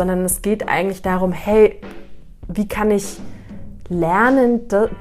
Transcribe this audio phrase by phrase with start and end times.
[0.00, 1.80] sondern es geht eigentlich darum, hey,
[2.46, 3.18] wie kann ich
[3.88, 4.60] lernen,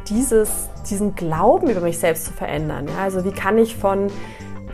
[0.10, 2.88] dieses, diesen Glauben über mich selbst zu verändern?
[2.88, 3.04] Ja?
[3.04, 4.08] Also wie kann ich von,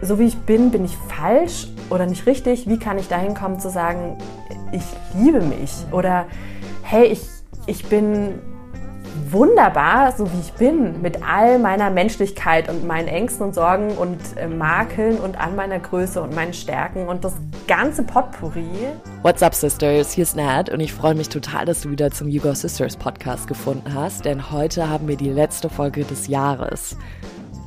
[0.02, 2.70] so wie ich bin, bin ich falsch oder nicht richtig?
[2.70, 4.18] Wie kann ich dahin kommen zu sagen,
[4.72, 5.74] ich liebe mich?
[5.92, 6.26] Oder
[6.84, 7.28] hey, ich,
[7.68, 8.40] ich bin
[9.30, 14.20] wunderbar, so wie ich bin, mit all meiner Menschlichkeit und meinen Ängsten und Sorgen und
[14.38, 17.34] äh, Makeln und an meiner Größe und meinen Stärken und das
[17.68, 18.68] ganze Potpourri.
[19.22, 20.12] What's up, Sisters?
[20.12, 22.98] Hier ist Nat und ich freue mich total, dass du wieder zum You Go Sisters
[22.98, 26.98] Podcast gefunden hast, denn heute haben wir die letzte Folge des Jahres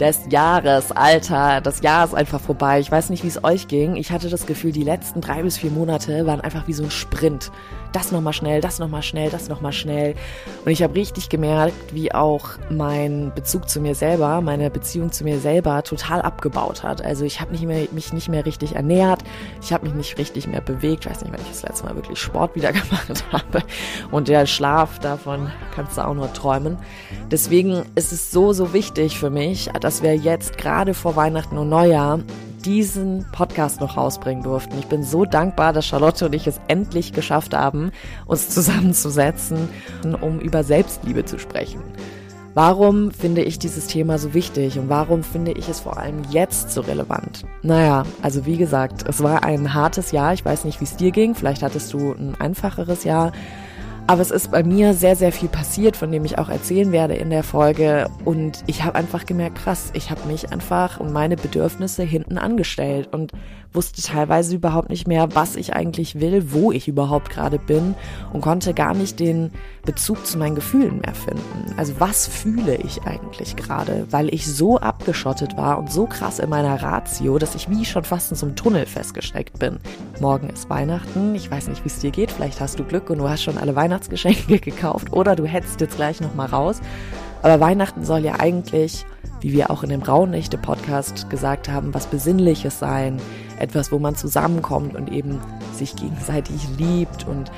[0.00, 1.60] des Jahres, Alter.
[1.60, 2.80] Das Jahr ist einfach vorbei.
[2.80, 3.96] Ich weiß nicht, wie es euch ging.
[3.96, 6.90] Ich hatte das Gefühl, die letzten drei bis vier Monate waren einfach wie so ein
[6.90, 7.50] Sprint
[7.92, 10.14] das nochmal schnell, das nochmal schnell, das nochmal schnell.
[10.64, 15.24] Und ich habe richtig gemerkt, wie auch mein Bezug zu mir selber, meine Beziehung zu
[15.24, 17.04] mir selber total abgebaut hat.
[17.04, 19.22] Also ich habe mich nicht mehr richtig ernährt,
[19.62, 21.04] ich habe mich nicht richtig mehr bewegt.
[21.04, 23.62] Ich weiß nicht, wenn ich das letzte Mal wirklich Sport wieder gemacht habe.
[24.10, 26.78] Und der Schlaf, davon kannst du auch nur träumen.
[27.30, 31.68] Deswegen ist es so, so wichtig für mich, dass wir jetzt gerade vor Weihnachten und
[31.68, 32.20] Neujahr
[32.64, 34.78] diesen Podcast noch rausbringen durften.
[34.78, 37.92] Ich bin so dankbar, dass Charlotte und ich es endlich geschafft haben,
[38.26, 39.68] uns zusammenzusetzen,
[40.20, 41.80] um über Selbstliebe zu sprechen.
[42.56, 46.70] Warum finde ich dieses Thema so wichtig und warum finde ich es vor allem jetzt
[46.70, 47.44] so relevant?
[47.60, 50.32] Naja, also wie gesagt, es war ein hartes Jahr.
[50.32, 51.34] Ich weiß nicht, wie es dir ging.
[51.34, 53.32] Vielleicht hattest du ein einfacheres Jahr.
[54.08, 57.14] Aber es ist bei mir sehr, sehr viel passiert, von dem ich auch erzählen werde
[57.14, 58.08] in der Folge.
[58.24, 63.08] Und ich habe einfach gemerkt, krass, ich habe mich einfach und meine Bedürfnisse hinten angestellt
[63.12, 63.32] und
[63.76, 67.94] wusste teilweise überhaupt nicht mehr, was ich eigentlich will, wo ich überhaupt gerade bin
[68.32, 69.52] und konnte gar nicht den
[69.84, 71.74] Bezug zu meinen Gefühlen mehr finden.
[71.76, 76.50] Also was fühle ich eigentlich gerade, weil ich so abgeschottet war und so krass in
[76.50, 79.78] meiner Ratio, dass ich wie schon fast in so einem Tunnel festgesteckt bin.
[80.20, 83.18] Morgen ist Weihnachten, ich weiß nicht, wie es dir geht, vielleicht hast du Glück und
[83.18, 86.80] du hast schon alle Weihnachtsgeschenke gekauft oder du hetzt jetzt gleich nochmal raus.
[87.42, 89.04] Aber Weihnachten soll ja eigentlich,
[89.40, 93.20] wie wir auch in dem Rauhnächte-Podcast gesagt haben, was Besinnliches sein,
[93.58, 95.40] etwas, wo man zusammenkommt und eben
[95.74, 97.50] sich gegenseitig liebt und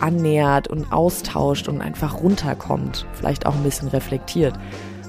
[0.00, 4.54] annähert und austauscht und einfach runterkommt, vielleicht auch ein bisschen reflektiert.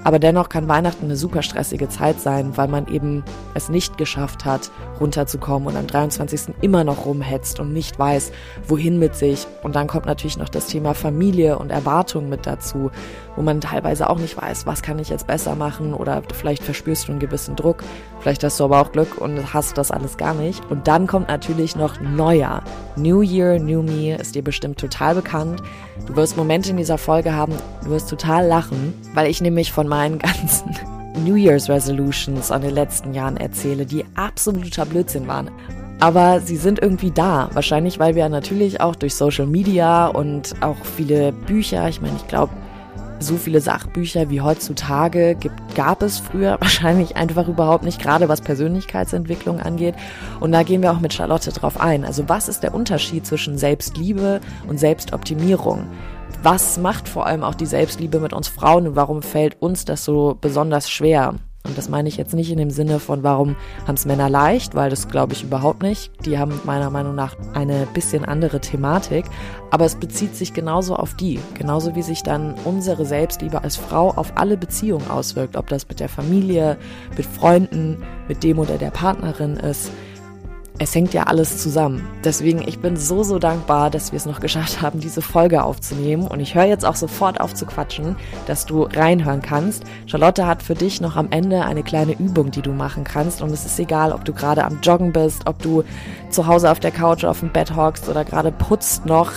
[0.03, 3.23] Aber dennoch kann Weihnachten eine super stressige Zeit sein, weil man eben
[3.53, 6.55] es nicht geschafft hat, runterzukommen und am 23.
[6.61, 8.31] immer noch rumhetzt und nicht weiß,
[8.67, 9.45] wohin mit sich.
[9.61, 12.89] Und dann kommt natürlich noch das Thema Familie und Erwartung mit dazu,
[13.35, 17.07] wo man teilweise auch nicht weiß, was kann ich jetzt besser machen oder vielleicht verspürst
[17.07, 17.83] du einen gewissen Druck.
[18.19, 20.69] Vielleicht hast du aber auch Glück und hast das alles gar nicht.
[20.69, 22.63] Und dann kommt natürlich noch Neujahr.
[22.95, 25.61] New Year, New Me ist dir bestimmt total bekannt.
[26.07, 27.53] Du wirst Momente in dieser Folge haben,
[27.83, 30.75] du wirst total lachen, weil ich nämlich von meinen ganzen
[31.23, 35.51] New Year's Resolutions an den letzten Jahren erzähle, die absoluter Blödsinn waren.
[35.99, 37.49] Aber sie sind irgendwie da.
[37.53, 42.27] Wahrscheinlich, weil wir natürlich auch durch Social Media und auch viele Bücher, ich meine, ich
[42.27, 42.51] glaube,
[43.21, 48.41] so viele Sachbücher wie heutzutage gibt, gab es früher wahrscheinlich einfach überhaupt nicht, gerade was
[48.41, 49.95] Persönlichkeitsentwicklung angeht.
[50.39, 52.05] Und da gehen wir auch mit Charlotte drauf ein.
[52.05, 55.87] Also was ist der Unterschied zwischen Selbstliebe und Selbstoptimierung?
[56.43, 60.03] was macht vor allem auch die Selbstliebe mit uns Frauen und warum fällt uns das
[60.03, 61.35] so besonders schwer?
[61.63, 63.55] Und das meine ich jetzt nicht in dem Sinne von, warum
[63.85, 66.11] haben es Männer leicht, weil das glaube ich überhaupt nicht.
[66.25, 69.25] Die haben meiner Meinung nach eine bisschen andere Thematik.
[69.69, 71.39] Aber es bezieht sich genauso auf die.
[71.57, 75.55] Genauso wie sich dann unsere Selbstliebe als Frau auf alle Beziehungen auswirkt.
[75.55, 76.77] Ob das mit der Familie,
[77.15, 79.91] mit Freunden, mit dem oder der Partnerin ist
[80.79, 82.07] es hängt ja alles zusammen.
[82.23, 86.27] Deswegen, ich bin so, so dankbar, dass wir es noch geschafft haben, diese Folge aufzunehmen.
[86.27, 88.15] Und ich höre jetzt auch sofort auf zu quatschen,
[88.47, 89.83] dass du reinhören kannst.
[90.07, 93.41] Charlotte hat für dich noch am Ende eine kleine Übung, die du machen kannst.
[93.41, 95.83] Und es ist egal, ob du gerade am Joggen bist, ob du
[96.29, 99.31] zu Hause auf der Couch auf dem Bett hockst oder gerade putzt noch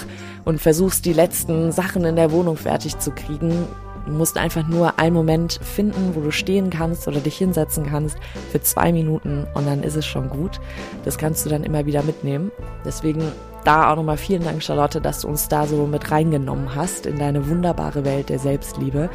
[0.45, 3.67] und versuchst, die letzten Sachen in der Wohnung fertig zu kriegen.
[4.07, 8.17] Du musst einfach nur einen Moment finden, wo du stehen kannst oder dich hinsetzen kannst
[8.51, 10.61] für zwei Minuten und dann ist es schon gut.
[11.05, 12.51] Das kannst du dann immer wieder mitnehmen.
[12.85, 13.33] Deswegen
[13.65, 17.19] da auch nochmal vielen Dank, Charlotte, dass du uns da so mit reingenommen hast in
[17.19, 19.09] deine wunderbare Welt der Selbstliebe.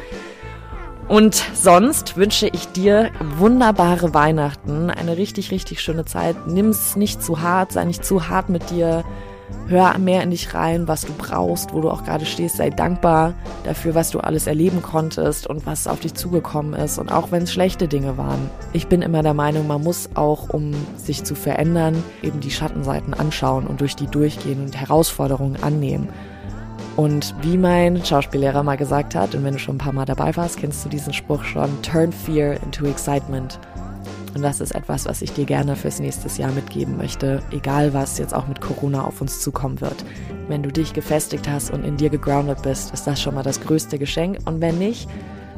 [1.08, 6.46] Und sonst wünsche ich dir wunderbare Weihnachten, eine richtig, richtig schöne Zeit.
[6.46, 9.04] Nimm es nicht zu hart, sei nicht zu hart mit dir.
[9.70, 12.56] Hör mehr in dich rein, was du brauchst, wo du auch gerade stehst.
[12.56, 16.98] Sei dankbar dafür, was du alles erleben konntest und was auf dich zugekommen ist.
[16.98, 18.50] Und auch wenn es schlechte Dinge waren.
[18.72, 23.14] Ich bin immer der Meinung, man muss auch, um sich zu verändern, eben die Schattenseiten
[23.14, 26.08] anschauen und durch die durchgehen und Herausforderungen annehmen.
[26.96, 30.34] Und wie mein Schauspiellehrer mal gesagt hat, und wenn du schon ein paar Mal dabei
[30.36, 33.60] warst, kennst du diesen Spruch schon, turn fear into excitement.
[34.34, 38.18] Und das ist etwas, was ich dir gerne fürs nächste Jahr mitgeben möchte, egal was
[38.18, 40.04] jetzt auch mit Corona auf uns zukommen wird.
[40.48, 43.60] Wenn du dich gefestigt hast und in dir gegroundet bist, ist das schon mal das
[43.60, 44.38] größte Geschenk.
[44.44, 45.08] Und wenn nicht,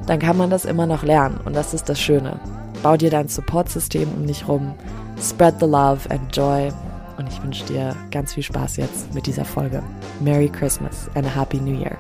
[0.07, 1.39] dann kann man das immer noch lernen.
[1.45, 2.41] Und das ist das Schöne.
[2.83, 4.75] Bau dir dein Supportsystem um dich rum.
[5.21, 6.73] Spread the love and joy.
[7.19, 9.83] Und ich wünsche dir ganz viel Spaß jetzt mit dieser Folge.
[10.21, 11.97] Merry Christmas and a Happy New Year.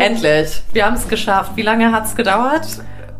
[0.00, 0.62] Endlich.
[0.72, 1.52] Wir haben es geschafft.
[1.56, 2.66] Wie lange hat es gedauert?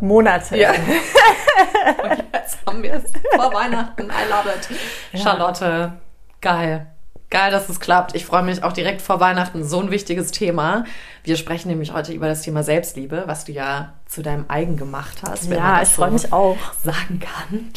[0.02, 0.56] Monate.
[0.56, 0.70] Ja.
[2.02, 4.05] Und jetzt haben wir es vor Weihnachten.
[4.05, 5.20] I love it.
[5.20, 5.93] Charlotte,
[6.41, 6.87] geil.
[7.31, 8.17] Geil, dass es klappt.
[8.17, 9.62] Ich freue mich auch direkt vor Weihnachten.
[9.62, 10.85] So ein wichtiges Thema.
[11.23, 15.23] Wir sprechen nämlich heute über das Thema Selbstliebe, was du ja zu deinem eigen gemacht
[15.25, 15.49] hast.
[15.49, 16.56] ja, ich freue so mich auch.
[16.82, 17.70] Sagen kann.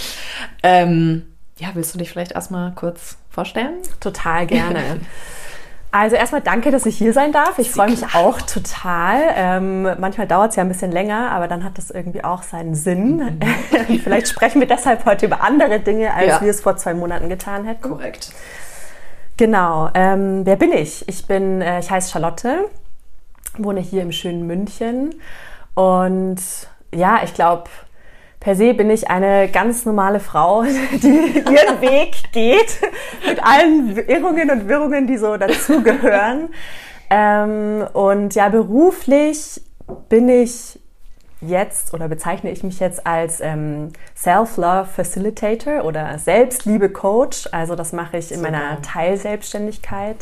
[0.63, 1.27] Ähm,
[1.59, 3.75] ja, willst du dich vielleicht erstmal kurz vorstellen?
[3.99, 5.01] Total gerne.
[5.93, 7.59] Also erstmal danke, dass ich hier sein darf.
[7.59, 9.21] Ich freue mich auch total.
[9.35, 12.73] Ähm, manchmal dauert es ja ein bisschen länger, aber dann hat das irgendwie auch seinen
[12.73, 13.17] Sinn.
[13.17, 13.99] Mhm.
[14.03, 16.41] Vielleicht sprechen wir deshalb heute über andere Dinge, als ja.
[16.41, 17.83] wir es vor zwei Monaten getan hätten.
[17.83, 18.31] Korrekt.
[19.37, 19.91] Genau.
[19.93, 21.07] Ähm, wer bin ich?
[21.07, 22.65] Ich bin, äh, ich heiße Charlotte,
[23.59, 25.13] wohne hier im schönen München
[25.75, 26.41] und
[26.91, 27.65] ja, ich glaube,
[28.43, 32.79] per se bin ich eine ganz normale Frau, die ihren Weg geht,
[33.25, 36.49] mit allen Irrungen und Wirrungen, die so dazugehören.
[37.09, 39.61] Ähm, und ja, beruflich
[40.09, 40.77] bin ich
[41.39, 47.49] jetzt oder bezeichne ich mich jetzt als ähm, Self-Love Facilitator oder Selbstliebe-Coach.
[47.51, 48.51] Also das mache ich in Super.
[48.51, 50.17] meiner Teilselbstständigkeit.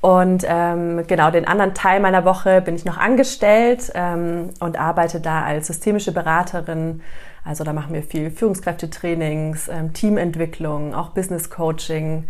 [0.00, 5.20] Und ähm, genau, den anderen Teil meiner Woche bin ich noch angestellt ähm, und arbeite
[5.20, 7.02] da als systemische Beraterin
[7.46, 12.26] also da machen wir viel Führungskräftetrainings, ähm, Teamentwicklung, auch Business Coaching.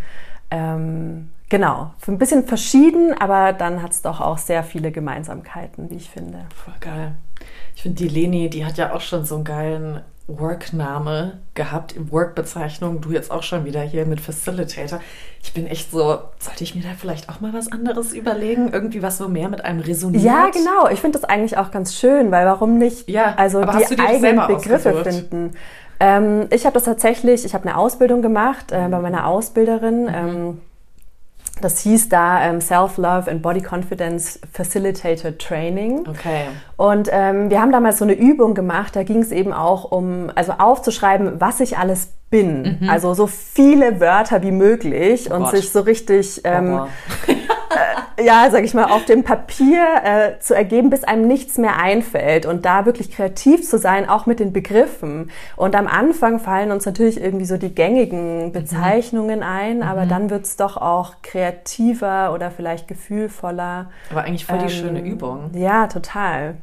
[0.50, 5.96] Ähm, genau, ein bisschen verschieden, aber dann hat es doch auch sehr viele Gemeinsamkeiten, wie
[5.96, 6.46] ich finde.
[6.54, 7.16] Voll geil.
[7.74, 13.00] Ich finde, die Leni, die hat ja auch schon so einen geilen Work-Name gehabt, Work-Bezeichnung.
[13.00, 15.00] Du jetzt auch schon wieder hier mit Facilitator.
[15.42, 18.72] Ich bin echt so, sollte ich mir da vielleicht auch mal was anderes überlegen?
[18.72, 20.24] Irgendwie was so mehr mit einem resoniert?
[20.24, 20.88] Ja, genau.
[20.90, 24.90] Ich finde das eigentlich auch ganz schön, weil warum nicht ja, also die eigenen Begriffe
[24.90, 25.06] ausgesucht?
[25.06, 25.56] finden?
[26.00, 30.02] Ähm, ich habe das tatsächlich, ich habe eine Ausbildung gemacht äh, bei meiner Ausbilderin.
[30.02, 30.14] Mhm.
[30.14, 30.60] Ähm,
[31.60, 36.06] das hieß da ähm, Self-Love and Body Confidence Facilitator Training.
[36.06, 36.46] Okay.
[36.76, 40.30] Und ähm, wir haben damals so eine Übung gemacht, da ging es eben auch um,
[40.34, 42.78] also aufzuschreiben, was ich alles bin.
[42.80, 42.90] Mhm.
[42.90, 45.56] Also so viele Wörter wie möglich oh und Gott.
[45.56, 46.80] sich so richtig ähm,
[47.28, 51.78] äh, ja, sag ich mal, auf dem Papier äh, zu ergeben, bis einem nichts mehr
[51.78, 55.30] einfällt und da wirklich kreativ zu sein, auch mit den Begriffen.
[55.54, 58.52] Und am Anfang fallen uns natürlich irgendwie so die gängigen mhm.
[58.52, 59.46] Bezeichnungen mhm.
[59.46, 60.08] ein, aber mhm.
[60.08, 63.90] dann wird's doch auch kreativer oder vielleicht gefühlvoller.
[64.10, 65.50] Aber eigentlich voll die ähm, schöne Übung.
[65.54, 66.56] Ja, total.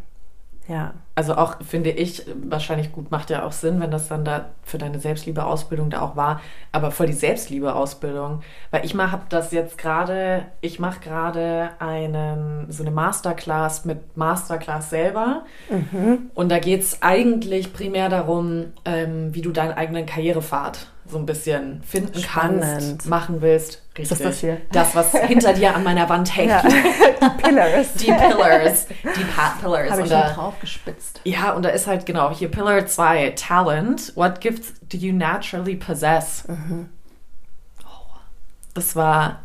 [0.67, 0.93] Ja.
[1.15, 4.77] Also auch finde ich, wahrscheinlich gut, macht ja auch Sinn, wenn das dann da für
[4.77, 8.41] deine Selbstliebe-Ausbildung da auch war, aber voll die Selbstliebe-Ausbildung.
[8.71, 14.89] Weil ich habe das jetzt gerade, ich mache gerade einen, so eine Masterclass mit Masterclass
[14.89, 15.43] selber.
[15.69, 16.31] Mhm.
[16.33, 21.25] Und da geht es eigentlich primär darum, ähm, wie du deinen eigenen Karrierepfad so ein
[21.25, 22.61] bisschen finden Spannend.
[22.61, 23.81] kannst, machen willst.
[23.97, 24.11] Richtig.
[24.11, 24.61] Ist das hier?
[24.71, 26.49] Das, was hinter dir an meiner Wand hängt.
[26.49, 26.61] Ja.
[26.61, 27.93] Die Pillars.
[27.95, 28.87] Die Pillars.
[28.87, 29.91] Die Path Pillars.
[29.91, 31.21] Habe ich da, drauf gespitzt.
[31.23, 34.13] Ja, und da ist halt genau hier Pillar 2, Talent.
[34.15, 36.47] What gifts do you naturally possess?
[36.47, 36.89] Mhm.
[37.83, 38.15] Oh,
[38.73, 39.41] das war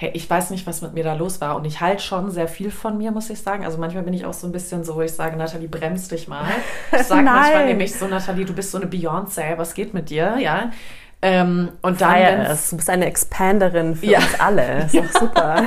[0.00, 1.56] hey, ich weiß nicht, was mit mir da los war.
[1.56, 3.64] Und ich halte schon sehr viel von mir, muss ich sagen.
[3.64, 6.28] Also manchmal bin ich auch so ein bisschen so, wo ich sage, Nathalie, bremst dich
[6.28, 6.46] mal.
[6.92, 10.38] Ich sage manchmal nämlich so, Nathalie, du bist so eine Beyoncé, was geht mit dir?
[10.38, 10.70] Ja.
[11.20, 12.70] Ähm, und dann, Feier es.
[12.70, 14.18] Du bist eine Expanderin für ja.
[14.18, 14.84] uns alle.
[14.84, 15.66] Ist doch super.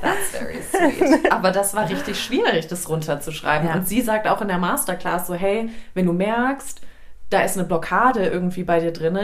[0.00, 1.32] That's very sweet.
[1.32, 3.68] Aber das war richtig schwierig, das runterzuschreiben.
[3.68, 3.74] Ja.
[3.74, 6.80] Und sie sagt auch in der Masterclass so, hey, wenn du merkst,
[7.30, 9.18] da ist eine Blockade irgendwie bei dir drin,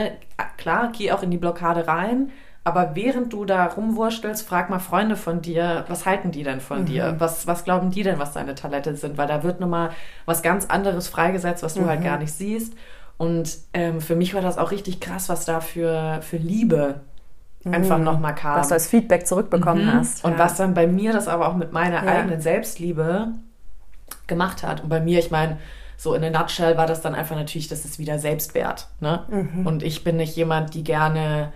[0.57, 2.31] klar, geh auch in die Blockade rein,
[2.67, 6.81] aber während du da rumwurstelst, frag mal Freunde von dir, was halten die denn von
[6.81, 6.87] mhm.
[6.87, 7.15] dir?
[7.19, 9.17] Was, was glauben die denn, was deine Talente sind?
[9.17, 9.91] Weil da wird nochmal
[10.25, 11.93] was ganz anderes freigesetzt, was du halt mhm.
[11.93, 12.75] halt gar nicht siehst.
[13.19, 17.01] Und ähm, für mich war das auch richtig krass, was da für, für Liebe
[17.65, 17.75] mhm.
[17.75, 18.59] einfach nochmal kam.
[18.59, 19.93] Was du als Feedback zurückbekommen mhm.
[19.93, 20.25] hast.
[20.25, 20.39] Und ja.
[20.39, 22.13] was dann bei mir das aber auch mit meiner ja.
[22.13, 23.29] eigenen Selbstliebe
[24.27, 24.83] gemacht hat.
[24.83, 25.59] Und bei mir, ich meine,
[25.97, 28.89] so in a nutshell war das dann einfach natürlich, das ist wieder Selbstwert.
[29.01, 29.25] Ne?
[29.29, 29.67] Mhm.
[29.67, 31.53] Und ich bin nicht jemand, die gerne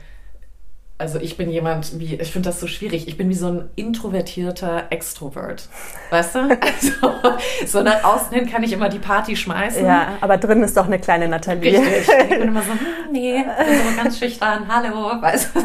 [1.01, 3.71] also ich bin jemand wie, ich finde das so schwierig, ich bin wie so ein
[3.75, 5.69] introvertierter Extrovert.
[6.11, 6.41] Weißt du?
[6.61, 9.85] Also, so nach außen hin kann ich immer die Party schmeißen.
[9.85, 11.79] Ja, aber drin ist doch eine kleine Nathalie.
[11.79, 12.09] Richtig.
[12.09, 15.61] Ich bin immer so, hm, nee, ich bin so ganz schüchtern, hallo, weißt du?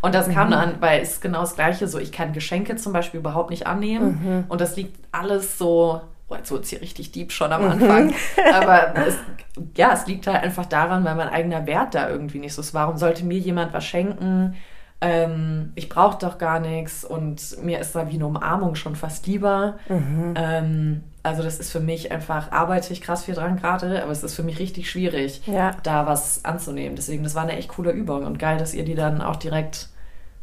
[0.00, 0.52] Und das kam mhm.
[0.52, 4.20] dann, weil es genau das Gleiche, so ich kann Geschenke zum Beispiel überhaupt nicht annehmen.
[4.22, 4.44] Mhm.
[4.48, 8.12] Und das liegt alles so oh, jetzt wird es hier richtig deep schon am Anfang.
[8.54, 9.16] Aber es,
[9.76, 12.74] ja, es liegt halt einfach daran, weil mein eigener Wert da irgendwie nicht so ist.
[12.74, 14.56] Warum sollte mir jemand was schenken?
[15.00, 19.26] Ähm, ich brauche doch gar nichts und mir ist da wie eine Umarmung schon fast
[19.26, 19.78] lieber.
[19.88, 20.34] Mhm.
[20.36, 24.22] Ähm, also das ist für mich einfach, arbeite ich krass viel dran gerade, aber es
[24.22, 25.72] ist für mich richtig schwierig, ja.
[25.82, 26.96] da was anzunehmen.
[26.96, 29.90] Deswegen, das war eine echt coole Übung und geil, dass ihr die dann auch direkt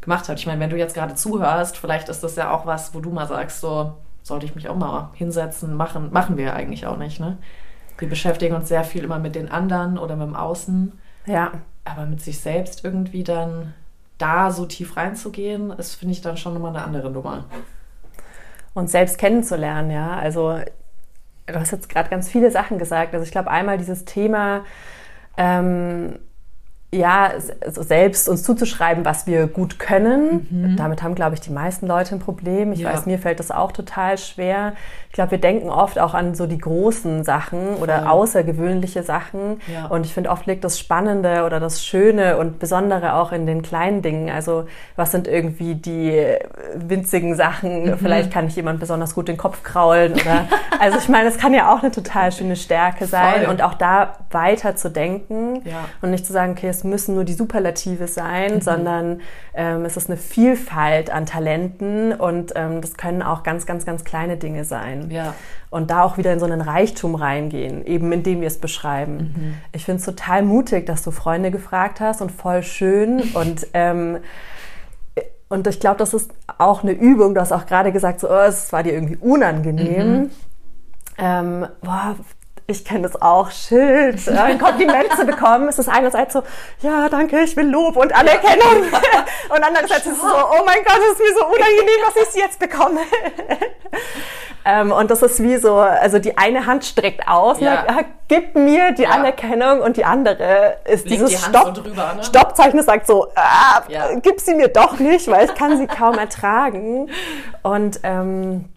[0.01, 0.39] gemacht habt.
[0.39, 3.09] Ich meine, wenn du jetzt gerade zuhörst, vielleicht ist das ja auch was, wo du
[3.09, 7.19] mal sagst, so sollte ich mich auch mal hinsetzen, machen, machen wir eigentlich auch nicht,
[7.19, 7.37] ne?
[7.97, 10.93] Wir beschäftigen uns sehr viel immer mit den anderen oder mit dem Außen.
[11.27, 11.51] Ja.
[11.85, 13.73] Aber mit sich selbst irgendwie dann
[14.17, 17.45] da so tief reinzugehen, ist, finde ich, dann schon nochmal eine andere Nummer.
[18.73, 20.15] Und selbst kennenzulernen, ja.
[20.15, 20.59] Also,
[21.45, 23.13] du hast jetzt gerade ganz viele Sachen gesagt.
[23.13, 24.63] Also, ich glaube, einmal dieses Thema,
[25.37, 26.19] ähm,
[26.93, 27.31] ja,
[27.65, 30.47] selbst uns zuzuschreiben, was wir gut können.
[30.49, 30.75] Mhm.
[30.77, 32.71] Damit haben, glaube ich, die meisten Leute ein Problem.
[32.71, 32.93] Ich ja.
[32.93, 34.73] weiß, mir fällt das auch total schwer.
[35.09, 38.07] Ich glaube, wir denken oft auch an so die großen Sachen oder Voll.
[38.07, 39.61] außergewöhnliche Sachen.
[39.71, 39.85] Ja.
[39.85, 43.61] Und ich finde, oft liegt das Spannende oder das Schöne und Besondere auch in den
[43.61, 44.31] kleinen Dingen.
[44.31, 46.19] Also, was sind irgendwie die
[46.75, 47.91] winzigen Sachen?
[47.91, 47.97] Mhm.
[47.99, 50.47] Vielleicht kann ich jemand besonders gut den Kopf kraulen oder,
[50.79, 53.51] also ich meine, es kann ja auch eine total schöne Stärke sein Voll.
[53.51, 55.85] und auch da weiter zu denken ja.
[56.01, 58.61] und nicht zu sagen, okay, es müssen nur die Superlative sein, mhm.
[58.61, 59.21] sondern
[59.53, 64.03] ähm, es ist eine Vielfalt an Talenten und ähm, das können auch ganz, ganz, ganz
[64.03, 65.09] kleine Dinge sein.
[65.11, 65.33] Ja.
[65.69, 69.17] Und da auch wieder in so einen Reichtum reingehen, eben indem wir es beschreiben.
[69.35, 69.53] Mhm.
[69.71, 74.19] Ich finde es total mutig, dass du Freunde gefragt hast und voll schön und ähm,
[75.49, 77.35] und ich glaube, das ist auch eine Übung.
[77.35, 80.13] Du hast auch gerade gesagt, so, oh, es war dir irgendwie unangenehm.
[80.13, 80.29] Mhm.
[81.19, 82.15] Ähm, boah,
[82.65, 86.43] ich kenne das auch, Schild, ein Kompliment zu bekommen, ist es einerseits so,
[86.81, 88.83] ja, danke, ich will Lob und Anerkennung.
[89.49, 92.41] und andererseits ist es so, oh mein Gott, es ist mir so unangenehm, dass ich
[92.41, 93.01] jetzt bekomme.
[94.65, 97.91] ähm, und das ist wie so, also die eine Hand streckt aus, ne, ja.
[97.91, 99.09] ne, gib mir die ja.
[99.09, 102.23] Anerkennung und die andere ist Legt dieses die Stopp, so drüber, ne?
[102.23, 104.07] Stoppzeichen, das sagt so, ah, ja.
[104.21, 107.09] gib sie mir doch nicht, weil ich kann sie kaum ertragen.
[107.61, 108.72] Und ähm,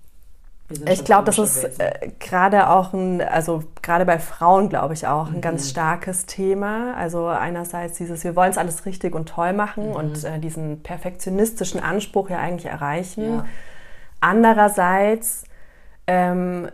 [0.69, 5.29] ich glaube, das ist äh, gerade auch ein, also gerade bei Frauen, glaube ich auch,
[5.29, 5.41] ein mhm.
[5.41, 6.95] ganz starkes Thema.
[6.97, 9.97] Also einerseits dieses, wir wollen es alles richtig und toll machen mhm.
[9.97, 13.37] und äh, diesen perfektionistischen Anspruch ja eigentlich erreichen.
[13.37, 13.45] Ja.
[14.21, 15.45] Andererseits
[16.09, 16.69] ähm,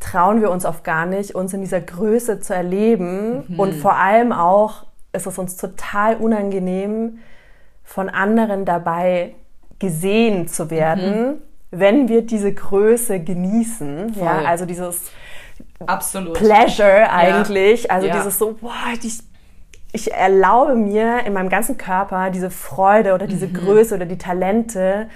[0.00, 3.60] trauen wir uns oft gar nicht, uns in dieser Größe zu erleben mhm.
[3.60, 7.18] und vor allem auch ist es uns total unangenehm,
[7.82, 9.34] von anderen dabei
[9.78, 14.24] gesehen zu werden mhm wenn wir diese Größe genießen, Voll.
[14.24, 15.10] ja, also dieses
[15.86, 16.34] Absolut.
[16.34, 17.90] Pleasure eigentlich, ja.
[17.90, 18.16] also ja.
[18.16, 18.72] dieses so, boah,
[19.02, 19.12] die,
[19.92, 23.54] ich erlaube mir in meinem ganzen Körper diese Freude oder diese mhm.
[23.54, 25.08] Größe oder die Talente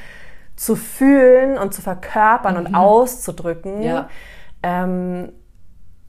[0.56, 2.66] zu fühlen und zu verkörpern mhm.
[2.66, 3.82] und auszudrücken.
[3.82, 4.08] Ja.
[4.62, 5.32] Ähm,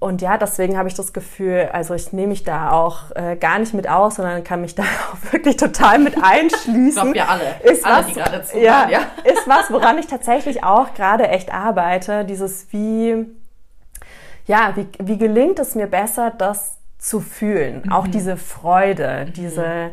[0.04, 3.58] und ja, deswegen habe ich das Gefühl, also ich nehme mich da auch äh, gar
[3.58, 6.88] nicht mit aus, sondern kann mich da auch wirklich total mit einschließen.
[6.88, 7.56] ich glaube, wir alle.
[7.64, 9.00] Ist alle, was, die gerade zuhören, ja, ja.
[9.24, 12.26] Ist was, woran ich tatsächlich auch gerade echt arbeite.
[12.26, 13.26] Dieses wie,
[14.46, 17.84] ja, wie, wie gelingt es mir besser, das zu fühlen?
[17.86, 17.92] Mhm.
[17.94, 19.34] Auch diese Freude, mhm.
[19.34, 19.92] diese,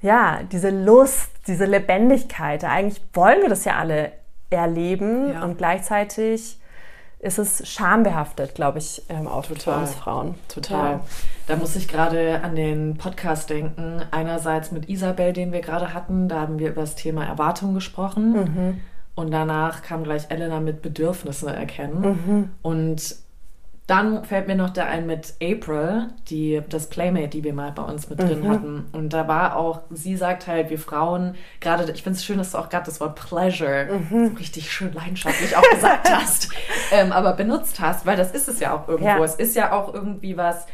[0.00, 2.64] ja, diese Lust, diese Lebendigkeit.
[2.64, 4.12] Eigentlich wollen wir das ja alle
[4.48, 5.42] erleben ja.
[5.42, 6.58] und gleichzeitig
[7.26, 9.74] ist es schambehaftet, glaube ich, ähm, auch Total.
[9.74, 10.34] für uns Frauen.
[10.48, 10.92] Total.
[10.92, 11.00] Ja.
[11.48, 14.00] Da muss ich gerade an den Podcast denken.
[14.10, 18.32] Einerseits mit Isabel, den wir gerade hatten, da haben wir über das Thema Erwartung gesprochen.
[18.32, 18.80] Mhm.
[19.16, 22.00] Und danach kam gleich Elena mit Bedürfnisse erkennen.
[22.02, 22.50] Mhm.
[22.62, 23.16] Und
[23.86, 27.82] dann fällt mir noch der ein mit April, die, das Playmate, die wir mal bei
[27.82, 28.48] uns mit drin mhm.
[28.48, 28.86] hatten.
[28.90, 32.50] Und da war auch, sie sagt halt, wir Frauen, gerade, ich finde es schön, dass
[32.50, 34.30] du auch gerade das Wort Pleasure mhm.
[34.30, 36.48] so richtig schön leidenschaftlich auch gesagt hast,
[36.92, 39.08] ähm, aber benutzt hast, weil das ist es ja auch irgendwo.
[39.08, 39.24] Ja.
[39.24, 40.66] Es ist ja auch irgendwie was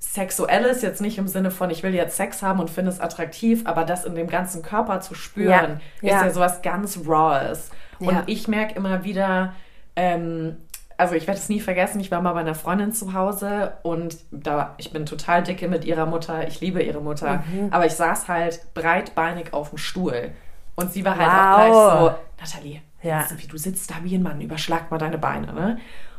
[0.00, 3.62] Sexuelles, jetzt nicht im Sinne von, ich will jetzt Sex haben und finde es attraktiv,
[3.64, 6.08] aber das in dem ganzen Körper zu spüren, ja.
[6.08, 7.70] ist ja, ja sowas ganz Raws.
[8.00, 9.54] Und ich merke immer wieder,
[9.96, 10.56] ähm,
[10.98, 14.18] also ich werde es nie vergessen, ich war mal bei einer Freundin zu Hause und
[14.32, 17.68] da, ich bin total dicke mit ihrer Mutter, ich liebe ihre Mutter, mhm.
[17.70, 20.32] aber ich saß halt breitbeinig auf dem Stuhl
[20.74, 21.38] und sie war halt wow.
[21.38, 23.26] auch gleich so, Nathalie, ja.
[23.36, 25.78] wie du sitzt da wie ein Mann, überschlag mal deine Beine, ne?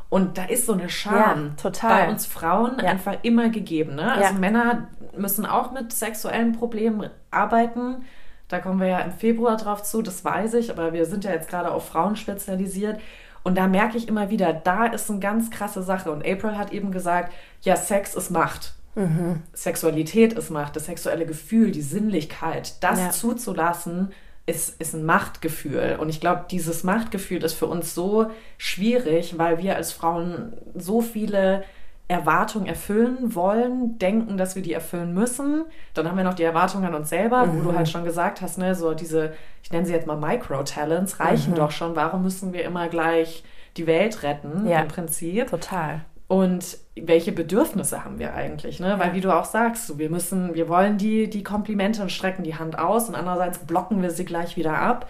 [0.10, 2.90] Und da ist so eine Scham ja, bei uns Frauen ja.
[2.90, 3.94] einfach immer gegeben.
[3.94, 4.12] Ne?
[4.12, 4.40] Also.
[4.40, 8.06] Männer müssen auch mit sexuellen Problemen arbeiten.
[8.48, 11.32] Da kommen wir ja im Februar drauf zu, das weiß ich, aber wir sind ja
[11.32, 13.00] jetzt gerade auf Frauen spezialisiert.
[13.44, 16.12] Und da merke ich immer wieder, da ist eine ganz krasse Sache.
[16.12, 18.74] Und April hat eben gesagt, ja, Sex ist Macht.
[18.96, 19.44] Mhm.
[19.54, 23.10] Sexualität ist Macht, das sexuelle Gefühl, die Sinnlichkeit, das ja.
[23.12, 24.12] zuzulassen,
[24.46, 25.98] ist, ist ein Machtgefühl.
[26.00, 31.02] Und ich glaube, dieses Machtgefühl ist für uns so schwierig, weil wir als Frauen so
[31.02, 31.64] viele
[32.10, 35.64] Erwartungen erfüllen wollen, denken, dass wir die erfüllen müssen.
[35.94, 37.60] Dann haben wir noch die Erwartungen an uns selber, mhm.
[37.60, 37.78] wo du mhm.
[37.78, 41.58] halt schon gesagt hast, ne, so diese, ich nenne sie jetzt mal Micro-Talents, reichen mhm.
[41.58, 41.96] doch schon.
[41.96, 43.44] Warum müssen wir immer gleich
[43.78, 45.52] die Welt retten, ja, im Prinzip?
[45.52, 46.02] Total.
[46.28, 48.80] Und welche Bedürfnisse haben wir eigentlich?
[48.80, 48.96] Ne?
[48.98, 52.56] Weil wie du auch sagst, wir müssen, wir wollen die, die Komplimente und strecken die
[52.56, 55.08] Hand aus und andererseits blocken wir sie gleich wieder ab.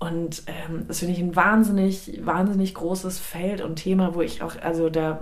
[0.00, 4.56] Und ähm, das finde ich ein wahnsinnig, wahnsinnig großes Feld und Thema, wo ich auch,
[4.60, 5.20] also da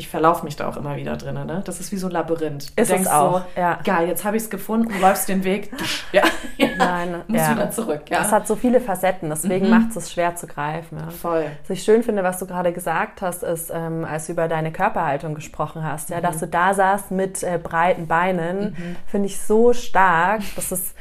[0.00, 1.34] ich verlaufe mich da auch immer wieder drin.
[1.34, 1.60] Ne?
[1.62, 2.70] Das ist wie so ein Labyrinth.
[2.74, 3.40] Du ist denkst es auch.
[3.40, 3.78] So, ja.
[3.84, 5.70] geil, jetzt habe ich es gefunden, läufst den Weg,
[6.10, 6.22] ja,
[6.56, 6.68] ja.
[6.78, 7.54] Nein, musst ja.
[7.54, 8.02] wieder zurück.
[8.08, 8.18] Ja.
[8.20, 9.72] Das hat so viele Facetten, deswegen mhm.
[9.72, 10.98] macht es schwer zu greifen.
[10.98, 11.10] Ja.
[11.10, 11.44] Voll.
[11.60, 14.72] Was ich schön finde, was du gerade gesagt hast, ist, ähm, als du über deine
[14.72, 16.22] Körperhaltung gesprochen hast, ja, mhm.
[16.22, 18.96] dass du da saßt mit äh, breiten Beinen, mhm.
[19.06, 20.40] finde ich so stark.
[20.56, 20.94] Das ist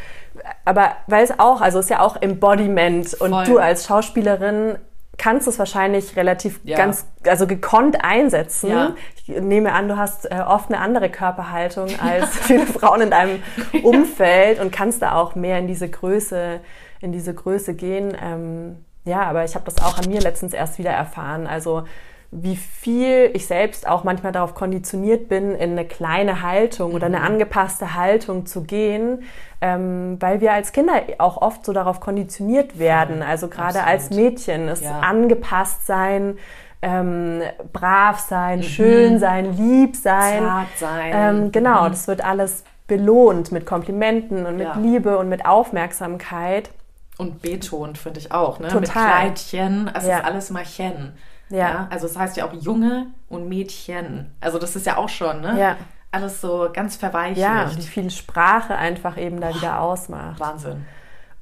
[0.66, 3.46] aber weil es auch, also es ist ja auch Embodiment und Voll.
[3.46, 4.78] du als Schauspielerin
[5.20, 6.78] kannst es wahrscheinlich relativ ja.
[6.78, 8.72] ganz, also gekonnt einsetzen.
[8.72, 8.96] Ja.
[9.16, 13.44] Ich nehme an, du hast äh, oft eine andere Körperhaltung als viele Frauen in deinem
[13.84, 16.62] Umfeld und kannst da auch mehr in diese Größe,
[17.02, 18.18] in diese Größe gehen.
[18.20, 21.46] Ähm, ja, aber ich habe das auch an mir letztens erst wieder erfahren.
[21.46, 21.84] Also
[22.32, 27.20] wie viel ich selbst auch manchmal darauf konditioniert bin, in eine kleine Haltung oder eine
[27.20, 27.26] mhm.
[27.26, 29.24] angepasste Haltung zu gehen,
[29.62, 33.24] ähm, weil wir als Kinder auch oft so darauf konditioniert werden.
[33.24, 35.00] Also gerade als Mädchen ist ja.
[35.00, 36.38] angepasst sein,
[36.84, 37.42] ähm,
[37.74, 38.64] brav sein, mhm.
[38.64, 40.44] schön sein, lieb sein.
[40.44, 41.12] Zart sein.
[41.14, 41.90] Ähm, genau, mhm.
[41.90, 44.78] das wird alles belohnt mit Komplimenten und mit ja.
[44.78, 46.70] Liebe und mit Aufmerksamkeit.
[47.18, 48.68] Und betont, finde ich auch, ne?
[48.68, 48.82] Total.
[48.82, 50.20] Mit Kleidchen, es ja.
[50.20, 51.14] ist alles Marchen.
[51.50, 51.58] Ja.
[51.58, 51.88] ja.
[51.90, 54.32] Also es das heißt ja auch Junge und Mädchen.
[54.42, 55.60] Also das ist ja auch schon, ne?
[55.60, 55.78] Ja.
[56.12, 57.40] Alles so ganz verweichlicht.
[57.40, 60.40] Ja, wie viel Sprache einfach eben da wieder ausmacht.
[60.40, 60.86] Wahnsinn.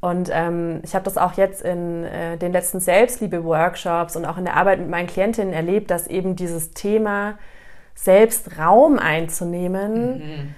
[0.01, 4.45] Und ähm, ich habe das auch jetzt in äh, den letzten Selbstliebe-Workshops und auch in
[4.45, 7.37] der Arbeit mit meinen Klientinnen erlebt, dass eben dieses Thema
[7.95, 10.55] selbst Raum einzunehmen, mhm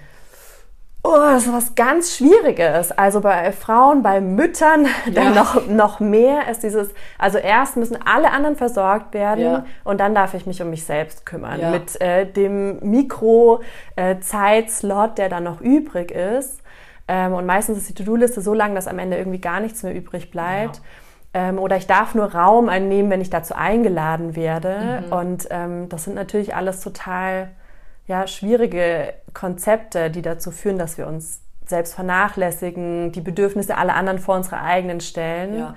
[1.01, 2.91] Oh, das ist was ganz Schwieriges.
[2.91, 5.43] Also bei Frauen, bei Müttern dann ja.
[5.43, 9.65] noch, noch mehr ist dieses, also erst müssen alle anderen versorgt werden ja.
[9.85, 11.61] und dann darf ich mich um mich selbst kümmern.
[11.61, 11.71] Ja.
[11.71, 16.59] Mit äh, dem Mikro-Zeitslot, äh, der dann noch übrig ist.
[17.07, 19.95] Ähm, und meistens ist die To-Do-Liste so lang, dass am Ende irgendwie gar nichts mehr
[19.95, 20.81] übrig bleibt.
[21.33, 25.05] Ähm, oder ich darf nur Raum einnehmen, wenn ich dazu eingeladen werde.
[25.05, 25.13] Mhm.
[25.13, 27.51] Und ähm, das sind natürlich alles total
[28.09, 34.17] ja, schwierige Konzepte, die dazu führen, dass wir uns selbst vernachlässigen, die Bedürfnisse aller anderen
[34.17, 35.75] vor unsere eigenen stellen ja.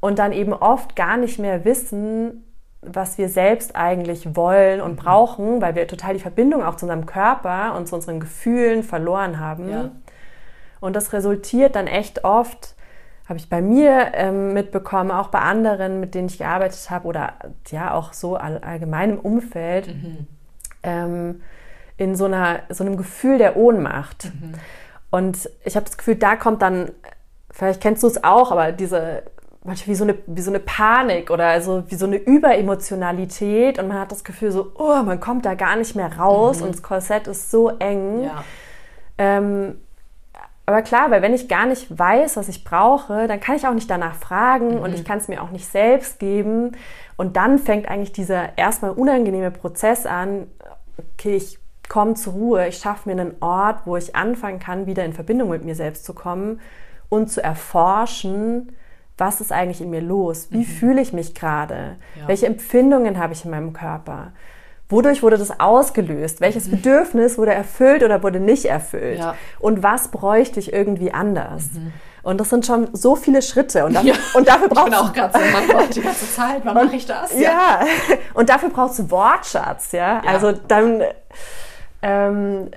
[0.00, 2.44] und dann eben oft gar nicht mehr wissen,
[2.82, 4.96] was wir selbst eigentlich wollen und mhm.
[4.96, 9.40] brauchen, weil wir total die Verbindung auch zu unserem Körper und zu unseren Gefühlen verloren
[9.40, 9.70] haben.
[9.70, 9.90] Ja.
[10.80, 12.74] Und das resultiert dann echt oft,
[13.26, 17.34] habe ich bei mir ähm, mitbekommen, auch bei anderen, mit denen ich gearbeitet habe oder
[17.70, 20.26] ja auch so all, allgemein im Umfeld, mhm.
[20.82, 21.40] ähm,
[22.00, 24.24] in so, einer, so einem Gefühl der Ohnmacht.
[24.24, 24.54] Mhm.
[25.10, 26.92] Und ich habe das Gefühl, da kommt dann,
[27.50, 29.22] vielleicht kennst du es auch, aber diese
[29.62, 33.88] manchmal wie so eine, wie so eine Panik oder also wie so eine Überemotionalität und
[33.88, 36.66] man hat das Gefühl so, oh, man kommt da gar nicht mehr raus mhm.
[36.66, 38.22] und das Korsett ist so eng.
[38.22, 38.44] Ja.
[39.18, 39.76] Ähm,
[40.64, 43.74] aber klar, weil wenn ich gar nicht weiß, was ich brauche, dann kann ich auch
[43.74, 44.80] nicht danach fragen mhm.
[44.80, 46.72] und ich kann es mir auch nicht selbst geben.
[47.18, 50.46] Und dann fängt eigentlich dieser erstmal unangenehme Prozess an,
[50.96, 55.04] okay, ich komme zur Ruhe, ich schaffe mir einen Ort, wo ich anfangen kann, wieder
[55.04, 56.60] in Verbindung mit mir selbst zu kommen
[57.10, 58.72] und zu erforschen,
[59.18, 60.46] was ist eigentlich in mir los?
[60.50, 60.64] Wie mhm.
[60.64, 61.96] fühle ich mich gerade?
[62.18, 62.28] Ja.
[62.28, 64.32] Welche Empfindungen habe ich in meinem Körper?
[64.88, 66.40] Wodurch wurde das ausgelöst?
[66.40, 66.70] Welches mhm.
[66.72, 69.18] Bedürfnis wurde erfüllt oder wurde nicht erfüllt?
[69.18, 69.34] Ja.
[69.58, 71.72] Und was bräuchte ich irgendwie anders?
[71.74, 71.92] Mhm.
[72.22, 73.84] Und das sind schon so viele Schritte.
[73.84, 74.18] Und, dafür, ja.
[74.34, 74.96] und dafür brauchst du.
[74.96, 77.32] Ich bin auch gerade so, man braucht die ganze Zeit, wann mache ich das?
[77.34, 77.40] Ja.
[77.40, 77.80] ja.
[78.34, 80.22] Und dafür brauchst du Wortschatz, ja.
[80.26, 81.02] Also dann
[82.02, 82.70] ähm,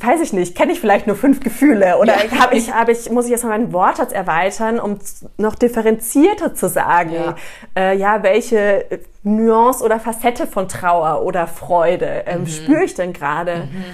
[0.00, 2.40] weiß ich nicht, kenne ich vielleicht nur fünf Gefühle oder ja.
[2.40, 4.98] hab ich, hab ich, muss ich jetzt mal meinen Wortschatz erweitern, um
[5.36, 7.36] noch differenzierter zu sagen, ja,
[7.76, 8.86] äh, ja welche
[9.22, 12.46] Nuance oder Facette von Trauer oder Freude ähm, mhm.
[12.46, 13.84] spüre ich denn gerade mhm.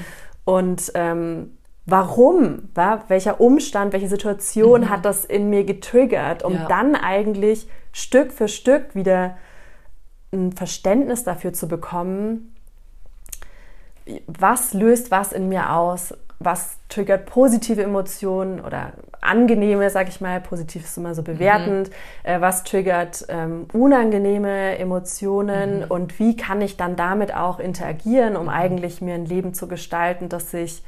[0.44, 3.04] und ähm, warum, wa?
[3.08, 4.90] welcher Umstand, welche Situation mhm.
[4.90, 6.66] hat das in mir getriggert, um ja.
[6.68, 9.36] dann eigentlich Stück für Stück wieder
[10.32, 12.53] ein Verständnis dafür zu bekommen,
[14.26, 20.40] was löst was in mir aus, was triggert positive Emotionen oder angenehme, sag ich mal,
[20.40, 22.28] positiv ist immer so bewertend, mhm.
[22.30, 25.84] äh, was triggert ähm, unangenehme Emotionen mhm.
[25.88, 28.50] und wie kann ich dann damit auch interagieren, um mhm.
[28.50, 30.82] eigentlich mir ein Leben zu gestalten, das sich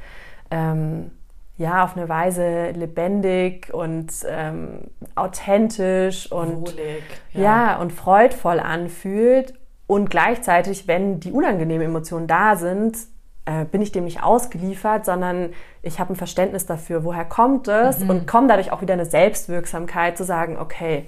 [0.51, 1.11] ähm,
[1.57, 4.81] ja auf eine Weise lebendig und ähm,
[5.15, 7.03] authentisch und Wohlig,
[7.33, 7.41] ja.
[7.41, 7.77] ja.
[7.77, 9.55] und freudvoll anfühlt
[9.87, 12.97] und gleichzeitig, wenn die unangenehmen Emotionen da sind,
[13.45, 17.99] äh, bin ich dem nicht ausgeliefert, sondern ich habe ein Verständnis dafür, woher kommt es
[17.99, 18.09] Mhm.
[18.09, 21.05] und komme dadurch auch wieder eine Selbstwirksamkeit zu sagen, okay,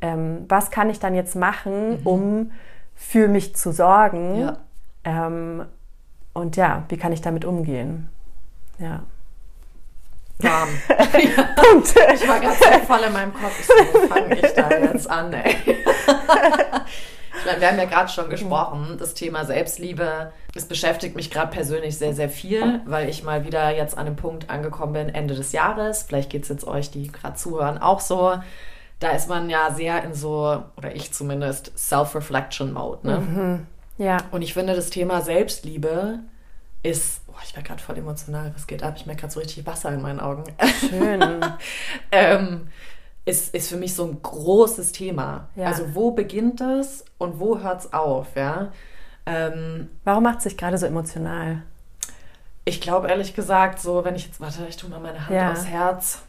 [0.00, 2.52] ähm, was kann ich dann jetzt machen, um
[2.94, 4.34] für mich zu sorgen?
[4.36, 4.40] Mhm.
[4.40, 4.56] Ja.
[5.04, 5.64] Ähm,
[6.32, 8.08] und ja, wie kann ich damit umgehen?
[8.78, 9.00] Ja.
[10.38, 10.68] Warm.
[11.56, 11.94] Punkt.
[12.14, 13.58] Ich war ganz so voll in meinem Kopf.
[13.60, 15.54] Ich so, wo fange ich da jetzt an, ey?
[17.44, 20.32] Wir haben ja gerade schon gesprochen, das Thema Selbstliebe.
[20.54, 24.16] Es beschäftigt mich gerade persönlich sehr, sehr viel, weil ich mal wieder jetzt an einem
[24.16, 26.02] Punkt angekommen bin, Ende des Jahres.
[26.02, 28.34] Vielleicht geht es jetzt euch, die gerade zuhören, auch so.
[28.98, 33.06] Da ist man ja sehr in so, oder ich zumindest, Self-Reflection-Mode.
[33.06, 33.66] Ne?
[33.96, 34.18] Ja.
[34.30, 36.20] Und ich finde, das Thema Selbstliebe
[36.82, 38.94] ist, boah, ich werde gerade voll emotional, was geht ab?
[38.96, 40.44] Ich merke gerade so richtig Wasser in meinen Augen.
[40.80, 41.22] Schön.
[42.12, 42.68] ähm,
[43.24, 45.48] ist, ist für mich so ein großes Thema.
[45.56, 45.66] Ja.
[45.66, 48.34] Also wo beginnt es und wo hört es auf?
[48.34, 48.72] Ja?
[49.26, 51.62] Ähm, Warum macht es sich gerade so emotional?
[52.66, 55.50] ich glaube ehrlich gesagt, so wenn ich jetzt, warte, ich tue mal meine Hand Ja.
[55.50, 56.22] aufs Herz.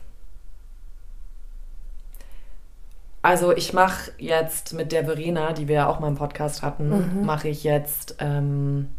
[3.22, 7.24] Also ich mache jetzt mit der Verena, die wir ja auch mal im Podcast hatten,
[7.24, 8.90] mache ich jetzt ähm,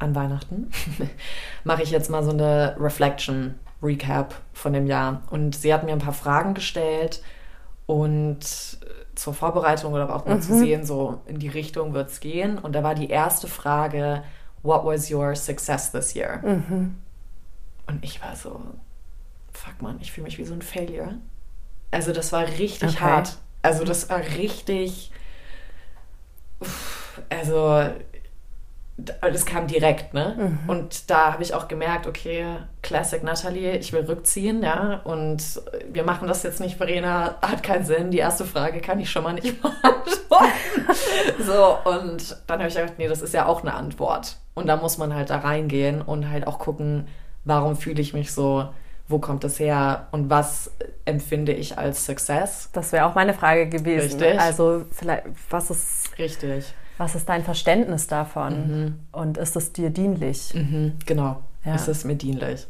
[0.00, 0.70] an Weihnachten,
[1.64, 5.22] mache ich jetzt mal so eine Reflection Recap von dem Jahr.
[5.30, 7.22] Und sie hat mir ein paar Fragen gestellt
[7.88, 8.38] und
[9.14, 12.58] zur Vorbereitung oder auch mal zu sehen, so in die Richtung wird es gehen.
[12.58, 14.22] Und da war die erste Frage,
[14.62, 16.40] what was your success this year?
[17.86, 18.60] Und ich war so,
[19.52, 21.14] fuck man, ich fühle mich wie so ein Failure.
[21.90, 23.00] Also das war richtig Okay.
[23.00, 23.38] hart.
[23.62, 25.10] Also das war richtig,
[27.30, 27.88] also
[28.98, 30.58] das kam direkt, ne?
[30.66, 32.44] Und da habe ich auch gemerkt, okay,
[32.82, 37.84] Classic Natalie, ich will rückziehen, ja, und wir machen das jetzt nicht, Verena, hat keinen
[37.84, 38.10] Sinn.
[38.10, 40.52] Die erste Frage kann ich schon mal nicht beantworten.
[41.38, 44.36] so, und dann habe ich gedacht, nee, das ist ja auch eine Antwort.
[44.54, 47.06] Und da muss man halt da reingehen und halt auch gucken,
[47.44, 48.68] warum fühle ich mich so,
[49.06, 50.72] wo kommt es her und was
[51.04, 52.68] empfinde ich als Success.
[52.72, 54.20] Das wäre auch meine Frage gewesen.
[54.20, 54.40] Richtig.
[54.40, 56.74] Also vielleicht, was ist, Richtig.
[56.98, 58.98] Was ist dein Verständnis davon?
[59.12, 60.52] Und ist es dir dienlich?
[60.52, 61.42] Mhm, genau.
[61.64, 61.74] Ja.
[61.76, 62.66] Es ist mir dienlich.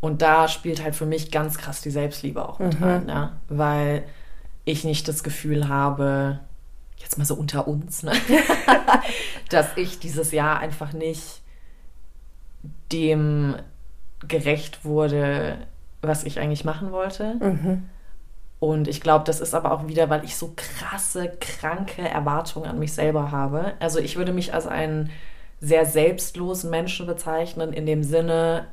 [0.00, 3.32] Und da spielt halt für mich ganz krass die Selbstliebe auch mit rein, ja?
[3.48, 4.04] weil
[4.64, 6.40] ich nicht das Gefühl habe,
[6.98, 8.12] jetzt mal so unter uns, ne?
[9.50, 11.40] dass ich dieses Jahr einfach nicht
[12.92, 13.56] dem
[14.26, 15.58] gerecht wurde,
[16.00, 17.36] was ich eigentlich machen wollte.
[18.60, 22.78] Und ich glaube, das ist aber auch wieder, weil ich so krasse, kranke Erwartungen an
[22.78, 23.74] mich selber habe.
[23.78, 25.10] Also ich würde mich als einen
[25.60, 28.66] sehr selbstlosen Menschen bezeichnen, in dem Sinne,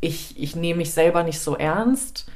[0.00, 2.30] ich, ich nehme mich selber nicht so ernst.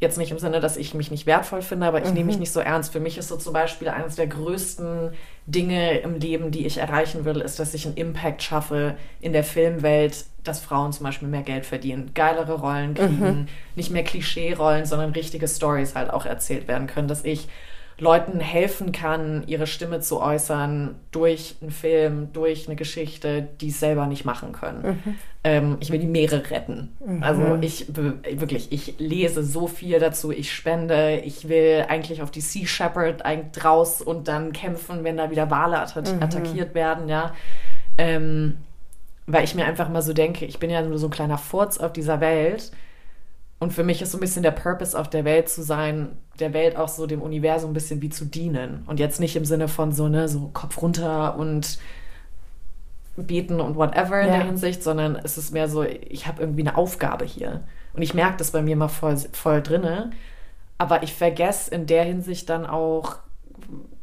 [0.00, 2.52] Jetzt nicht im Sinne, dass ich mich nicht wertvoll finde, aber ich nehme mich nicht
[2.52, 2.90] so ernst.
[2.90, 5.12] Für mich ist so zum Beispiel eines der größten
[5.44, 9.44] Dinge im Leben, die ich erreichen will, ist, dass ich einen Impact schaffe in der
[9.44, 15.12] Filmwelt, dass Frauen zum Beispiel mehr Geld verdienen, geilere Rollen kriegen, nicht mehr Klischee-Rollen, sondern
[15.12, 17.48] richtige Stories halt auch erzählt werden können, dass ich
[18.00, 23.80] Leuten helfen kann, ihre Stimme zu äußern durch einen Film, durch eine Geschichte, die es
[23.80, 25.02] selber nicht machen können.
[25.44, 26.96] Ähm, ich will die Meere retten.
[27.22, 32.40] Also ich wirklich, ich lese so viel dazu, ich spende, ich will eigentlich auf die
[32.40, 37.34] Sea Shepherd eigentlich draus und dann kämpfen, wenn da wieder Wale atta attackiert werden, ja.
[37.98, 38.58] Ähm,
[39.26, 41.78] weil ich mir einfach mal so denke, ich bin ja nur so ein kleiner Furz
[41.78, 42.72] auf dieser Welt.
[43.60, 46.54] Und für mich ist so ein bisschen der Purpose auf der Welt zu sein, der
[46.54, 48.82] Welt auch so dem Universum ein bisschen wie zu dienen.
[48.86, 51.78] Und jetzt nicht im Sinne von so, ne, so Kopf runter und
[53.16, 54.36] beten und whatever in Ja.
[54.36, 57.60] der Hinsicht, sondern es ist mehr so, ich habe irgendwie eine Aufgabe hier.
[57.92, 60.10] Und ich merke das bei mir mal voll, voll drinne.
[60.78, 63.16] Aber ich vergesse in der Hinsicht dann auch,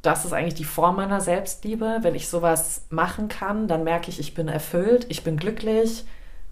[0.03, 1.97] das ist eigentlich die Form meiner Selbstliebe.
[2.01, 6.05] Wenn ich sowas machen kann, dann merke ich, ich bin erfüllt, ich bin glücklich,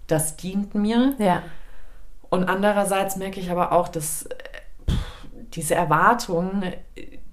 [0.08, 1.14] das dient mir.
[1.18, 1.42] Ja.
[2.30, 4.34] Und andererseits merke ich aber auch, dass äh,
[4.90, 4.96] pff,
[5.54, 6.72] diese Erwartungen,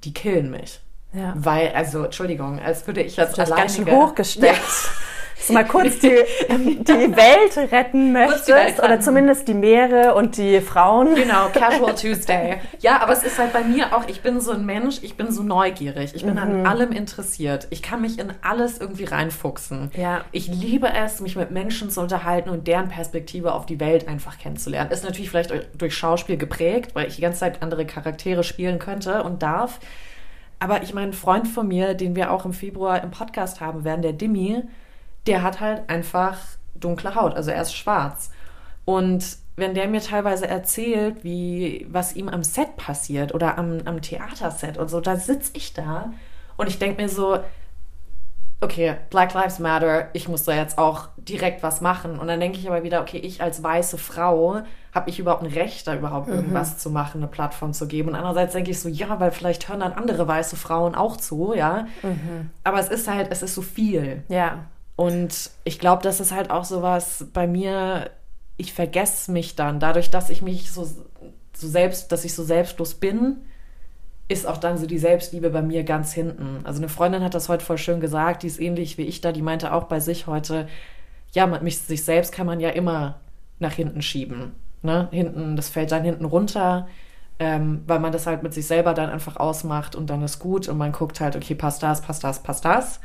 [0.03, 0.79] die killen mich.
[1.13, 1.33] Ja.
[1.35, 3.61] Weil, also, Entschuldigung, als würde ich jetzt alleine...
[3.61, 4.59] ganz schön hochgesteckt.
[5.35, 6.07] Dass du mal kurz die,
[6.49, 8.47] die Welt retten möchtest.
[8.49, 11.15] Welt Oder zumindest die Meere und die Frauen.
[11.15, 12.57] Genau, Casual Tuesday.
[12.79, 15.31] Ja, aber es ist halt bei mir auch, ich bin so ein Mensch, ich bin
[15.31, 16.39] so neugierig, ich bin Mhm.
[16.39, 17.67] an allem interessiert.
[17.71, 19.91] Ich kann mich in alles irgendwie reinfuchsen.
[19.97, 20.21] Ja.
[20.31, 24.37] Ich liebe es, mich mit Menschen zu unterhalten und deren Perspektive auf die Welt einfach
[24.39, 24.91] kennenzulernen.
[24.91, 29.23] Ist natürlich vielleicht durch Schauspiel geprägt, weil ich die ganze Zeit andere Charaktere spielen könnte
[29.23, 29.79] und darf.
[30.59, 33.83] Aber ich meine, ein Freund von mir, den wir auch im Februar im Podcast haben
[33.83, 34.61] werden, der Dimi,
[35.27, 36.37] der hat halt einfach
[36.75, 38.31] dunkle Haut, also er ist schwarz.
[38.85, 44.01] Und wenn der mir teilweise erzählt, wie was ihm am Set passiert oder am, am
[44.01, 46.11] Theaterset und so, da sitze ich da
[46.57, 47.39] und ich denke mir so,
[48.63, 52.17] okay, Black Lives Matter, ich muss da jetzt auch direkt was machen.
[52.17, 54.61] Und dann denke ich aber wieder, okay, ich als weiße Frau,
[54.93, 56.35] habe ich überhaupt ein Recht, da überhaupt mhm.
[56.35, 58.09] irgendwas zu machen, eine Plattform zu geben?
[58.09, 61.53] Und andererseits denke ich so, ja, weil vielleicht hören dann andere weiße Frauen auch zu,
[61.55, 61.87] ja.
[62.01, 62.49] Mhm.
[62.63, 64.23] Aber es ist halt, es ist so viel.
[64.29, 64.65] Ja.
[65.03, 68.09] Und ich glaube, das ist halt auch sowas bei mir,
[68.55, 72.93] ich vergesse mich dann, dadurch, dass ich mich so, so selbst, dass ich so selbstlos
[72.93, 73.41] bin,
[74.29, 76.61] ist auch dann so die Selbstliebe bei mir ganz hinten.
[76.63, 79.33] Also eine Freundin hat das heute voll schön gesagt, die ist ähnlich wie ich da,
[79.33, 80.69] die meinte auch bei sich heute,
[81.33, 83.19] ja, man, mich, sich selbst kann man ja immer
[83.59, 84.53] nach hinten schieben.
[84.83, 85.09] Ne?
[85.11, 86.87] Hinten, das fällt dann hinten runter,
[87.39, 90.69] ähm, weil man das halt mit sich selber dann einfach ausmacht und dann ist gut
[90.69, 93.01] und man guckt halt, okay, passt das, passt das, passt das.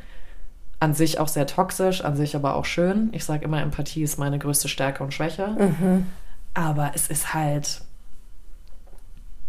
[0.81, 3.09] An sich auch sehr toxisch, an sich aber auch schön.
[3.13, 5.49] Ich sage immer, Empathie ist meine größte Stärke und Schwäche.
[5.49, 6.07] Mhm.
[6.55, 7.83] Aber es ist halt,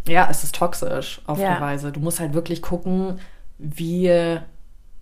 [0.08, 1.50] ja, es ist toxisch auf ja.
[1.52, 1.92] eine Weise.
[1.92, 3.20] Du musst halt wirklich gucken,
[3.58, 4.40] wie,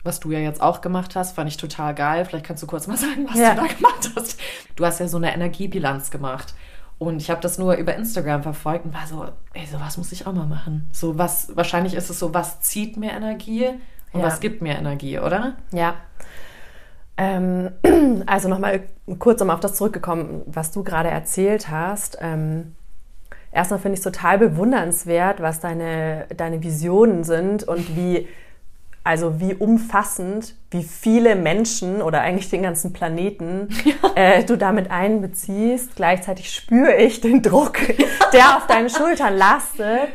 [0.04, 2.26] was du ja jetzt auch gemacht hast, fand ich total geil.
[2.26, 3.56] Vielleicht kannst du kurz mal sagen, was ja.
[3.56, 4.40] du da gemacht hast.
[4.76, 6.54] Du hast ja so eine Energiebilanz gemacht.
[7.00, 10.26] Und ich habe das nur über Instagram verfolgt und war so, ey, sowas muss ich
[10.26, 10.90] auch mal machen.
[10.92, 13.70] So was, wahrscheinlich ist es so, was zieht mir Energie
[14.18, 14.28] und ja.
[14.28, 15.58] was gibt mir Energie, oder?
[15.72, 15.96] Ja.
[17.18, 17.70] Ähm,
[18.26, 18.82] also nochmal
[19.20, 22.18] kurz, um auf das zurückgekommen, was du gerade erzählt hast.
[22.20, 22.76] Ähm,
[23.52, 28.28] erstmal finde ich es total bewundernswert, was deine, deine Visionen sind und wie,
[29.08, 33.94] also wie umfassend, wie viele Menschen oder eigentlich den ganzen Planeten ja.
[34.16, 35.96] äh, du damit einbeziehst.
[35.96, 37.80] Gleichzeitig spüre ich den Druck,
[38.34, 40.10] der auf deinen Schultern lastet.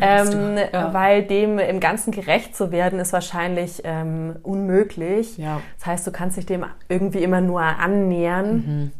[0.00, 0.92] Ähm, ja.
[0.94, 5.36] Weil dem im Ganzen gerecht zu werden, ist wahrscheinlich ähm, unmöglich.
[5.36, 5.60] Ja.
[5.78, 8.52] Das heißt, du kannst dich dem irgendwie immer nur annähern.
[8.54, 8.92] Mhm.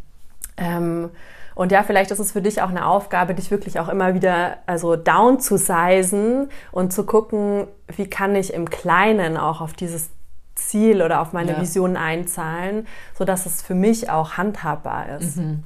[0.59, 1.11] Ähm,
[1.55, 4.59] und ja, vielleicht ist es für dich auch eine Aufgabe, dich wirklich auch immer wieder
[4.67, 10.11] also down zu sizen und zu gucken, wie kann ich im Kleinen auch auf dieses
[10.55, 11.61] Ziel oder auf meine ja.
[11.61, 12.87] Vision einzahlen,
[13.17, 15.39] so dass es für mich auch handhabbar ist.
[15.39, 15.65] Mhm.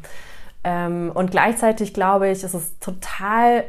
[0.63, 3.65] Ähm, und gleichzeitig glaube ich, ist es total,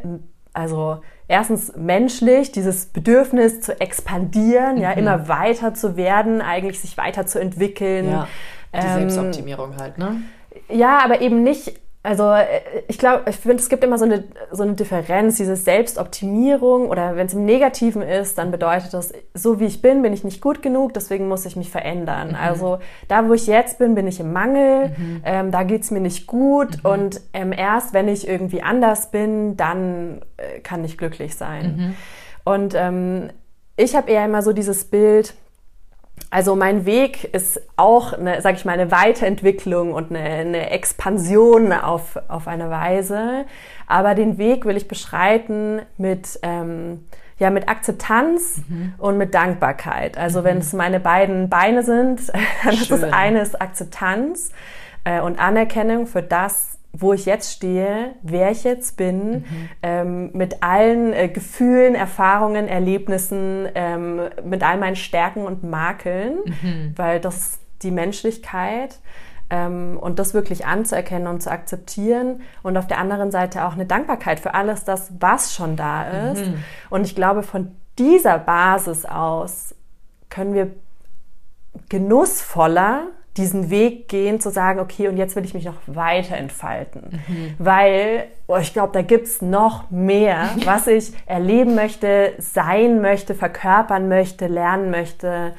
[0.54, 4.82] also erstens menschlich, dieses Bedürfnis zu expandieren, mhm.
[4.82, 8.10] ja, immer weiter zu werden, eigentlich sich weiterzuentwickeln.
[8.10, 8.28] Ja,
[8.74, 10.22] die ähm, Selbstoptimierung halt, ne?
[10.70, 12.46] Ja, aber eben nicht also äh,
[12.88, 17.16] ich glaube, ich finde, es gibt immer so eine, so eine Differenz, diese Selbstoptimierung oder
[17.16, 20.40] wenn es im Negativen ist, dann bedeutet das, so wie ich bin, bin ich nicht
[20.40, 22.30] gut genug, deswegen muss ich mich verändern.
[22.30, 22.36] Mhm.
[22.36, 25.22] Also da, wo ich jetzt bin, bin ich im Mangel, mhm.
[25.26, 26.90] ähm, da geht's mir nicht gut mhm.
[26.90, 31.76] und ähm, erst wenn ich irgendwie anders bin, dann äh, kann ich glücklich sein.
[31.76, 31.96] Mhm.
[32.44, 33.30] Und ähm,
[33.78, 35.34] ich habe eher immer so dieses Bild,
[36.30, 41.72] also mein Weg ist auch, eine, sag ich mal, eine Weiterentwicklung und eine, eine Expansion
[41.72, 43.46] auf, auf eine Weise.
[43.88, 47.06] Aber den Weg will ich beschreiten mit, ähm,
[47.38, 48.96] ja, mit Akzeptanz mhm.
[48.98, 50.18] und mit Dankbarkeit.
[50.18, 50.46] Also mhm.
[50.46, 52.22] wenn es meine beiden Beine sind,
[52.64, 54.52] dann ist das eine ist Akzeptanz
[55.04, 59.70] äh, und Anerkennung für das, wo ich jetzt stehe, wer ich jetzt bin, mhm.
[59.84, 66.94] ähm, mit allen äh, Gefühlen, Erfahrungen, Erlebnissen, ähm, mit all meinen Stärken und Makeln, mhm.
[66.96, 69.00] weil das die Menschlichkeit.
[69.50, 73.86] Ähm, und das wirklich anzuerkennen und zu akzeptieren und auf der anderen Seite auch eine
[73.86, 76.48] Dankbarkeit für alles das, was schon da ist.
[76.48, 76.64] Mhm.
[76.90, 79.76] Und ich glaube, von dieser Basis aus
[80.32, 80.72] können wir
[81.90, 87.22] genussvoller diesen Weg gehen, zu sagen, okay, und jetzt will ich mich noch weiter entfalten.
[87.28, 87.56] Mhm.
[87.60, 94.08] Weil, oh, ich glaube, da gibt's noch mehr, was ich erleben möchte, sein möchte, verkörpern
[94.08, 95.54] möchte, lernen möchte.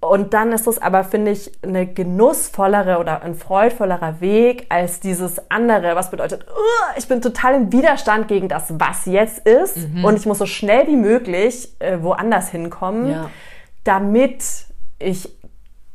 [0.00, 5.50] Und dann ist es aber, finde ich, eine genussvollere oder ein freudvollerer Weg als dieses
[5.50, 10.04] andere, was bedeutet, uh, ich bin total im Widerstand gegen das, was jetzt ist mhm.
[10.04, 13.30] und ich muss so schnell wie möglich äh, woanders hinkommen, ja.
[13.82, 14.44] damit
[15.00, 15.30] ich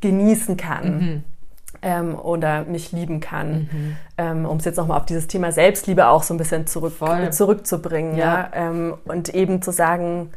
[0.03, 0.97] genießen kann.
[0.97, 1.23] Mhm.
[1.81, 3.95] Ähm, oder mich lieben kann, mhm.
[4.17, 6.93] ähm, um es jetzt nochmal auf dieses Thema Selbstliebe auch so ein bisschen zurück,
[7.31, 8.15] zurückzubringen.
[8.15, 8.25] Ja.
[8.25, 8.49] ja?
[8.53, 10.29] Ähm, und eben zu sagen,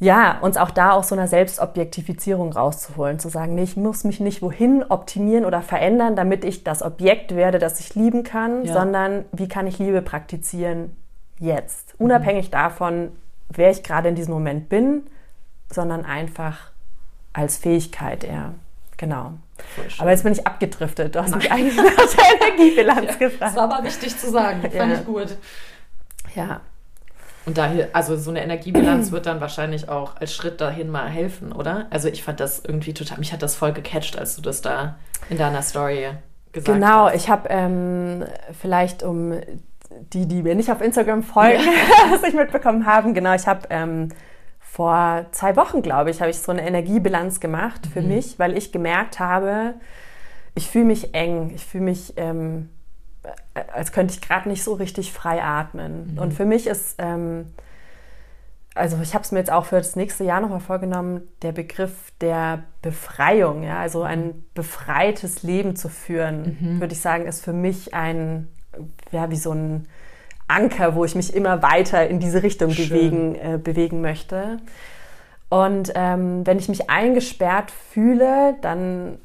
[0.00, 4.18] ja, uns auch da aus so einer Selbstobjektifizierung rauszuholen, zu sagen, nee, ich muss mich
[4.18, 8.72] nicht wohin optimieren oder verändern, damit ich das Objekt werde, das ich lieben kann, ja.
[8.72, 10.96] sondern wie kann ich Liebe praktizieren
[11.38, 12.06] jetzt, mhm.
[12.06, 13.12] unabhängig davon,
[13.50, 15.02] wer ich gerade in diesem Moment bin,
[15.70, 16.69] sondern einfach
[17.32, 18.54] als Fähigkeit eher.
[18.96, 19.32] Genau.
[19.98, 21.14] Aber jetzt bin ich abgedriftet.
[21.14, 23.40] Du hast mich eigentlich nach der Energiebilanz ja, gefragt.
[23.40, 24.60] Das war aber wichtig zu sagen.
[24.62, 24.92] Fand ja.
[24.92, 25.36] ich gut.
[26.34, 26.60] Ja.
[27.46, 31.52] Und daher, also so eine Energiebilanz wird dann wahrscheinlich auch als Schritt dahin mal helfen,
[31.52, 31.86] oder?
[31.90, 34.98] Also ich fand das irgendwie total, mich hat das voll gecatcht, als du das da
[35.30, 36.08] in deiner Story
[36.52, 37.14] gesagt Genau, hast.
[37.14, 38.24] ich habe ähm,
[38.60, 39.40] vielleicht um
[40.12, 42.10] die, die mir nicht auf Instagram folgen, ja.
[42.12, 44.10] was ich mitbekommen haben, genau, ich habe ähm,
[44.72, 48.08] vor zwei Wochen, glaube ich, habe ich so eine Energiebilanz gemacht für mhm.
[48.08, 49.74] mich, weil ich gemerkt habe,
[50.54, 52.68] ich fühle mich eng, ich fühle mich, ähm,
[53.72, 56.12] als könnte ich gerade nicht so richtig frei atmen.
[56.12, 56.18] Mhm.
[56.18, 57.46] Und für mich ist, ähm,
[58.76, 62.12] also ich habe es mir jetzt auch für das nächste Jahr nochmal vorgenommen, der Begriff
[62.20, 66.80] der Befreiung, ja, also ein befreites Leben zu führen, mhm.
[66.80, 68.46] würde ich sagen, ist für mich ein,
[69.10, 69.88] ja, wie so ein
[70.50, 74.58] Anker, wo ich mich immer weiter in diese Richtung bewegen, äh, bewegen möchte.
[75.48, 79.18] Und ähm, wenn ich mich eingesperrt fühle, dann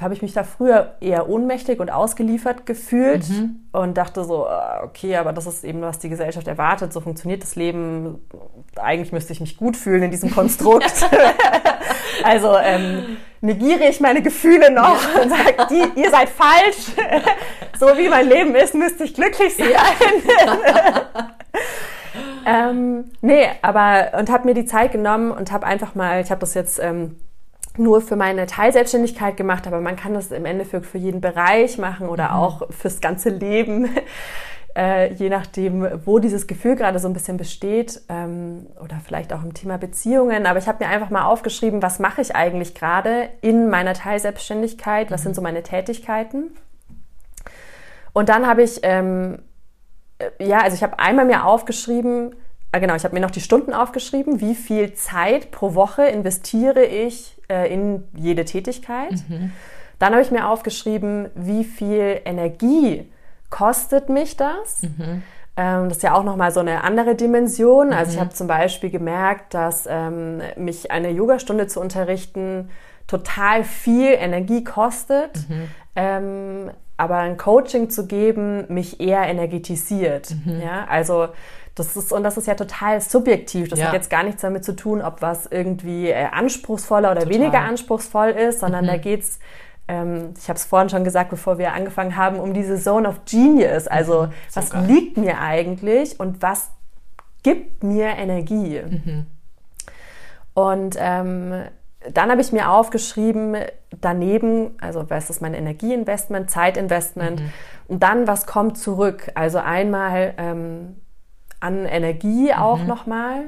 [0.00, 3.60] habe ich mich da früher eher ohnmächtig und ausgeliefert gefühlt mhm.
[3.72, 7.42] und dachte so, ah, okay, aber das ist eben, was die Gesellschaft erwartet, so funktioniert
[7.42, 8.20] das Leben.
[8.76, 10.92] Eigentlich müsste ich mich gut fühlen in diesem Konstrukt.
[12.22, 16.92] also ähm, negiere ich meine Gefühle noch und sage, die, ihr seid falsch.
[17.78, 19.68] so wie mein Leben ist, müsste ich glücklich sein.
[22.46, 26.40] Ähm, nee, aber und habe mir die Zeit genommen und habe einfach mal, ich habe
[26.40, 27.16] das jetzt ähm,
[27.76, 32.08] nur für meine Teilselbstständigkeit gemacht, aber man kann das im Endeffekt für jeden Bereich machen
[32.08, 32.36] oder mhm.
[32.36, 33.90] auch fürs ganze Leben,
[34.78, 39.42] äh, je nachdem, wo dieses Gefühl gerade so ein bisschen besteht ähm, oder vielleicht auch
[39.42, 40.46] im Thema Beziehungen.
[40.46, 45.10] Aber ich habe mir einfach mal aufgeschrieben, was mache ich eigentlich gerade in meiner Teilselbstständigkeit,
[45.10, 45.24] was mhm.
[45.24, 46.52] sind so meine Tätigkeiten.
[48.12, 49.40] Und dann habe ich, ähm,
[50.18, 52.36] äh, ja, also ich habe einmal mir aufgeschrieben,
[52.70, 56.84] äh, genau, ich habe mir noch die Stunden aufgeschrieben, wie viel Zeit pro Woche investiere
[56.84, 59.24] ich äh, in jede Tätigkeit.
[59.28, 59.50] Mhm.
[59.98, 63.10] Dann habe ich mir aufgeschrieben, wie viel Energie
[63.50, 64.82] kostet mich das.
[64.82, 65.22] Mhm.
[65.56, 67.92] Ähm, das ist ja auch nochmal so eine andere Dimension.
[67.92, 68.20] Also ich mhm.
[68.20, 72.70] habe zum Beispiel gemerkt, dass ähm, mich eine Yogastunde zu unterrichten
[73.06, 75.48] total viel Energie kostet.
[75.48, 75.68] Mhm.
[75.96, 80.30] Ähm, aber ein Coaching zu geben mich eher energetisiert.
[80.44, 80.60] Mhm.
[80.60, 81.28] Ja, also
[81.74, 83.68] das ist, und das ist ja total subjektiv.
[83.68, 83.86] Das ja.
[83.86, 87.34] hat jetzt gar nichts damit zu tun, ob was irgendwie äh, anspruchsvoller oder total.
[87.34, 88.88] weniger anspruchsvoll ist, sondern mhm.
[88.88, 89.38] da geht's
[89.88, 93.24] ähm, ich habe es vorhin schon gesagt, bevor wir angefangen haben, um diese Zone of
[93.24, 93.88] Genius.
[93.88, 94.32] Also mhm.
[94.48, 94.84] so was geil.
[94.86, 96.70] liegt mir eigentlich und was
[97.42, 98.82] gibt mir Energie?
[98.82, 99.26] Mhm.
[100.54, 101.64] Und ähm,
[102.12, 103.56] dann habe ich mir aufgeschrieben,
[104.00, 107.52] daneben, also was ist mein Energieinvestment, Zeitinvestment mhm.
[107.88, 109.30] und dann, was kommt zurück?
[109.34, 110.96] Also einmal ähm,
[111.60, 112.86] an Energie auch mhm.
[112.86, 113.44] nochmal,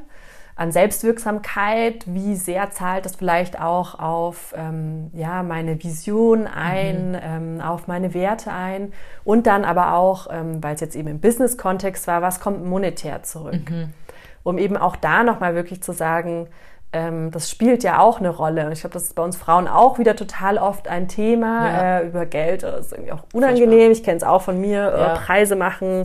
[0.61, 7.19] an Selbstwirksamkeit, wie sehr zahlt das vielleicht auch auf ähm, ja, meine Vision ein, mhm.
[7.23, 8.93] ähm, auf meine Werte ein
[9.25, 13.23] und dann aber auch, ähm, weil es jetzt eben im Business-Kontext war, was kommt monetär
[13.23, 13.71] zurück?
[13.71, 13.95] Mhm.
[14.43, 16.47] Um eben auch da nochmal wirklich zu sagen,
[16.93, 18.67] ähm, das spielt ja auch eine Rolle.
[18.67, 21.99] Und ich glaube, das ist bei uns Frauen auch wieder total oft ein Thema ja.
[22.01, 22.65] äh, über Geld.
[22.65, 23.93] Das ist irgendwie auch unangenehm.
[23.93, 24.93] Ich kenne es auch von mir.
[24.93, 25.15] Äh, ja.
[25.15, 26.03] Äh, Preise machen,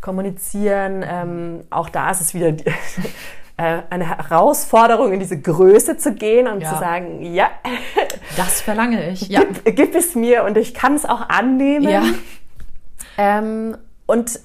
[0.00, 1.04] kommunizieren.
[1.08, 2.50] Ähm, auch da ist es wieder
[3.56, 6.72] eine Herausforderung, in diese Größe zu gehen und ja.
[6.72, 7.50] zu sagen, ja,
[8.36, 9.28] das verlange ich.
[9.28, 9.42] Ja.
[9.64, 11.88] Gib, gib es mir und ich kann es auch annehmen.
[11.88, 12.02] Ja.
[13.18, 14.40] Ähm, und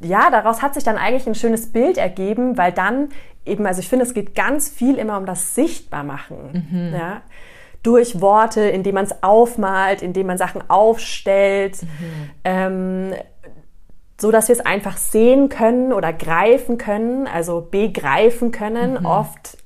[0.00, 3.08] ja, daraus hat sich dann eigentlich ein schönes Bild ergeben, weil dann
[3.44, 6.68] eben, also ich finde, es geht ganz viel immer um das Sichtbarmachen.
[6.70, 6.94] Mhm.
[6.94, 7.22] Ja?
[7.82, 12.30] Durch Worte, indem man es aufmalt, indem man Sachen aufstellt, mhm.
[12.44, 13.14] ähm,
[14.20, 19.00] so dass wir es einfach sehen können oder greifen können, also begreifen können.
[19.00, 19.06] Mhm.
[19.06, 19.58] Oft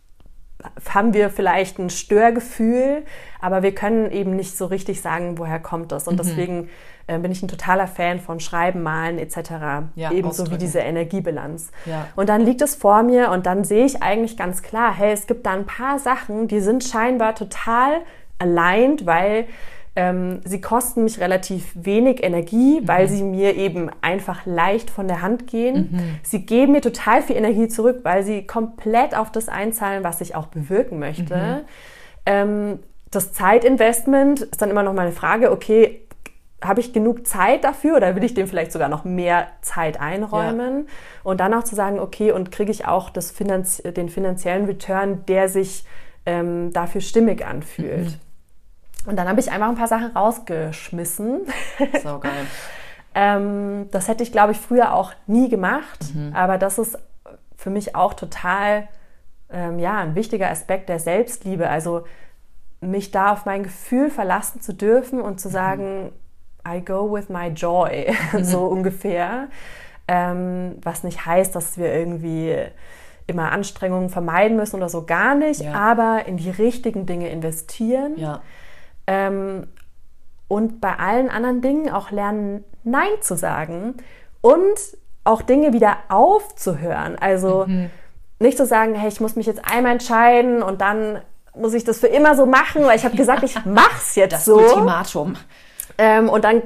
[0.88, 3.04] haben wir vielleicht ein Störgefühl,
[3.40, 6.06] aber wir können eben nicht so richtig sagen, woher kommt das.
[6.06, 6.18] Und mhm.
[6.18, 6.68] deswegen
[7.06, 9.90] äh, bin ich ein totaler Fan von Schreiben, Malen etc.
[9.96, 11.70] Ja, Ebenso wie diese Energiebilanz.
[11.86, 12.08] Ja.
[12.14, 15.26] Und dann liegt es vor mir und dann sehe ich eigentlich ganz klar, hey, es
[15.26, 18.02] gibt da ein paar Sachen, die sind scheinbar total
[18.38, 19.46] aligned, weil
[19.94, 22.88] ähm, sie kosten mich relativ wenig Energie, mhm.
[22.88, 25.90] weil sie mir eben einfach leicht von der Hand gehen.
[25.92, 26.18] Mhm.
[26.22, 30.34] Sie geben mir total viel Energie zurück, weil sie komplett auf das einzahlen, was ich
[30.34, 31.36] auch bewirken möchte.
[31.36, 31.60] Mhm.
[32.24, 32.78] Ähm,
[33.10, 36.00] das Zeitinvestment ist dann immer noch mal eine Frage, okay,
[36.64, 40.86] habe ich genug Zeit dafür oder will ich dem vielleicht sogar noch mehr Zeit einräumen?
[40.86, 40.92] Ja.
[41.24, 45.26] Und dann auch zu sagen, okay, und kriege ich auch das Finanz den finanziellen Return,
[45.26, 45.84] der sich
[46.24, 48.06] ähm, dafür stimmig anfühlt.
[48.06, 48.31] Mhm.
[49.06, 51.40] Und dann habe ich einfach ein paar Sachen rausgeschmissen.
[52.02, 52.46] So geil.
[53.14, 56.14] ähm, das hätte ich, glaube ich, früher auch nie gemacht.
[56.14, 56.32] Mhm.
[56.34, 56.98] Aber das ist
[57.56, 58.88] für mich auch total
[59.50, 61.68] ähm, ja, ein wichtiger Aspekt der Selbstliebe.
[61.68, 62.04] Also
[62.80, 65.52] mich da auf mein Gefühl verlassen zu dürfen und zu mhm.
[65.52, 66.12] sagen,
[66.66, 68.44] I go with my joy, mhm.
[68.44, 69.48] so ungefähr.
[70.08, 72.56] Ähm, was nicht heißt, dass wir irgendwie
[73.26, 75.74] immer Anstrengungen vermeiden müssen oder so gar nicht, ja.
[75.74, 78.14] aber in die richtigen Dinge investieren.
[78.16, 78.42] Ja.
[79.06, 79.66] Ähm,
[80.48, 83.94] und bei allen anderen Dingen auch lernen, Nein zu sagen
[84.40, 84.78] und
[85.24, 87.16] auch Dinge wieder aufzuhören.
[87.18, 87.90] Also mhm.
[88.38, 91.20] nicht zu sagen, hey, ich muss mich jetzt einmal entscheiden und dann
[91.54, 94.44] muss ich das für immer so machen, weil ich habe gesagt, ich mach's jetzt das
[94.44, 94.58] so.
[94.58, 95.36] Ultimatum.
[95.98, 96.62] Ähm, und dann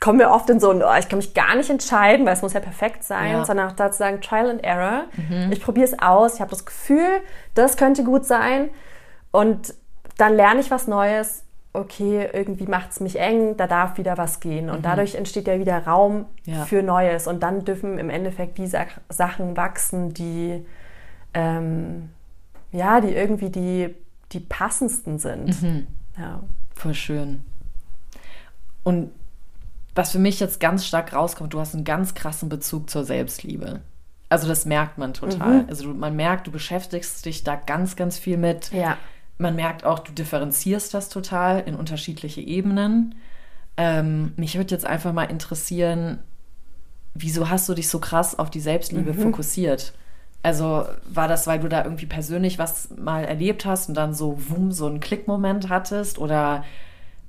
[0.00, 2.42] kommen wir oft in so ein, oh, ich kann mich gar nicht entscheiden, weil es
[2.42, 3.44] muss ja perfekt sein, ja.
[3.44, 5.04] sondern auch dazu sagen, Trial and Error.
[5.16, 5.50] Mhm.
[5.50, 7.20] Ich probiere es aus, ich habe das Gefühl,
[7.54, 8.70] das könnte gut sein.
[9.30, 9.74] Und
[10.18, 11.43] dann lerne ich was Neues.
[11.76, 14.70] Okay, irgendwie macht es mich eng, da darf wieder was gehen.
[14.70, 14.82] Und mhm.
[14.82, 16.64] dadurch entsteht ja wieder Raum ja.
[16.64, 17.26] für Neues.
[17.26, 20.64] Und dann dürfen im Endeffekt die Sachen wachsen, die,
[21.34, 22.10] ähm,
[22.70, 23.94] ja, die irgendwie die,
[24.32, 25.60] die passendsten sind.
[25.60, 25.86] Mhm.
[26.16, 26.44] Ja.
[26.76, 27.42] Voll schön.
[28.84, 29.10] Und
[29.94, 33.80] was für mich jetzt ganz stark rauskommt, du hast einen ganz krassen Bezug zur Selbstliebe.
[34.28, 35.62] Also das merkt man total.
[35.62, 35.68] Mhm.
[35.68, 38.72] Also man merkt, du beschäftigst dich da ganz, ganz viel mit.
[38.72, 38.96] Ja.
[39.38, 43.16] Man merkt auch, du differenzierst das total in unterschiedliche Ebenen.
[43.76, 46.18] Ähm, mich würde jetzt einfach mal interessieren,
[47.14, 49.22] wieso hast du dich so krass auf die Selbstliebe mhm.
[49.22, 49.92] fokussiert?
[50.42, 54.38] Also war das, weil du da irgendwie persönlich was mal erlebt hast und dann so,
[54.48, 56.18] wumm, so einen Klickmoment hattest?
[56.18, 56.64] Oder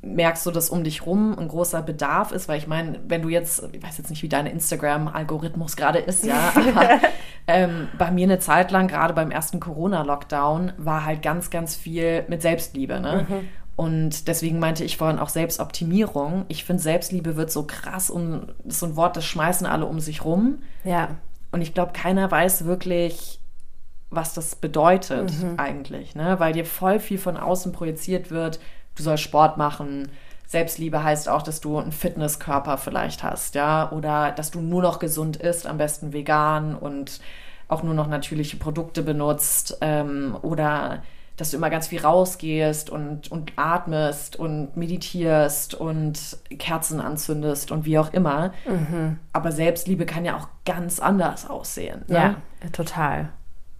[0.05, 2.47] merkst du, dass um dich rum ein großer Bedarf ist?
[2.47, 6.23] Weil ich meine, wenn du jetzt, ich weiß jetzt nicht, wie dein Instagram-Algorithmus gerade ist,
[6.23, 7.01] ja, aber
[7.47, 12.23] ähm, bei mir eine Zeit lang, gerade beim ersten Corona-Lockdown, war halt ganz, ganz viel
[12.27, 12.99] mit Selbstliebe.
[12.99, 13.25] Ne?
[13.27, 13.47] Mhm.
[13.75, 16.45] Und deswegen meinte ich vorhin auch Selbstoptimierung.
[16.47, 19.99] Ich finde, Selbstliebe wird so krass und ist so ein Wort, das schmeißen alle um
[19.99, 20.59] sich rum.
[20.83, 21.09] Ja.
[21.51, 23.41] Und ich glaube, keiner weiß wirklich,
[24.09, 25.55] was das bedeutet mhm.
[25.57, 26.39] eigentlich, ne?
[26.39, 28.59] Weil dir voll viel von außen projiziert wird,
[28.95, 30.09] du sollst Sport machen.
[30.47, 34.99] Selbstliebe heißt auch, dass du einen Fitnesskörper vielleicht hast, ja, oder dass du nur noch
[34.99, 37.19] gesund isst, am besten vegan und
[37.67, 41.01] auch nur noch natürliche Produkte benutzt ähm, oder
[41.35, 47.83] dass du immer ganz viel rausgehst und, und atmest und meditierst und Kerzen anzündest und
[47.85, 48.53] wie auch immer.
[48.65, 49.19] Mhm.
[49.33, 52.05] Aber Selbstliebe kann ja auch ganz anders aussehen.
[52.07, 52.15] Ne?
[52.15, 52.35] Ja,
[52.71, 53.31] total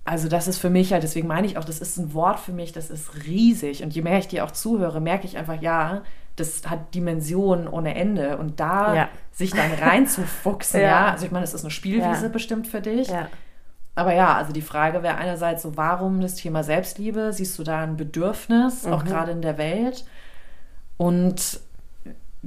[0.06, 2.54] also das ist für mich halt, deswegen meine ich auch, das ist ein Wort für
[2.54, 3.84] mich, das ist riesig.
[3.84, 6.04] Und je mehr ich dir auch zuhöre, merke ich einfach, ja,
[6.36, 8.38] das hat Dimensionen ohne Ende.
[8.38, 9.10] Und da ja.
[9.32, 10.88] sich dann reinzufuchsen, ja.
[10.88, 11.12] ja.
[11.12, 12.32] also ich meine, das ist eine Spielwiese ja.
[12.32, 13.10] bestimmt für dich.
[13.96, 17.34] Aber ja, also die Frage wäre einerseits so, warum das Thema Selbstliebe?
[17.34, 18.94] Siehst du da ein Bedürfnis, mhm.
[18.94, 20.06] auch gerade in der Welt?
[20.98, 21.60] Und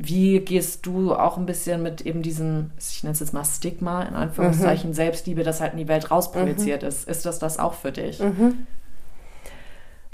[0.00, 4.02] wie gehst du auch ein bisschen mit eben diesem, ich nenne es jetzt mal Stigma,
[4.04, 4.94] in Anführungszeichen, mhm.
[4.94, 6.88] Selbstliebe, das halt in die Welt rausprojiziert mhm.
[6.88, 7.08] ist?
[7.08, 8.20] Ist das das auch für dich?
[8.20, 8.66] Mhm.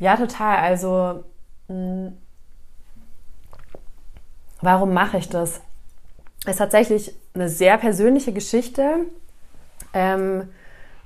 [0.00, 0.56] Ja, total.
[0.56, 1.24] Also,
[1.68, 2.12] mh,
[4.62, 5.60] warum mache ich das?
[6.44, 9.00] Es ist tatsächlich eine sehr persönliche Geschichte.
[9.92, 10.48] Ähm,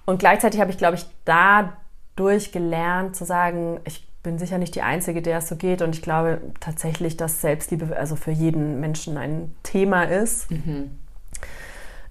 [0.06, 4.82] und gleichzeitig habe ich, glaube ich, dadurch gelernt zu sagen, ich bin sicher nicht die
[4.82, 5.80] Einzige, der es so geht.
[5.80, 10.50] Und ich glaube tatsächlich, dass Selbstliebe also für jeden Menschen ein Thema ist.
[10.50, 10.90] Mhm.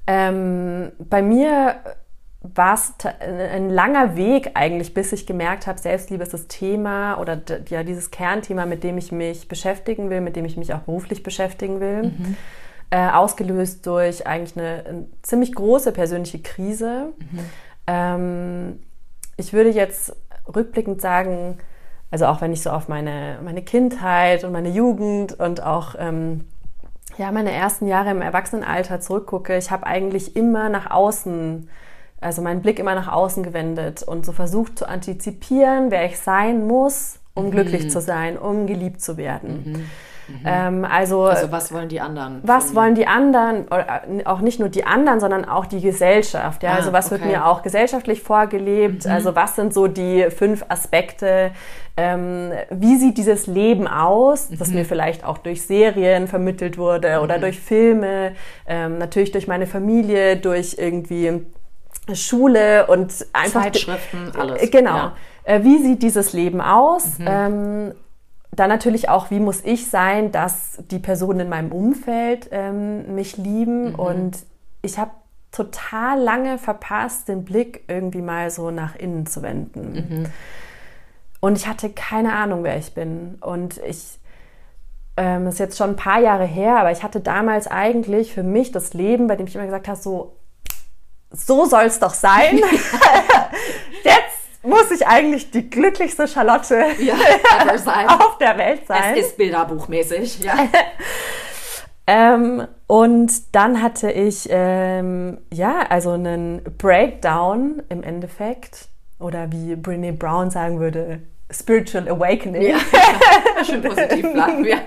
[0.08, 1.76] Ähm, bei mir
[2.42, 7.40] war es ein langer Weg eigentlich, bis ich gemerkt habe, Selbstliebe ist das Thema oder
[7.70, 11.22] ja dieses Kernthema, mit dem ich mich beschäftigen will, mit dem ich mich auch beruflich
[11.22, 12.04] beschäftigen will.
[12.04, 12.38] Mhm.
[12.90, 17.14] Äh, ausgelöst durch eigentlich eine, eine, ziemlich große persönliche Krise.
[17.20, 17.40] Mhm.
[17.86, 18.80] Ähm,
[19.36, 20.16] ich würde jetzt
[20.48, 21.60] rückblickend sagen,
[22.12, 26.46] also auch wenn ich so auf meine, meine Kindheit und meine Jugend und auch ähm,
[27.18, 31.70] ja, meine ersten Jahre im Erwachsenenalter zurückgucke, ich habe eigentlich immer nach außen,
[32.22, 36.68] also meinen Blick immer nach außen gewendet und so versucht zu antizipieren, wer ich sein
[36.68, 37.52] muss, um mhm.
[37.52, 39.64] glücklich zu sein, um geliebt zu werden.
[39.66, 39.90] Mhm.
[40.28, 40.42] Mhm.
[40.46, 42.42] Ähm, also, also was wollen die anderen?
[42.44, 46.64] Was wollen die anderen, äh, auch nicht nur die anderen, sondern auch die Gesellschaft.
[46.64, 46.72] Ja?
[46.72, 47.22] Ah, also was okay.
[47.22, 49.06] wird mir auch gesellschaftlich vorgelebt?
[49.06, 49.12] Mhm.
[49.12, 51.52] Also was sind so die fünf Aspekte?
[51.96, 54.76] Ähm, wie sieht dieses Leben aus, das mhm.
[54.76, 57.42] mir vielleicht auch durch Serien vermittelt wurde oder mhm.
[57.42, 58.34] durch Filme,
[58.68, 61.46] ähm, natürlich durch meine Familie, durch irgendwie
[62.14, 64.70] Schule und einfach Zeitschriften, alles.
[64.72, 64.96] Genau.
[64.96, 65.16] Ja.
[65.44, 67.18] Äh, wie sieht dieses Leben aus?
[67.20, 67.26] Mhm.
[67.28, 67.94] Ähm,
[68.58, 73.38] dann natürlich auch, wie muss ich sein, dass die Personen in meinem Umfeld ähm, mich
[73.38, 73.92] lieben.
[73.92, 73.96] Mhm.
[73.96, 74.38] Und
[74.82, 75.12] ich habe
[75.52, 79.94] total lange verpasst, den Blick irgendwie mal so nach innen zu wenden.
[79.94, 80.26] Mhm.
[81.40, 83.38] Und ich hatte keine Ahnung, wer ich bin.
[83.42, 84.18] Und ich,
[85.18, 88.72] ähm, ist jetzt schon ein paar Jahre her, aber ich hatte damals eigentlich für mich
[88.72, 90.36] das Leben, bei dem ich immer gesagt habe, so,
[91.30, 92.58] so soll es doch sein.
[94.04, 94.37] jetzt
[94.90, 97.16] muss ich eigentlich die glücklichste Charlotte ja,
[98.20, 99.16] auf der Welt sein.
[99.16, 100.56] Es ist bilderbuchmäßig, ja.
[102.08, 108.90] ähm, und dann hatte ich, ähm, ja, also einen Breakdown im Endeffekt.
[109.20, 112.62] Oder wie Brene Brown sagen würde, Spiritual Awakening.
[112.62, 112.78] Ja.
[113.66, 114.78] Schön positiv bleiben wir.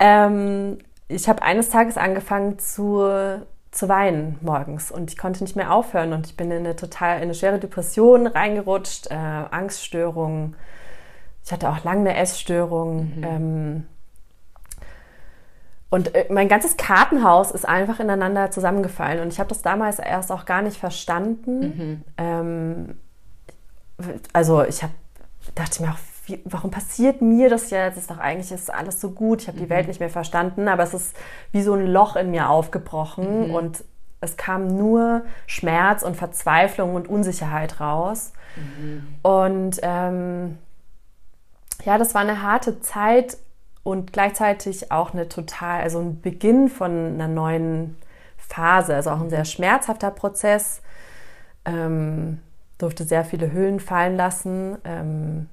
[0.00, 3.08] ähm, ich habe eines Tages angefangen zu,
[3.78, 7.18] zu weinen morgens und ich konnte nicht mehr aufhören und ich bin in eine total
[7.18, 10.56] in eine schwere Depression reingerutscht, äh, Angststörungen.
[11.44, 13.16] Ich hatte auch lange eine Essstörung.
[13.16, 13.24] Mhm.
[13.24, 13.86] Ähm,
[15.90, 19.20] und äh, mein ganzes Kartenhaus ist einfach ineinander zusammengefallen.
[19.20, 21.60] Und ich habe das damals erst auch gar nicht verstanden.
[21.60, 22.04] Mhm.
[22.18, 22.98] Ähm,
[24.32, 24.92] also ich habe
[25.54, 25.98] dachte mir auch,
[26.28, 27.96] wie, warum passiert mir das jetzt?
[27.98, 29.42] Ist doch eigentlich ist alles so gut.
[29.42, 29.62] Ich habe mhm.
[29.62, 31.16] die Welt nicht mehr verstanden, aber es ist
[31.52, 33.54] wie so ein Loch in mir aufgebrochen mhm.
[33.54, 33.84] und
[34.20, 38.32] es kam nur Schmerz und Verzweiflung und Unsicherheit raus.
[38.56, 39.06] Mhm.
[39.22, 40.58] Und ähm,
[41.84, 43.38] ja, das war eine harte Zeit
[43.84, 47.96] und gleichzeitig auch eine total, also ein Beginn von einer neuen
[48.36, 50.82] Phase, also auch ein sehr schmerzhafter Prozess.
[51.64, 52.40] Ähm,
[52.78, 54.78] durfte sehr viele Hüllen fallen lassen.
[54.84, 55.48] Ähm,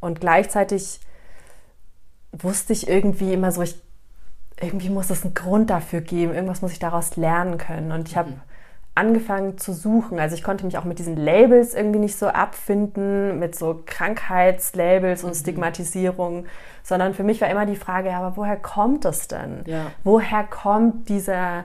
[0.00, 1.00] und gleichzeitig
[2.32, 3.80] wusste ich irgendwie immer so, ich,
[4.60, 7.92] irgendwie muss es einen Grund dafür geben, irgendwas muss ich daraus lernen können.
[7.92, 8.40] Und ich habe mhm.
[8.94, 10.18] angefangen zu suchen.
[10.18, 15.24] Also ich konnte mich auch mit diesen Labels irgendwie nicht so abfinden, mit so Krankheitslabels
[15.24, 15.36] und mhm.
[15.36, 16.46] Stigmatisierung,
[16.82, 19.62] sondern für mich war immer die Frage, ja, aber woher kommt das denn?
[19.66, 19.92] Ja.
[20.04, 21.64] Woher kommt dieser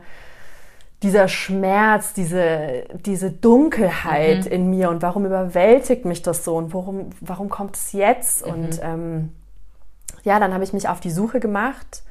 [1.04, 4.52] dieser Schmerz, diese, diese Dunkelheit mhm.
[4.52, 8.46] in mir und warum überwältigt mich das so und warum, warum kommt es jetzt?
[8.46, 8.54] Mhm.
[8.54, 9.32] Und ähm,
[10.24, 12.04] ja, dann habe ich mich auf die Suche gemacht,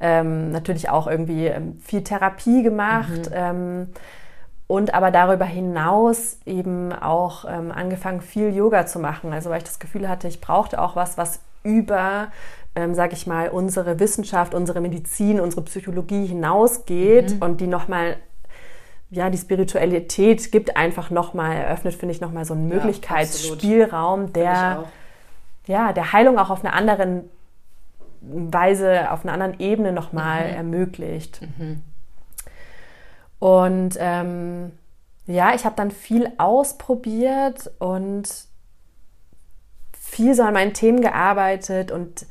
[0.00, 3.34] ähm, natürlich auch irgendwie ähm, viel Therapie gemacht mhm.
[3.34, 3.88] ähm,
[4.66, 9.32] und aber darüber hinaus eben auch ähm, angefangen, viel Yoga zu machen.
[9.32, 12.28] Also weil ich das Gefühl hatte, ich brauchte auch was, was über
[12.74, 17.42] ähm, sage ich mal, unsere Wissenschaft, unsere Medizin, unsere Psychologie hinausgeht mhm.
[17.42, 18.16] und die nochmal
[19.12, 24.84] ja, die Spiritualität gibt einfach nochmal, eröffnet, finde ich, nochmal so einen Möglichkeitsspielraum, ja, der,
[25.66, 27.28] ja, der Heilung auch auf einer anderen
[28.22, 30.56] Weise, auf einer anderen Ebene nochmal mhm.
[30.56, 31.42] ermöglicht.
[31.42, 31.82] Mhm.
[33.38, 34.72] Und ähm,
[35.26, 38.30] ja, ich habe dann viel ausprobiert und
[39.92, 42.24] viel so an meinen Themen gearbeitet und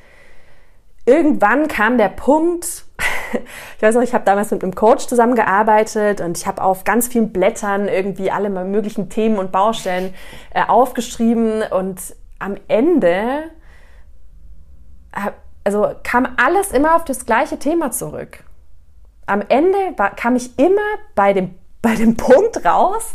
[1.05, 2.85] irgendwann kam der Punkt,
[3.77, 7.07] ich weiß noch, ich habe damals mit einem Coach zusammengearbeitet und ich habe auf ganz
[7.07, 10.13] vielen Blättern irgendwie alle möglichen Themen und Baustellen
[10.53, 11.99] äh, aufgeschrieben und
[12.39, 13.43] am Ende
[15.63, 18.43] also kam alles immer auf das gleiche Thema zurück.
[19.25, 20.81] Am Ende war, kam ich immer
[21.15, 23.13] bei dem, bei dem Punkt raus,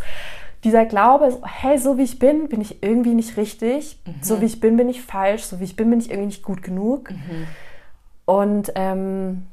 [0.64, 4.00] dieser Glaube, hey, so wie ich bin, bin ich irgendwie nicht richtig.
[4.04, 4.14] Mhm.
[4.20, 5.44] So wie ich bin, bin ich falsch.
[5.44, 7.10] So wie ich bin, bin ich irgendwie nicht gut genug.
[7.10, 7.46] Mhm.
[8.24, 9.46] Und ähm,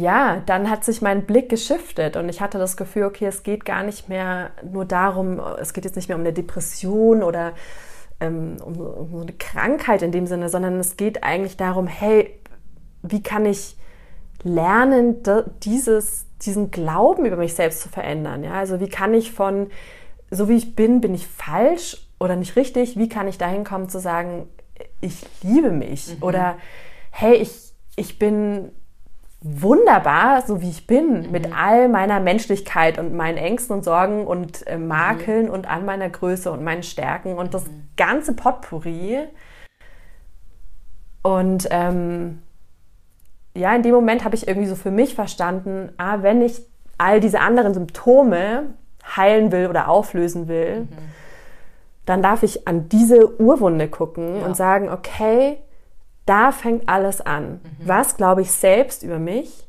[0.00, 3.64] ja, dann hat sich mein Blick geschiftet und ich hatte das Gefühl, okay, es geht
[3.64, 7.52] gar nicht mehr nur darum, es geht jetzt nicht mehr um eine Depression oder
[8.18, 12.34] ähm, um, um so eine Krankheit in dem Sinne, sondern es geht eigentlich darum, hey,
[13.02, 13.76] wie kann ich
[14.42, 15.22] lernen,
[15.62, 18.42] dieses, diesen Glauben über mich selbst zu verändern?
[18.42, 18.54] Ja?
[18.54, 19.68] Also wie kann ich von,
[20.30, 22.98] so wie ich bin, bin ich falsch oder nicht richtig?
[22.98, 24.48] Wie kann ich dahin kommen zu sagen,
[25.02, 26.22] ich liebe mich mhm.
[26.22, 26.56] oder
[27.10, 28.72] hey, ich, ich bin
[29.42, 31.30] wunderbar, so wie ich bin, mhm.
[31.30, 35.52] mit all meiner Menschlichkeit und meinen Ängsten und Sorgen und äh, Makeln mhm.
[35.52, 37.88] und all meiner Größe und meinen Stärken und das mhm.
[37.96, 39.18] ganze Potpourri.
[41.22, 42.42] Und ähm,
[43.54, 46.62] ja, in dem Moment habe ich irgendwie so für mich verstanden, ah, wenn ich
[46.98, 48.74] all diese anderen Symptome
[49.16, 50.88] heilen will oder auflösen will, mhm.
[52.04, 54.46] dann darf ich an diese Urwunde gucken ja.
[54.46, 55.58] und sagen, okay,
[56.26, 57.60] da fängt alles an.
[57.62, 57.88] Mhm.
[57.88, 59.66] Was glaube ich selbst über mich?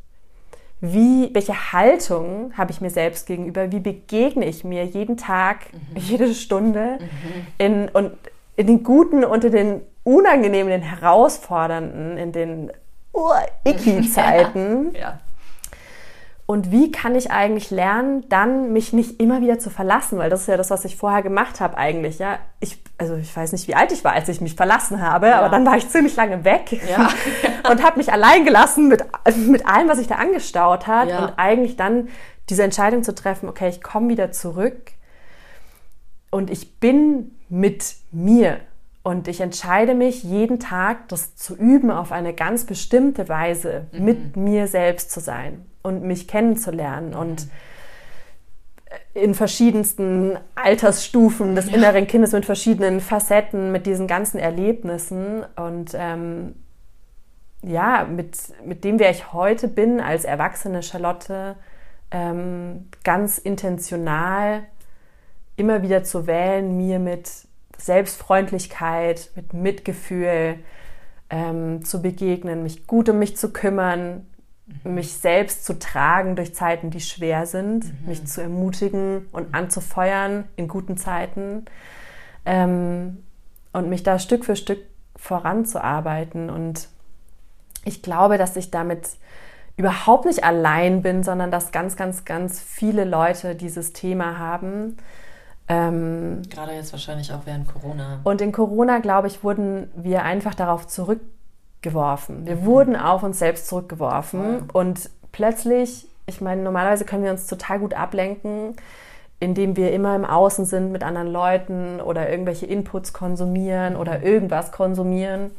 [0.79, 3.71] Wie, welche Haltung habe ich mir selbst gegenüber?
[3.71, 5.97] Wie begegne ich mir jeden Tag, mhm.
[5.97, 7.47] jede Stunde mhm.
[7.59, 8.13] in, und
[8.55, 12.71] in den guten und in den unangenehmen, den herausfordernden, in den
[13.13, 14.93] Ur-Icky-Zeiten?
[14.93, 14.99] ja.
[14.99, 15.19] ja.
[16.51, 20.17] Und wie kann ich eigentlich lernen, dann mich nicht immer wieder zu verlassen?
[20.17, 22.19] Weil das ist ja das, was ich vorher gemacht habe eigentlich.
[22.19, 25.27] Ja, ich, also ich weiß nicht, wie alt ich war, als ich mich verlassen habe,
[25.27, 25.39] ja.
[25.39, 27.09] aber dann war ich ziemlich lange weg ja.
[27.71, 29.01] und habe mich allein gelassen mit,
[29.47, 31.07] mit allem, was sich da angestaut hat.
[31.07, 31.23] Ja.
[31.23, 32.09] Und eigentlich dann
[32.49, 34.91] diese Entscheidung zu treffen, okay, ich komme wieder zurück
[36.31, 38.59] und ich bin mit mir.
[39.03, 44.03] Und ich entscheide mich jeden Tag, das zu üben, auf eine ganz bestimmte Weise mhm.
[44.03, 47.47] mit mir selbst zu sein und mich kennenzulernen und
[49.13, 56.55] in verschiedensten Altersstufen des inneren Kindes mit verschiedenen Facetten, mit diesen ganzen Erlebnissen und ähm,
[57.61, 61.55] ja, mit, mit dem, wer ich heute bin als erwachsene Charlotte,
[62.09, 64.63] ähm, ganz intentional
[65.55, 67.29] immer wieder zu wählen, mir mit
[67.77, 70.55] Selbstfreundlichkeit, mit Mitgefühl
[71.29, 74.27] ähm, zu begegnen, mich gut um mich zu kümmern.
[74.83, 78.07] Mich selbst zu tragen durch Zeiten, die schwer sind, mhm.
[78.07, 81.65] mich zu ermutigen und anzufeuern in guten Zeiten
[82.45, 83.23] ähm,
[83.73, 84.79] und mich da Stück für Stück
[85.15, 86.49] voranzuarbeiten.
[86.49, 86.89] Und
[87.85, 89.09] ich glaube, dass ich damit
[89.77, 94.97] überhaupt nicht allein bin, sondern dass ganz, ganz, ganz viele Leute dieses Thema haben.
[95.67, 98.19] Ähm, Gerade jetzt wahrscheinlich auch während Corona.
[98.23, 100.87] Und in Corona, glaube ich, wurden wir einfach darauf
[101.81, 102.45] zurückgeworfen.
[102.45, 102.65] Wir mhm.
[102.65, 104.69] wurden auf uns selbst zurückgeworfen mhm.
[104.73, 108.75] und plötzlich, ich meine, normalerweise können wir uns total gut ablenken,
[109.39, 114.23] indem wir immer im Außen sind mit anderen Leuten oder irgendwelche Inputs konsumieren oder mhm.
[114.23, 115.51] irgendwas konsumieren.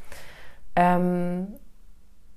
[0.76, 1.48] Ähm,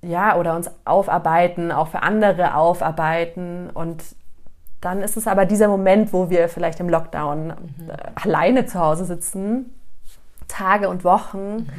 [0.01, 4.03] ja, oder uns aufarbeiten, auch für andere aufarbeiten und
[4.81, 7.89] dann ist es aber dieser Moment, wo wir vielleicht im Lockdown mhm.
[7.89, 9.73] Äh, alleine zu Hause sitzen,
[10.47, 11.55] Tage und Wochen.
[11.55, 11.69] Mhm.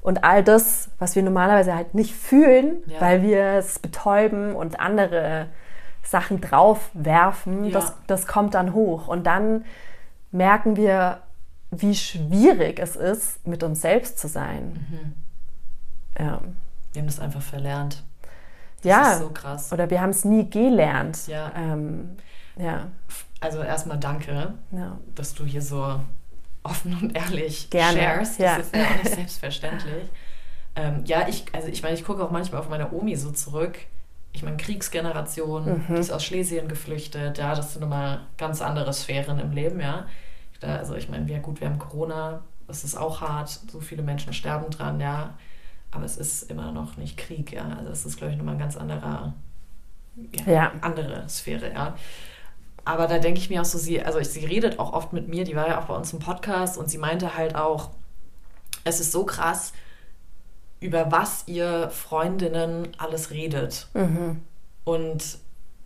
[0.00, 3.00] Und all das, was wir normalerweise halt nicht fühlen, ja.
[3.00, 5.48] weil wir es betäuben und andere
[6.02, 7.70] Sachen draufwerfen, ja.
[7.72, 9.08] das, das kommt dann hoch.
[9.08, 9.64] Und dann
[10.30, 11.20] merken wir,
[11.70, 14.86] wie schwierig es ist, mit uns selbst zu sein.
[14.88, 16.24] Mhm.
[16.24, 16.40] Ja.
[16.92, 18.02] Wir haben das einfach verlernt.
[18.82, 19.12] Das ja.
[19.12, 19.72] ist so krass.
[19.72, 21.26] Oder wir haben es nie gelernt.
[21.26, 21.52] Ja.
[21.54, 22.16] Ähm,
[22.56, 22.86] ja.
[23.40, 24.98] Also erstmal danke, ja.
[25.14, 26.00] dass du hier so
[26.68, 27.98] offen und ehrlich Gerne.
[28.00, 28.32] sharest.
[28.32, 28.56] Das ja.
[28.56, 30.08] ist ja auch nicht selbstverständlich.
[30.76, 33.78] ähm, ja, ich, also ich meine, ich gucke auch manchmal auf meine Omi so zurück.
[34.32, 35.84] Ich meine, Kriegsgeneration, mhm.
[35.88, 40.06] die ist aus Schlesien geflüchtet, ja, das sind immer ganz andere Sphären im Leben, ja.
[40.60, 44.02] Da, also ich meine, ja gut, wir haben Corona, das ist auch hart, so viele
[44.02, 45.34] Menschen sterben dran, ja.
[45.90, 47.76] Aber es ist immer noch nicht Krieg, ja.
[47.78, 49.32] Also es ist, glaube ich, nochmal ein ganz anderer,
[50.46, 50.72] ja, ja.
[50.82, 51.96] andere Sphäre, ja.
[52.88, 55.44] Aber da denke ich mir auch so, sie, also sie redet auch oft mit mir,
[55.44, 57.90] die war ja auch bei uns im Podcast und sie meinte halt auch,
[58.84, 59.74] es ist so krass,
[60.80, 63.88] über was ihr Freundinnen alles redet.
[63.92, 64.40] Mhm.
[64.84, 65.36] Und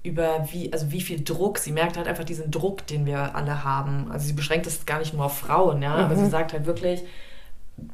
[0.04, 3.64] über wie, also wie viel Druck, sie merkt halt einfach diesen Druck, den wir alle
[3.64, 4.12] haben.
[4.12, 6.04] Also sie beschränkt es gar nicht nur auf Frauen, ja, mhm.
[6.04, 7.02] aber sie sagt halt wirklich,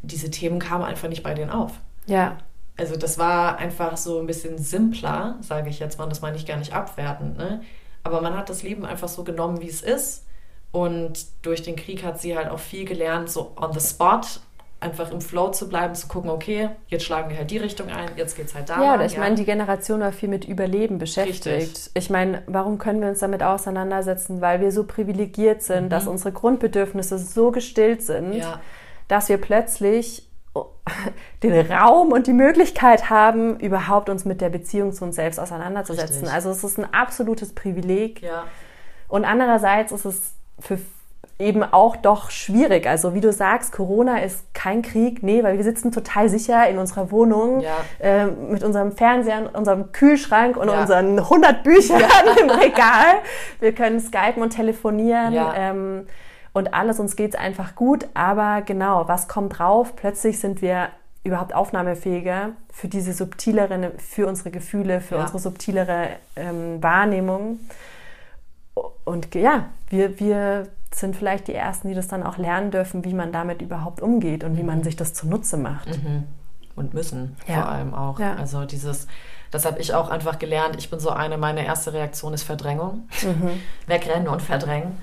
[0.02, 1.72] diese Themen kamen einfach nicht bei denen auf.
[2.04, 2.36] Ja.
[2.76, 6.44] Also das war einfach so ein bisschen simpler, sage ich jetzt mal, das meine ich
[6.44, 7.62] gar nicht abwertend, ne?
[8.08, 10.24] Aber man hat das Leben einfach so genommen, wie es ist.
[10.72, 14.22] Und durch den Krieg hat sie halt auch viel gelernt, so on the spot
[14.80, 18.10] einfach im Flow zu bleiben, zu gucken, okay, jetzt schlagen wir halt die Richtung ein,
[18.16, 18.82] jetzt geht es halt da.
[18.82, 19.20] Ja, ich ja.
[19.20, 21.46] meine, die Generation war viel mit Überleben beschäftigt.
[21.46, 21.90] Richtig.
[21.94, 24.40] Ich meine, warum können wir uns damit auseinandersetzen?
[24.40, 25.88] Weil wir so privilegiert sind, mhm.
[25.90, 28.60] dass unsere Grundbedürfnisse so gestillt sind, ja.
[29.08, 30.27] dass wir plötzlich
[31.42, 36.22] den Raum und die Möglichkeit haben, überhaupt uns mit der Beziehung zu uns selbst auseinanderzusetzen.
[36.22, 36.32] Richtig.
[36.32, 38.22] Also es ist ein absolutes Privileg.
[38.22, 38.44] Ja.
[39.08, 40.78] Und andererseits ist es für
[41.38, 42.86] eben auch doch schwierig.
[42.86, 46.78] Also wie du sagst, Corona ist kein Krieg, nee, weil wir sitzen total sicher in
[46.78, 47.76] unserer Wohnung ja.
[48.00, 50.80] äh, mit unserem Fernseher, unserem Kühlschrank und ja.
[50.80, 52.02] unseren 100 Büchern
[52.40, 53.22] im Regal.
[53.60, 55.36] Wir können skypen und telefonieren.
[55.54, 56.06] Ähm,
[56.52, 59.94] und alles, uns geht es einfach gut, aber genau, was kommt drauf?
[59.96, 60.88] Plötzlich sind wir
[61.24, 65.22] überhaupt aufnahmefähiger für diese subtileren, für unsere Gefühle, für ja.
[65.22, 67.60] unsere subtilere ähm, Wahrnehmung.
[69.04, 73.14] Und ja, wir, wir sind vielleicht die Ersten, die das dann auch lernen dürfen, wie
[73.14, 74.58] man damit überhaupt umgeht und mhm.
[74.58, 74.84] wie man mhm.
[74.84, 75.88] sich das zunutze macht.
[75.88, 76.24] Mhm.
[76.76, 77.62] Und müssen ja.
[77.62, 78.20] vor allem auch.
[78.20, 78.36] Ja.
[78.36, 79.08] Also dieses,
[79.50, 80.76] das habe ich auch einfach gelernt.
[80.78, 83.08] Ich bin so eine, meine erste Reaktion ist Verdrängung.
[83.22, 83.60] Mhm.
[83.86, 84.96] Wegrennen und verdrängen.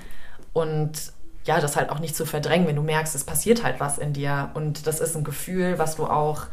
[0.54, 1.12] Und
[1.46, 4.12] ja, das halt auch nicht zu verdrängen, wenn du merkst, es passiert halt was in
[4.12, 4.50] dir.
[4.54, 6.46] Und das ist ein Gefühl, was du auch,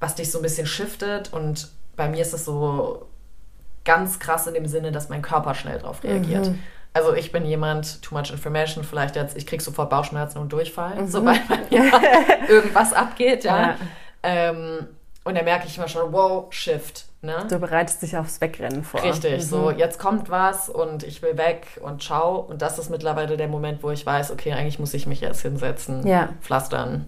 [0.00, 1.32] was dich so ein bisschen shiftet.
[1.32, 3.06] Und bei mir ist es so
[3.84, 6.48] ganz krass in dem Sinne, dass mein Körper schnell darauf reagiert.
[6.48, 6.58] Mhm.
[6.94, 11.02] Also ich bin jemand, too much information, vielleicht jetzt, ich krieg sofort Bauchschmerzen und Durchfall,
[11.02, 11.08] mhm.
[11.08, 11.90] sobald mir
[12.48, 13.60] irgendwas abgeht, ja.
[13.60, 13.76] ja.
[14.22, 14.86] Ähm,
[15.24, 17.06] und dann merke ich immer schon, wow, Shift.
[17.24, 17.46] Ne?
[17.48, 19.02] Du bereitest dich aufs Wegrennen vor.
[19.02, 19.40] Richtig, mhm.
[19.40, 22.36] so jetzt kommt was und ich will weg und ciao.
[22.38, 25.42] Und das ist mittlerweile der Moment, wo ich weiß, okay, eigentlich muss ich mich jetzt
[25.42, 26.28] hinsetzen, ja.
[26.40, 27.06] pflastern,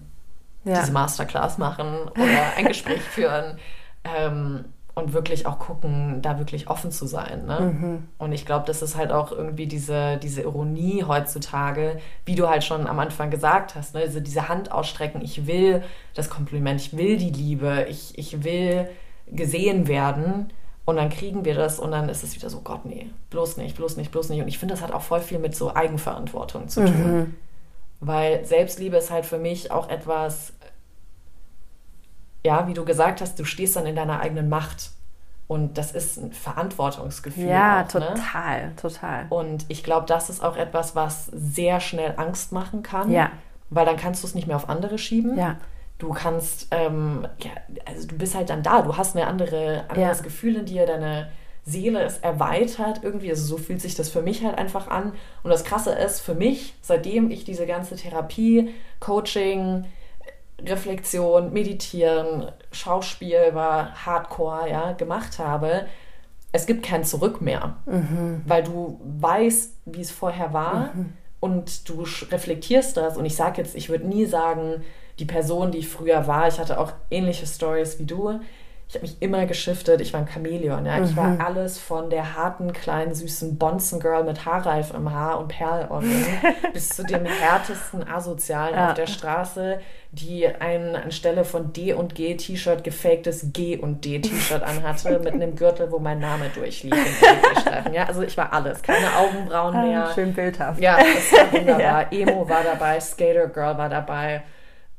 [0.63, 0.79] ja.
[0.79, 3.59] diese Masterclass machen oder ein Gespräch führen.
[4.03, 4.65] Ähm,
[4.97, 7.45] und wirklich auch gucken, da wirklich offen zu sein.
[7.45, 7.59] Ne?
[7.59, 8.07] Mhm.
[8.17, 12.63] Und ich glaube, das ist halt auch irgendwie diese, diese Ironie heutzutage, wie du halt
[12.63, 14.01] schon am Anfang gesagt hast, ne?
[14.01, 15.83] also diese Hand ausstrecken, ich will
[16.15, 18.89] das Kompliment, ich will die Liebe, ich, ich will
[19.31, 20.51] gesehen werden.
[20.85, 23.75] Und dann kriegen wir das und dann ist es wieder so, Gott, nee, bloß nicht,
[23.75, 24.41] bloß nicht, bloß nicht.
[24.41, 27.17] Und ich finde, das hat auch voll viel mit so Eigenverantwortung zu tun.
[27.17, 27.35] Mhm.
[27.99, 30.53] Weil Selbstliebe ist halt für mich auch etwas,
[32.45, 34.91] ja, wie du gesagt hast, du stehst dann in deiner eigenen Macht.
[35.47, 37.47] Und das ist ein Verantwortungsgefühl.
[37.47, 38.75] Ja, auch, total, ne?
[38.75, 39.25] total.
[39.29, 43.11] Und ich glaube, das ist auch etwas, was sehr schnell Angst machen kann.
[43.11, 43.31] Ja.
[43.69, 45.37] weil dann kannst du es nicht mehr auf andere schieben.
[45.37, 45.57] Ja.
[45.97, 47.51] Du kannst, ähm, ja,
[47.85, 50.23] also du bist halt dann da, du hast ein andere, anderes Ja.
[50.23, 51.29] Gefühl in dir, deine
[51.65, 55.13] Seele ist erweitert irgendwie, also so fühlt sich das für mich halt einfach an.
[55.43, 58.69] Und das Krasse ist, für mich, seitdem ich diese ganze Therapie,
[58.99, 59.85] Coaching,
[60.65, 65.85] Reflexion, Meditieren, Schauspiel war Hardcore, ja, gemacht habe,
[66.51, 67.75] es gibt kein Zurück mehr,
[68.45, 70.91] weil du weißt, wie es vorher war
[71.41, 73.17] und du reflektierst das.
[73.17, 74.83] Und ich sage jetzt, ich würde nie sagen,
[75.19, 78.39] die Person, die ich früher war, ich hatte auch ähnliche Stories wie du.
[78.89, 80.85] Ich habe mich immer geschiftet, ich war ein Chamäleon.
[80.85, 81.03] Ja?
[81.03, 86.25] Ich war alles von der harten, kleinen, süßen Bonzen-Girl mit Haarreif im Haar und Perlohrring
[86.73, 88.87] bis zu dem härtesten Asozialen Ja.
[88.87, 89.79] auf der Straße,
[90.13, 95.33] die ein anstelle von D und G T-Shirt gefaktes G und D T-Shirt anhatte mit
[95.33, 96.95] einem Gürtel, wo mein Name durchlief.
[97.91, 100.05] Ja, also ich war alles, keine Augenbrauen mehr.
[100.05, 100.79] Ah, Schön bildhaft.
[100.79, 102.13] Ja, das war wunderbar.
[102.13, 104.43] Emo war dabei, Skater Girl war dabei.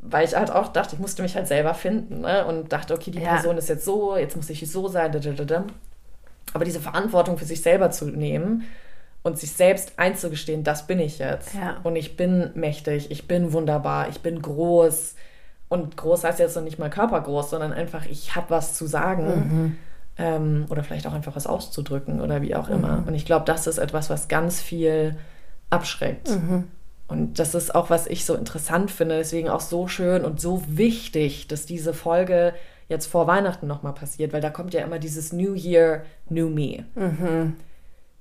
[0.01, 2.47] Weil ich halt auch dachte, ich musste mich halt selber finden ne?
[2.47, 3.31] und dachte, okay, die Ja.
[3.35, 5.11] Person ist jetzt so, jetzt muss ich so sein.
[5.13, 5.65] dadadada.
[6.55, 8.65] Aber diese Verantwortung für sich selber zu nehmen
[9.23, 11.53] und sich selbst einzugestehen, das bin ich jetzt.
[11.55, 11.79] Ja.
[11.83, 15.15] Und ich bin mächtig, ich bin wunderbar, ich bin groß.
[15.69, 19.77] Und groß heißt jetzt noch nicht mal körpergroß, sondern einfach, ich habe was zu sagen.
[20.21, 23.05] Ähm, oder vielleicht auch einfach was auszudrücken oder wie auch immer.
[23.07, 25.17] Und ich glaube, das ist etwas, was ganz viel
[25.71, 26.29] abschreckt.
[27.09, 30.63] Und das ist auch, was ich so interessant finde, deswegen auch so schön und so
[30.69, 32.53] wichtig, dass diese Folge
[32.89, 36.85] jetzt vor Weihnachten nochmal passiert, weil da kommt ja immer dieses New Year, New Me.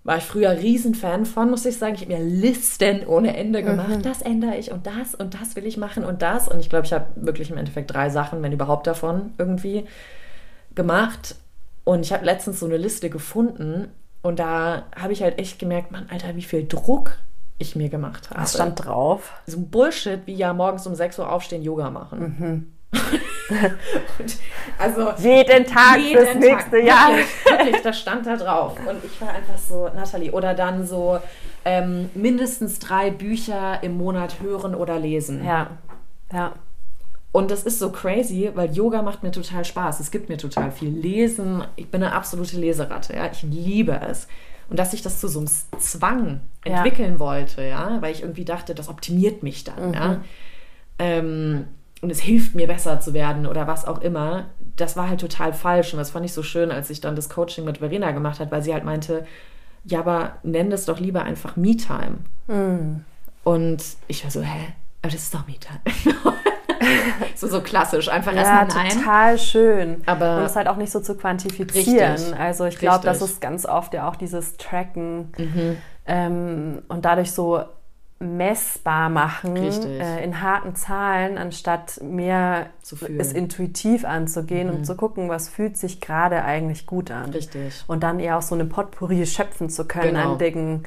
[0.03, 1.95] War ich früher Riesenfan von, muss ich sagen.
[1.95, 3.89] Ich habe mir Listen ohne Ende gemacht.
[4.03, 6.47] Das ändere ich und das und das will ich machen und das.
[6.47, 9.83] Und ich glaube, ich habe wirklich im Endeffekt drei Sachen, wenn überhaupt davon, irgendwie
[10.75, 11.35] gemacht.
[11.83, 13.89] Und ich habe letztens so eine Liste gefunden
[14.21, 17.17] und da habe ich halt echt gemerkt, Mann, Alter, wie viel Druck
[17.59, 18.41] ich mir gemacht habe.
[18.41, 19.33] Was stand drauf?
[19.45, 22.73] so ein Bullshit wie ja morgens um 6 Uhr aufstehen, Yoga machen.
[24.19, 24.37] und,
[24.77, 27.09] also Jeden Tag jeden fürs nächste Jahr.
[27.09, 28.77] Wirklich, wirklich, das stand da drauf.
[28.87, 31.19] Und ich war einfach so, Nathalie, oder dann so
[31.65, 35.43] ähm, mindestens drei Bücher im Monat hören oder lesen.
[35.43, 35.71] Ja,
[36.31, 36.53] ja.
[37.31, 39.99] Und das ist so crazy, weil Yoga macht mir total Spaß.
[39.99, 41.63] Es gibt mir total viel Lesen.
[41.75, 43.15] Ich bin eine absolute Leseratte.
[43.15, 43.29] Ja?
[43.31, 44.27] Ich liebe es.
[44.69, 45.47] Und dass ich das zu so einem
[45.79, 46.77] Zwang Ja.
[46.77, 49.93] entwickeln wollte, ja, weil ich irgendwie dachte, das optimiert mich dann, Mhm.
[49.93, 50.21] ja.
[50.99, 51.67] Ähm,
[52.01, 54.45] und es hilft mir besser zu werden oder was auch immer.
[54.75, 55.93] Das war halt total falsch.
[55.93, 58.51] Und das fand ich so schön, als ich dann das Coaching mit Verena gemacht hat,
[58.51, 59.25] weil sie halt meinte,
[59.83, 62.17] ja, aber nenn das doch lieber einfach Me-Time.
[62.47, 63.03] Mhm.
[63.43, 64.73] Und ich war so, hä?
[65.01, 65.79] Aber das ist doch Me-Time.
[67.35, 68.97] so, so klassisch, einfach Ja, erstmal nein.
[68.97, 70.01] total schön.
[70.05, 72.11] Aber- und es halt auch nicht so zu quantifizieren.
[72.13, 72.39] Richtig.
[72.39, 75.77] Also ich glaube, das ist ganz oft ja auch dieses Tracken Mhm.
[76.05, 77.61] ähm, und dadurch so
[78.19, 82.67] messbar machen äh, in harten Zahlen, anstatt mehr
[83.19, 87.29] es intuitiv anzugehen und zu gucken, was fühlt sich gerade eigentlich gut an.
[87.29, 87.83] Richtig.
[87.85, 90.31] Und dann eher auch so eine Potpourri schöpfen zu können Genau.
[90.33, 90.83] an Dingen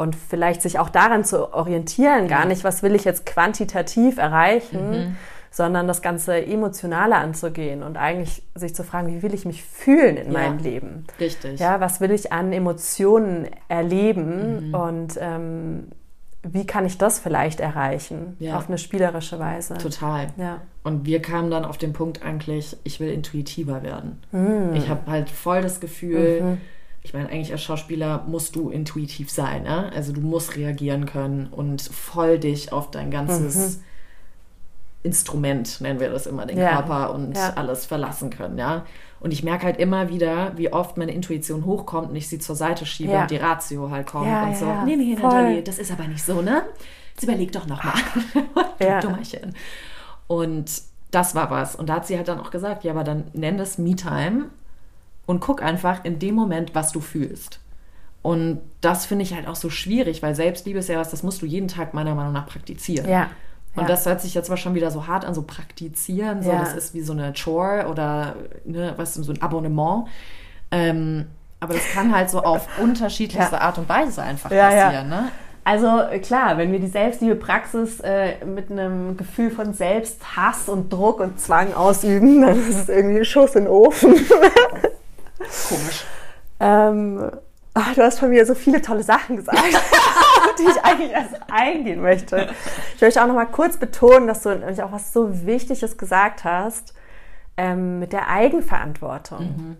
[0.00, 4.90] und vielleicht sich auch daran zu orientieren, gar nicht, was will ich jetzt quantitativ erreichen,
[4.90, 5.16] Mhm.
[5.50, 10.16] sondern das Ganze emotionaler anzugehen und eigentlich sich zu fragen, wie will ich mich fühlen
[10.16, 10.38] in Ja.
[10.38, 11.06] meinem Leben?
[11.18, 11.58] Richtig.
[11.60, 13.48] Ja, was will ich an Emotionen Mhm.
[13.68, 15.88] erleben und ähm,
[16.42, 18.56] wie kann ich das vielleicht erreichen Ja.
[18.56, 19.74] auf eine spielerische Weise?
[19.76, 20.28] Total.
[20.38, 20.62] Ja.
[20.82, 24.22] Und wir kamen dann auf den Punkt eigentlich, ich will intuitiver werden.
[24.30, 24.74] Hm.
[24.74, 26.60] Ich habe halt voll das Gefühl, Mhm.
[27.02, 29.62] Ich meine, eigentlich als Schauspieler musst du intuitiv sein.
[29.62, 29.90] Ne?
[29.94, 33.80] Also du musst reagieren können und voll dich auf dein ganzes
[35.02, 36.62] Instrument, nennen wir das immer, den Mhm.
[36.62, 36.70] Ja.
[36.82, 37.54] Körper und Ja.
[37.54, 38.58] alles verlassen können.
[38.58, 38.84] Ja?
[39.18, 42.54] Und ich merke halt immer wieder, wie oft meine Intuition hochkommt und ich sie zur
[42.54, 43.22] Seite schiebe Ja.
[43.22, 45.30] und die Ratio halt kommt und so, nee, nee, Voll.
[45.30, 46.62] Nathalie, das ist aber nicht so, ne?
[47.14, 47.94] Jetzt überleg doch nochmal.
[48.78, 49.00] Ja.
[49.00, 49.54] Dummerchen.
[50.26, 50.70] Und
[51.10, 51.76] das war was.
[51.76, 54.46] Und da hat sie halt dann auch gesagt, ja, aber dann nenn das Me-Time
[55.26, 57.60] und guck einfach in dem Moment, was du fühlst.
[58.22, 61.40] Und das finde ich halt auch so schwierig, weil Selbstliebe ist ja was, das musst
[61.40, 63.08] du jeden Tag meiner Meinung nach praktizieren.
[63.08, 63.30] Ja.
[63.76, 63.88] Und ja.
[63.88, 66.60] das hört sich jetzt zwar schon wieder so hart an, so praktizieren, so Ja.
[66.60, 70.06] das ist wie so eine Chore oder ne, was so ein Abonnement.
[70.70, 71.26] Ähm,
[71.60, 73.62] aber das kann halt so auf unterschiedlichste Ja.
[73.62, 75.08] Art und Weise einfach passieren.
[75.08, 75.30] Ne?
[75.62, 81.38] Also klar, wenn wir die Selbstliebe-Praxis äh, mit einem Gefühl von Selbsthass und Druck und
[81.38, 84.14] Zwang ausüben, dann ist es irgendwie Schuss in den Ofen.
[85.68, 86.04] Komisch.
[86.60, 87.30] ähm,
[87.74, 91.36] ach, du hast von mir so viele tolle Sachen gesagt, auf die ich eigentlich erst
[91.50, 92.48] eingehen möchte.
[92.94, 96.44] Ich möchte auch noch mal kurz betonen, dass du nämlich auch was so Wichtiges gesagt
[96.44, 96.94] hast
[97.56, 99.76] ähm, mit der Eigenverantwortung.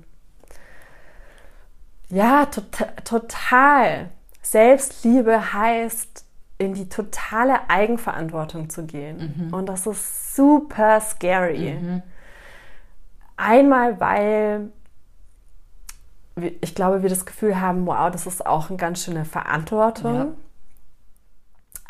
[2.08, 2.64] Ja, tot
[3.04, 4.10] total.
[4.42, 6.24] Selbstliebe heißt
[6.58, 9.48] in die totale Eigenverantwortung zu gehen.
[9.48, 9.54] Mhm.
[9.54, 11.78] Und das ist super scary.
[11.80, 12.02] Mhm.
[13.36, 14.70] Einmal, weil
[16.60, 20.14] ich glaube, wir das Gefühl haben, wow, das ist auch eine ganz schöne Verantwortung.
[20.14, 20.26] Ja.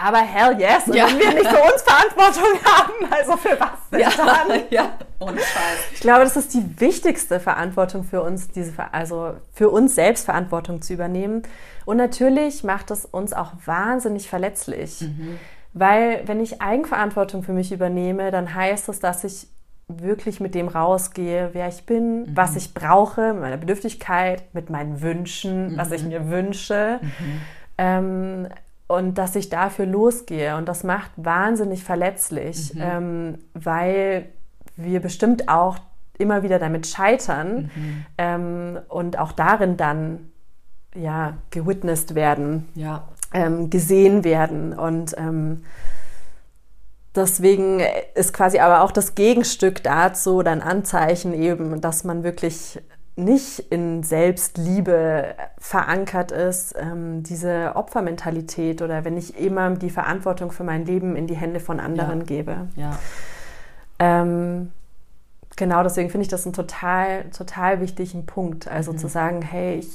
[0.03, 1.07] Aber hell yes, ja.
[1.07, 4.11] wenn wir nicht für uns Verantwortung haben, also für was denn ja.
[4.17, 4.63] dann?
[4.71, 5.79] Ja, ohne Scheiß.
[5.93, 10.81] Ich glaube, das ist die wichtigste Verantwortung für uns, diese, also für uns selbst Verantwortung
[10.81, 11.43] zu übernehmen.
[11.85, 15.03] Und natürlich macht es uns auch wahnsinnig verletzlich.
[15.03, 15.39] Mhm.
[15.75, 19.49] Weil wenn ich Eigenverantwortung für mich übernehme, dann heißt es, dass ich
[19.99, 22.37] wirklich mit dem rausgehe, wer ich bin, mhm.
[22.37, 25.77] was ich brauche, mit meiner Bedürftigkeit, mit meinen Wünschen, mhm.
[25.77, 26.09] was ich mhm.
[26.09, 27.01] mir wünsche.
[27.03, 27.41] Mhm.
[27.79, 28.49] Ähm,
[28.87, 30.57] und dass ich dafür losgehe.
[30.57, 32.81] Und das macht wahnsinnig verletzlich, mhm.
[32.83, 34.27] ähm, weil
[34.77, 35.79] wir bestimmt auch
[36.19, 38.05] immer wieder damit scheitern mhm.
[38.19, 40.31] ähm, und auch darin dann
[40.95, 43.09] ja gewitnessed werden, ja.
[43.33, 45.63] Ähm, gesehen werden und ähm,
[47.21, 47.81] Deswegen
[48.15, 52.81] ist quasi aber auch das Gegenstück dazu oder ein Anzeichen eben, dass man wirklich
[53.17, 60.65] nicht in Selbstliebe verankert ist, ähm, diese Opfermentalität oder wenn ich immer die Verantwortung für
[60.65, 62.27] mein Leben in die Hände von anderen ja.
[62.27, 62.69] gebe.
[62.77, 62.99] Ja.
[63.99, 64.73] Ähm,
[65.57, 68.69] genau deswegen finde ich das einen total, total wichtigen Punkt.
[68.69, 68.99] Also mhm.
[68.99, 69.91] zu sagen, hey, ich,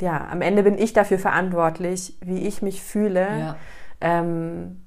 [0.00, 3.26] ja, am Ende bin ich dafür verantwortlich, wie ich mich fühle.
[3.26, 3.56] Ja.
[4.00, 4.82] Ähm,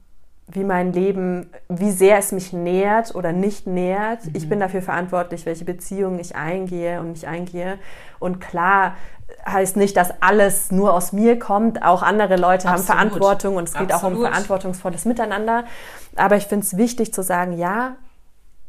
[0.53, 4.25] wie mein Leben, wie sehr es mich nährt oder nicht nährt.
[4.25, 4.31] Mhm.
[4.33, 7.77] Ich bin dafür verantwortlich, welche Beziehungen ich eingehe und nicht eingehe.
[8.19, 8.95] Und klar
[9.47, 11.83] heißt nicht, dass alles nur aus mir kommt.
[11.83, 12.73] Auch andere Leute Absolut.
[12.73, 14.15] haben Verantwortung und es geht Absolut.
[14.15, 15.65] auch um verantwortungsvolles Miteinander.
[16.15, 17.95] Aber ich finde es wichtig zu sagen, ja,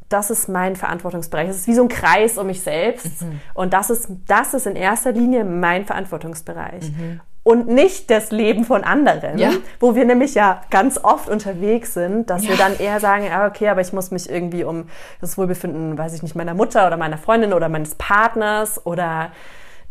[0.08, 1.48] das ist mein Verantwortungsbereich.
[1.48, 3.22] Es ist wie so ein Kreis um mich selbst.
[3.22, 3.40] Mhm.
[3.54, 6.90] Und das ist, das ist in erster Linie mein Verantwortungsbereich.
[6.90, 9.50] Mhm und nicht das Leben von anderen, ja.
[9.80, 12.50] wo wir nämlich ja ganz oft unterwegs sind, dass ja.
[12.50, 14.84] wir dann eher sagen, ja, okay, aber ich muss mich irgendwie um
[15.20, 19.32] das Wohlbefinden, weiß ich nicht, meiner Mutter oder meiner Freundin oder meines Partners oder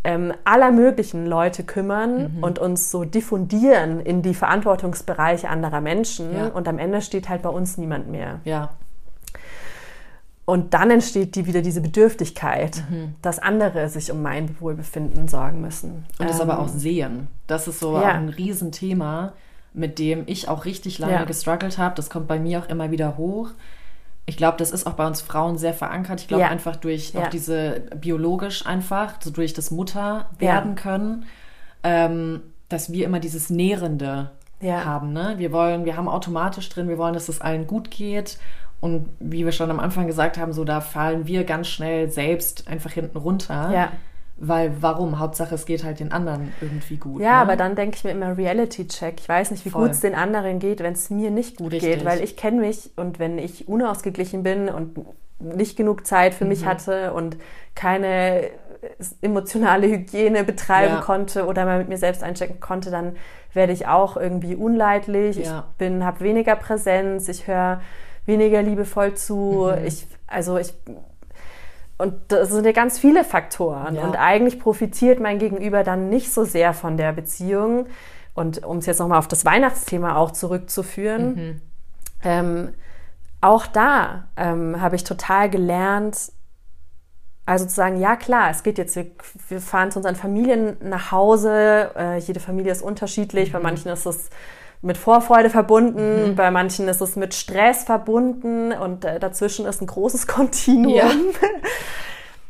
[0.04, 2.44] ähm, aller möglichen Leute kümmern mhm.
[2.44, 6.48] und uns so diffundieren in die Verantwortungsbereiche anderer Menschen ja.
[6.48, 8.40] und am Ende steht halt bei uns niemand mehr.
[8.46, 8.70] Ja.
[10.52, 13.16] Und dann entsteht die wieder diese Bedürftigkeit, mhm.
[13.22, 16.06] dass andere sich um mein Wohlbefinden sorgen müssen.
[16.20, 17.30] Und das ähm, aber auch sehen.
[17.48, 18.10] Das ist so ja.
[18.10, 19.32] ein Riesenthema,
[19.72, 21.24] mit dem ich auch richtig lange ja.
[21.24, 21.96] gestruggelt habe.
[21.96, 23.52] Das kommt bei mir auch immer wieder hoch.
[24.26, 26.20] Ich glaube, das ist auch bei uns Frauen sehr verankert.
[26.20, 26.50] Ich glaube ja.
[26.50, 31.28] einfach durch auch diese biologisch einfach, so durch das Mutter werden können,
[31.82, 34.32] ähm, dass wir immer dieses Nährende
[34.62, 35.14] haben.
[35.14, 35.36] Ne?
[35.38, 38.38] Wir wollen, wir haben automatisch drin, wir wollen, dass es allen gut geht
[38.82, 42.68] und wie wir schon am Anfang gesagt haben, so da fallen wir ganz schnell selbst
[42.68, 43.72] einfach hinten runter.
[43.74, 43.92] Ja.
[44.44, 45.20] Weil warum?
[45.20, 47.22] Hauptsache, es geht halt den anderen irgendwie gut.
[47.22, 47.42] Ja, ne?
[47.42, 49.20] aber dann denke ich mir immer Reality-Check.
[49.20, 51.98] Ich weiß nicht, wie gut es den anderen geht, wenn es mir nicht gut Richtig.
[51.98, 54.98] geht, weil ich kenne mich und wenn ich unausgeglichen bin und
[55.40, 56.50] nicht genug Zeit für mhm.
[56.50, 57.38] mich hatte und
[57.76, 58.50] keine
[59.22, 61.02] emotionale Hygiene betreiben ja.
[61.02, 63.16] konnte oder mal mit mir selbst einchecken konnte, dann
[63.54, 65.38] werde ich auch irgendwie unleidlich.
[65.38, 65.66] Ja.
[65.72, 67.28] Ich bin, habe weniger Präsenz.
[67.28, 67.82] Ich höre
[68.26, 69.72] weniger liebevoll zu.
[69.72, 69.86] Mhm.
[69.86, 70.74] Ich, also ich
[72.02, 73.94] und das sind ja ganz viele Faktoren.
[73.94, 74.04] Ja.
[74.04, 77.86] Und eigentlich profitiert mein Gegenüber dann nicht so sehr von der Beziehung.
[78.34, 81.62] Und um es jetzt nochmal auf das Weihnachtsthema auch zurückzuführen, mhm.
[82.24, 82.70] ähm,
[83.40, 86.32] auch da ähm, habe ich total gelernt,
[87.46, 89.08] also zu sagen, ja klar, es geht jetzt, wir,
[89.50, 93.54] wir fahren zu unseren Familien nach Hause, äh, jede Familie ist unterschiedlich, mhm.
[93.54, 94.30] bei manchen ist es
[94.82, 96.36] mit Vorfreude verbunden, mhm.
[96.36, 100.96] bei manchen ist es mit Stress verbunden und äh, dazwischen ist ein großes Kontinuum.
[100.96, 101.12] Ja.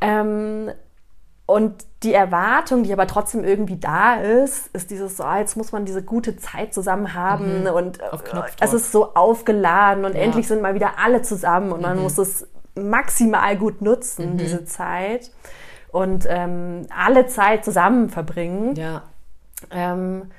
[0.00, 0.70] ähm,
[1.44, 5.72] und die Erwartung, die aber trotzdem irgendwie da ist, ist dieses so, ah, jetzt muss
[5.72, 7.66] man diese gute Zeit zusammen haben mhm.
[7.66, 8.06] und äh,
[8.60, 10.22] es ist so aufgeladen und ja.
[10.22, 12.04] endlich sind mal wieder alle zusammen und man mhm.
[12.04, 14.38] muss es maximal gut nutzen, mhm.
[14.38, 15.30] diese Zeit
[15.90, 18.74] und ähm, alle Zeit zusammen verbringen.
[18.76, 19.02] Ja.
[19.70, 20.30] Ähm,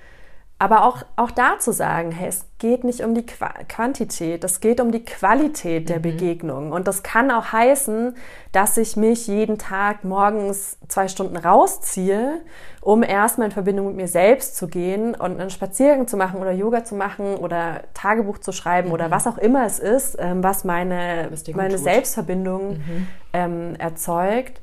[0.64, 4.61] aber auch, auch da zu sagen, hey, es geht nicht um die Qu Quantität, es
[4.61, 6.03] geht um die Qualität der mhm.
[6.03, 6.72] Begegnung.
[6.72, 8.16] Und das kann auch heißen,
[8.53, 12.39] dass ich mich jeden Tag morgens zwei Stunden rausziehe,
[12.80, 16.53] um erstmal in Verbindung mit mir selbst zu gehen und einen Spaziergang zu machen oder
[16.53, 18.93] Yoga zu machen oder Tagebuch zu schreiben mhm.
[18.93, 23.07] oder was auch immer es ist, ähm, was meine, meine Selbstverbindung mhm.
[23.34, 24.61] ähm, erzeugt.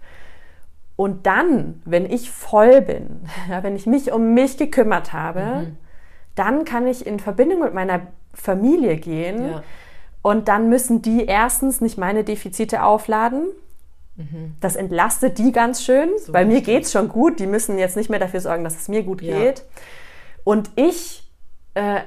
[0.96, 3.20] Und dann, wenn ich voll bin,
[3.50, 5.76] ja, wenn ich mich um mich gekümmert habe, mhm
[6.34, 8.00] dann kann ich in Verbindung mit meiner
[8.34, 9.62] Familie gehen ja.
[10.22, 13.46] und dann müssen die erstens nicht meine Defizite aufladen.
[14.16, 14.56] Mhm.
[14.60, 16.08] Das entlastet die ganz schön.
[16.18, 17.40] So Bei mir geht es schon gut.
[17.40, 19.36] Die müssen jetzt nicht mehr dafür sorgen, dass es mir gut ja.
[19.36, 19.64] geht.
[20.44, 21.28] Und ich
[21.74, 22.00] äh,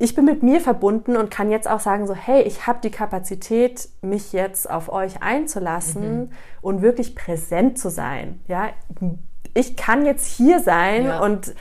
[0.00, 2.90] ich bin mit mir verbunden und kann jetzt auch sagen, so, hey, ich habe die
[2.90, 6.30] Kapazität, mich jetzt auf euch einzulassen mhm.
[6.62, 8.40] und wirklich präsent zu sein.
[8.46, 8.68] Ja,
[9.54, 11.20] ich kann jetzt hier sein ja.
[11.20, 11.52] und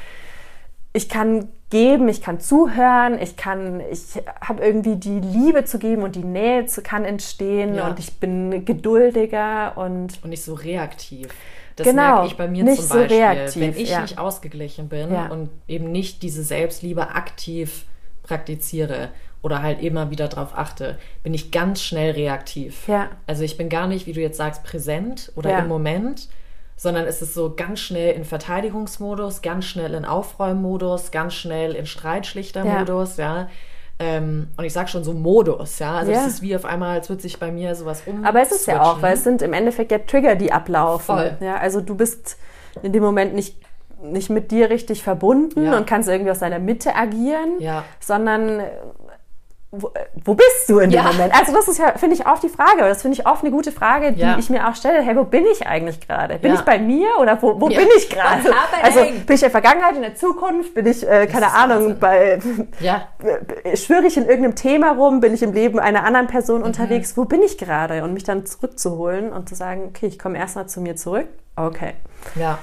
[0.93, 6.03] ich kann geben, ich kann zuhören, ich kann, ich habe irgendwie die Liebe zu geben
[6.03, 7.88] und die Nähe zu, kann entstehen ja.
[7.88, 11.27] und ich bin geduldiger und und nicht so reaktiv.
[11.75, 14.01] Das genau, merke ich bei mir nicht zum Beispiel, so reaktiv, wenn ich ja.
[14.01, 15.27] nicht ausgeglichen bin ja.
[15.27, 17.85] und eben nicht diese Selbstliebe aktiv
[18.23, 19.09] praktiziere
[19.43, 22.88] oder halt immer wieder darauf achte, bin ich ganz schnell reaktiv.
[23.27, 26.29] Also ich bin gar nicht, wie du jetzt sagst, präsent oder im Moment,
[26.78, 31.86] sondern es ist so ganz schnell in Verteidigungsmodus, ganz schnell in Aufräummodus, ganz schnell in
[31.88, 33.38] Streitschlichtermodus, ja.
[33.38, 33.47] ja.
[33.99, 35.95] Ähm, und ich sage schon so Modus, ja.
[35.95, 38.23] Also es ist wie auf einmal, als würde sich bei mir sowas um.
[38.23, 41.15] Aber es ist ja auch, weil es sind im Endeffekt ja Trigger, die ablaufen.
[41.15, 41.38] Voll.
[41.39, 42.38] Ja, also du bist
[42.84, 43.57] in dem Moment nicht
[43.99, 45.75] nicht mit dir richtig verbunden ja.
[45.75, 47.84] und kannst irgendwie aus deiner Mitte agieren, ja.
[47.99, 48.61] sondern
[49.72, 49.91] wo,
[50.24, 51.34] wo, bist du in dem Moment?
[51.38, 53.74] Also das ist ja, finde ich, oft die Frage, das finde ich oft eine gute
[53.74, 54.38] Frage, die ja.
[54.38, 55.01] ich mir auch stelle.
[55.01, 56.39] Hey, wo bin ich eigentlich gerade?
[56.39, 56.59] Bin ja.
[56.59, 57.80] ich bei mir oder wo, wo ja.
[57.80, 58.49] bin ich gerade?
[58.82, 60.74] Also bin ich in der Vergangenheit, in der Zukunft?
[60.74, 62.39] Bin ich, äh, keine Ahnung, bei,
[62.80, 63.09] ja.
[63.76, 65.20] schwöre ich in irgendeinem Thema rum?
[65.20, 66.68] Bin ich im Leben einer anderen Person mhm.
[66.68, 67.18] unterwegs?
[67.18, 68.05] Wo bin ich gerade?
[68.05, 71.28] Und mich dann zurückzuholen und zu sagen, okay, ich komme erstmal zu mir zurück.
[71.57, 71.95] Okay.
[72.36, 72.59] Ja.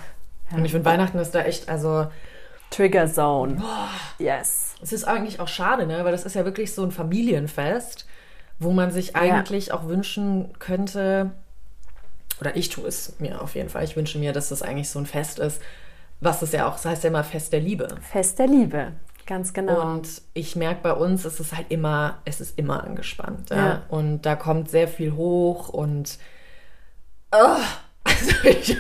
[0.57, 2.07] Und ich finde, Weihnachten ist da echt, also
[2.70, 3.62] Trigger Zone.
[4.18, 4.73] Yes.
[4.85, 6.05] Es ist eigentlich auch schade, ne?
[6.05, 8.07] weil das ist ja wirklich so ein Familienfest,
[8.59, 9.74] wo man sich eigentlich ja.
[9.74, 11.30] auch wünschen könnte,
[12.39, 14.99] oder ich tue es mir auf jeden Fall, ich wünsche mir, dass das eigentlich so
[14.99, 15.62] ein Fest ist,
[16.20, 17.89] was es ja auch, das heißt ja immer Fest der Liebe.
[18.03, 18.93] Fest der Liebe,
[19.24, 19.80] ganz genau.
[19.80, 23.49] Und ich merke bei uns, es ist halt immer, es ist immer angespannt.
[23.49, 23.57] Ja?
[23.57, 23.82] ja.
[23.89, 26.18] Und da kommt sehr viel hoch und
[27.32, 27.57] oh,
[28.05, 28.76] also ich,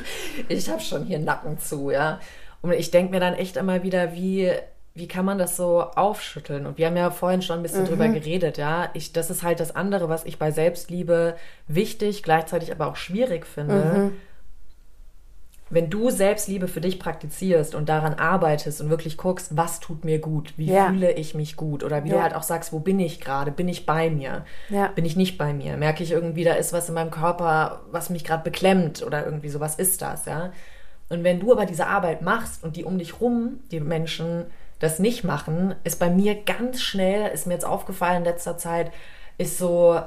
[0.48, 2.20] ich habe schon hier Nacken zu, ja.
[2.60, 4.52] Und ich denke mir dann echt immer wieder, wie,
[4.94, 6.66] wie kann man das so aufschütteln?
[6.66, 7.88] Und wir haben ja vorhin schon ein bisschen mhm.
[7.88, 8.90] drüber geredet, ja.
[8.94, 11.34] Ich, das ist halt das andere, was ich bei Selbstliebe
[11.66, 13.74] wichtig, gleichzeitig aber auch schwierig finde.
[13.74, 14.12] Mhm.
[15.70, 20.20] Wenn du Selbstliebe für dich praktizierst und daran arbeitest und wirklich guckst, was tut mir
[20.20, 20.86] gut, wie ja.
[20.86, 22.16] fühle ich mich gut oder wie ja.
[22.16, 24.88] du halt auch sagst, wo bin ich gerade, bin ich bei mir, ja.
[24.88, 28.10] bin ich nicht bei mir, merke ich irgendwie, da ist was in meinem Körper, was
[28.10, 30.52] mich gerade beklemmt oder irgendwie so, was ist das, ja
[31.08, 34.46] und wenn du aber diese Arbeit machst und die um dich rum, die Menschen
[34.78, 38.92] das nicht machen, ist bei mir ganz schnell, ist mir jetzt aufgefallen in letzter Zeit,
[39.38, 40.00] ist so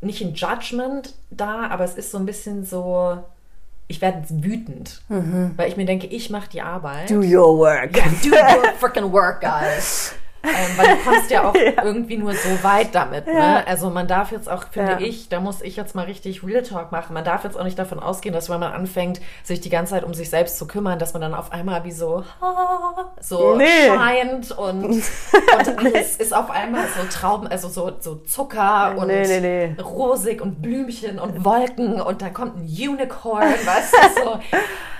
[0.00, 3.18] nicht ein Judgment da, aber es ist so ein bisschen so,
[3.88, 5.52] ich werde wütend, mhm.
[5.56, 7.10] weil ich mir denke, ich mache die Arbeit.
[7.10, 7.96] Do your work.
[7.96, 10.14] Yeah, do your freaking work, guys.
[10.44, 11.82] Ähm, weil du kommst ja auch ja.
[11.82, 13.26] irgendwie nur so weit damit.
[13.26, 13.34] Ne?
[13.34, 13.64] Ja.
[13.66, 15.00] Also man darf jetzt auch, finde ja.
[15.00, 17.14] ich, da muss ich jetzt mal richtig Real Talk machen.
[17.14, 20.04] Man darf jetzt auch nicht davon ausgehen, dass wenn man anfängt, sich die ganze Zeit
[20.04, 22.24] um sich selbst zu kümmern, dass man dann auf einmal wie so,
[23.20, 23.88] so nee.
[23.88, 29.40] scheint und, und alles ist auf einmal so Trauben, also so, so Zucker und nee,
[29.40, 34.40] nee, rosig und Blümchen und Wolken und dann kommt ein Unicorn, weißt du, so.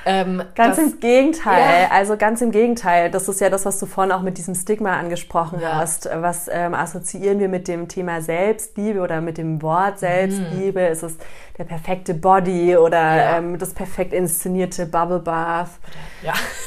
[0.06, 1.90] Ähm, ganz das, im Gegenteil, ja.
[1.90, 3.10] also ganz im Gegenteil.
[3.10, 5.76] Das ist ja das, was du vorhin auch mit diesem Stigma angesprochen ja.
[5.76, 6.08] hast.
[6.12, 10.80] Was ähm, assoziieren wir mit dem Thema Selbstliebe oder mit dem Wort Selbstliebe?
[10.80, 10.92] Mhm.
[10.92, 11.16] Ist es
[11.56, 13.38] der perfekte Body oder ja.
[13.38, 15.70] ähm, das perfekt inszenierte Bubble Bath?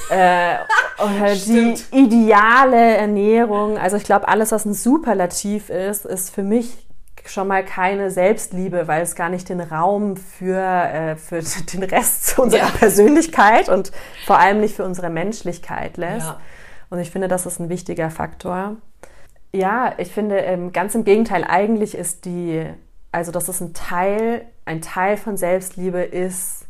[0.09, 0.55] Äh,
[1.03, 3.77] oder die ideale Ernährung.
[3.77, 6.86] Also ich glaube, alles, was ein Superlativ ist, ist für mich
[7.29, 11.41] schon mal keine Selbstliebe, weil es gar nicht den Raum für, äh, für
[11.73, 12.69] den Rest unserer ja.
[12.69, 13.91] Persönlichkeit und
[14.25, 16.27] vor allem nicht für unsere Menschlichkeit lässt.
[16.27, 16.39] Ja.
[16.89, 18.77] Und ich finde, das ist ein wichtiger Faktor.
[19.53, 22.65] Ja, ich finde, ähm, ganz im Gegenteil, eigentlich ist die,
[23.11, 26.65] also das ist ein Teil, ein Teil von Selbstliebe ist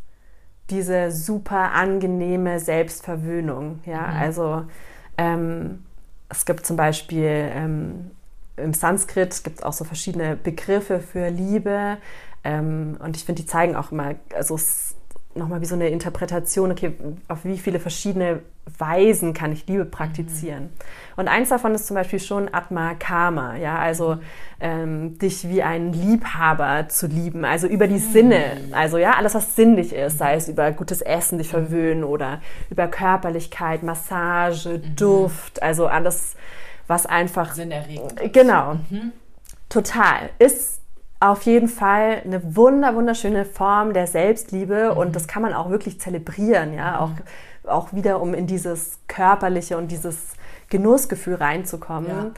[0.70, 3.80] diese super angenehme Selbstverwöhnung.
[3.86, 4.18] Ja, mhm.
[4.20, 4.66] also
[5.18, 5.86] ähm,
[6.30, 8.12] es gibt zum Beispiel ähm,
[8.58, 11.97] im Sanskrit gibt es auch so verschiedene Begriffe für Liebe.
[12.43, 14.58] Ähm, und ich finde, die zeigen auch immer, also
[15.38, 16.93] nochmal wie so eine Interpretation, okay,
[17.28, 18.41] auf wie viele verschiedene
[18.78, 20.64] Weisen kann ich Liebe praktizieren.
[20.64, 20.70] Mhm.
[21.16, 24.22] Und eins davon ist zum Beispiel schon Atma Karma, ja, also mhm.
[24.60, 28.12] ähm, dich wie einen Liebhaber zu lieben, also über die mhm.
[28.12, 32.41] Sinne, also ja, alles was sinnlich ist, sei es über gutes Essen dich verwöhnen oder
[32.70, 34.95] über Körperlichkeit, Massage, mhm.
[34.95, 36.36] Duft, also alles
[36.88, 37.54] was einfach.
[37.54, 38.34] Sinnerregend.
[38.34, 38.76] Genau.
[38.90, 39.12] Mhm.
[39.70, 40.30] Total.
[40.40, 40.82] Ist
[41.20, 44.98] auf jeden Fall eine wunder, wunderschöne Form der Selbstliebe mhm.
[44.98, 46.98] und das kann man auch wirklich zelebrieren, ja, mhm.
[46.98, 47.12] auch,
[47.72, 50.34] auch wieder, um in dieses körperliche und dieses
[50.70, 52.10] Genussgefühl reinzukommen.
[52.10, 52.32] Ja.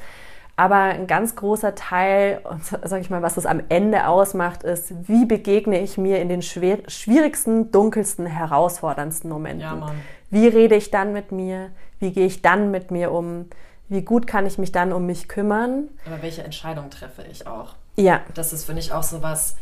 [0.56, 2.41] Aber ein ganz großer Teil,
[2.84, 6.41] sag ich mal, was das am Ende ausmacht, ist, wie begegne ich mir in den
[6.41, 9.62] schwierigsten, dunkelsten, herausforderndsten Momenten?
[9.62, 9.91] Ja,
[10.30, 11.70] wie rede ich dann mit mir?
[12.00, 13.45] Wie gehe ich dann mit mir um?
[13.90, 15.90] Wie gut kann ich mich dann um mich kümmern.
[16.06, 17.76] Aber welche Entscheidung treffe ich auch?
[17.96, 18.22] Ja.
[18.36, 19.56] Das ist, finde ich, auch so was,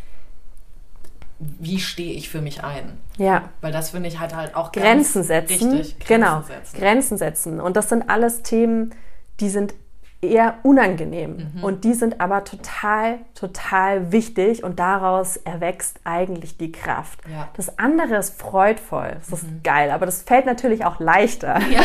[1.40, 2.98] wie stehe ich für mich ein?
[3.18, 3.50] Ja.
[3.62, 5.72] Weil das finde ich halt halt auch Grenzen setzen.
[5.72, 6.42] Richtig, Grenzen genau.
[6.42, 6.78] Setzen.
[6.78, 7.62] Grenzen setzen.
[7.62, 8.94] Und das sind alles Themen,
[9.40, 9.74] die sind
[10.22, 11.52] eher unangenehm.
[11.54, 11.64] Mhm.
[11.64, 17.20] Und die sind aber total, total wichtig und daraus erwächst eigentlich die Kraft.
[17.30, 17.50] Ja.
[17.56, 19.62] Das andere ist freudvoll, das ist mhm.
[19.64, 21.60] geil, aber das fällt natürlich auch leichter.
[21.70, 21.82] Ja.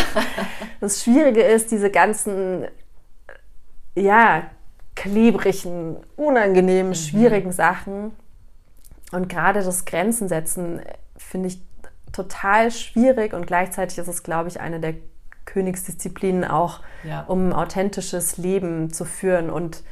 [0.80, 2.66] Das Schwierige ist, diese ganzen,
[3.94, 4.44] ja,
[4.94, 6.94] klebrigen, unangenehmen, mhm.
[6.94, 8.12] schwierigen Sachen
[9.10, 10.80] und gerade das Grenzen setzen
[11.16, 11.60] finde ich
[12.12, 14.94] total schwierig und gleichzeitig ist es, glaube ich, eine der
[15.44, 17.24] Königsdisziplinen auch, ja.
[17.26, 19.82] um ein authentisches Leben zu führen und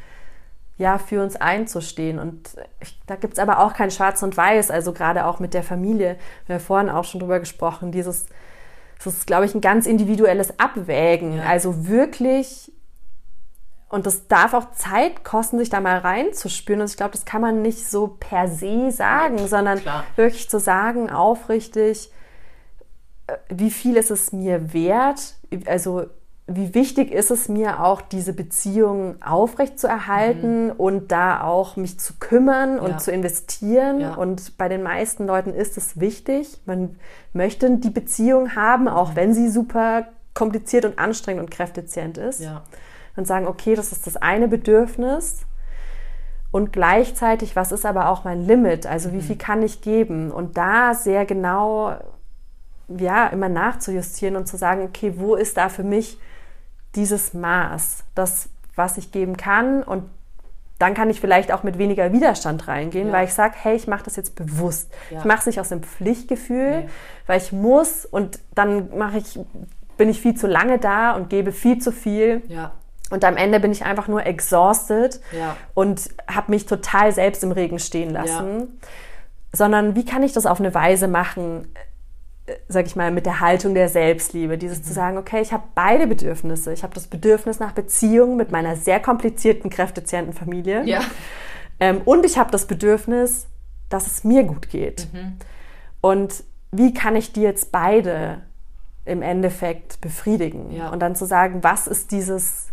[0.80, 2.18] ja, für uns einzustehen.
[2.18, 5.52] Und ich, da gibt es aber auch kein Schwarz und Weiß, also gerade auch mit
[5.52, 6.16] der Familie.
[6.46, 8.26] Wir haben vorhin auch schon drüber gesprochen, dieses,
[9.04, 11.36] das ist, glaube ich, ein ganz individuelles Abwägen.
[11.36, 11.42] Ja.
[11.44, 12.72] Also wirklich,
[13.90, 16.80] und das darf auch Zeit kosten, sich da mal reinzuspüren.
[16.80, 20.04] Und ich glaube, das kann man nicht so per se sagen, sondern klar.
[20.16, 22.10] wirklich zu sagen, aufrichtig,
[23.48, 25.36] wie viel ist es mir wert?
[25.66, 26.06] Also
[26.52, 30.72] wie wichtig ist es mir auch, diese Beziehung aufrechtzuerhalten mhm.
[30.72, 32.82] und da auch mich zu kümmern ja.
[32.82, 34.00] und zu investieren.
[34.00, 34.14] Ja.
[34.14, 36.60] Und bei den meisten Leuten ist es wichtig.
[36.66, 36.96] Man
[37.32, 39.16] möchte die Beziehung haben, auch mhm.
[39.16, 42.40] wenn sie super kompliziert und anstrengend und kräftezehrend ist.
[42.40, 42.62] Ja.
[43.14, 45.42] Und sagen, okay, das ist das eine Bedürfnis.
[46.50, 48.86] Und gleichzeitig, was ist aber auch mein Limit?
[48.86, 49.22] Also wie mhm.
[49.22, 50.32] viel kann ich geben?
[50.32, 51.94] Und da sehr genau
[52.98, 56.18] ja, immer nachzujustieren und zu sagen, okay, wo ist da für mich
[56.94, 60.04] dieses Maß, das, was ich geben kann und
[60.80, 63.12] dann kann ich vielleicht auch mit weniger Widerstand reingehen, ja.
[63.12, 64.90] weil ich sage, hey, ich mache das jetzt bewusst.
[65.10, 65.18] Ja.
[65.18, 66.88] Ich mache es nicht aus dem Pflichtgefühl, nee.
[67.26, 69.38] weil ich muss und dann mache ich,
[69.98, 72.42] bin ich viel zu lange da und gebe viel zu viel.
[72.48, 72.72] Ja.
[73.10, 75.20] Und am Ende bin ich einfach nur exhausted
[75.74, 78.80] und habe mich total selbst im Regen stehen lassen.
[79.52, 81.68] Sondern wie kann ich das auf eine Weise machen,
[82.68, 84.58] sag ich mal, mit der Haltung der Selbstliebe.
[84.58, 84.84] Dieses mhm.
[84.84, 86.72] zu sagen, okay, ich habe beide Bedürfnisse.
[86.72, 90.84] Ich habe das Bedürfnis nach Beziehung mit meiner sehr komplizierten, kräftezehrenden Familie.
[90.84, 91.00] Ja.
[91.78, 93.46] Ähm, und ich habe das Bedürfnis,
[93.88, 95.08] dass es mir gut geht.
[95.12, 95.36] Mhm.
[96.00, 98.42] Und wie kann ich die jetzt beide
[99.04, 100.70] im Endeffekt befriedigen?
[100.70, 100.90] Ja.
[100.90, 102.69] Und dann zu sagen, was ist dieses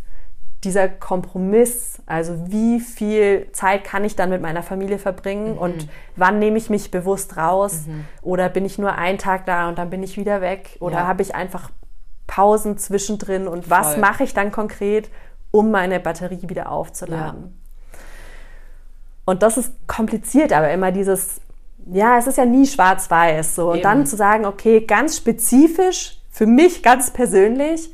[0.63, 5.57] dieser Kompromiss, also wie viel Zeit kann ich dann mit meiner Familie verbringen mhm.
[5.57, 8.05] und wann nehme ich mich bewusst raus mhm.
[8.21, 11.07] oder bin ich nur einen Tag da und dann bin ich wieder weg oder ja.
[11.07, 11.69] habe ich einfach
[12.25, 13.77] Pausen zwischendrin und Voll.
[13.77, 15.09] was mache ich dann konkret,
[15.51, 17.41] um meine Batterie wieder aufzuladen.
[17.43, 17.99] Ja.
[19.25, 21.41] Und das ist kompliziert, aber immer dieses,
[21.85, 23.71] ja, es ist ja nie schwarz-weiß so.
[23.71, 27.91] Und dann zu sagen, okay, ganz spezifisch, für mich ganz persönlich,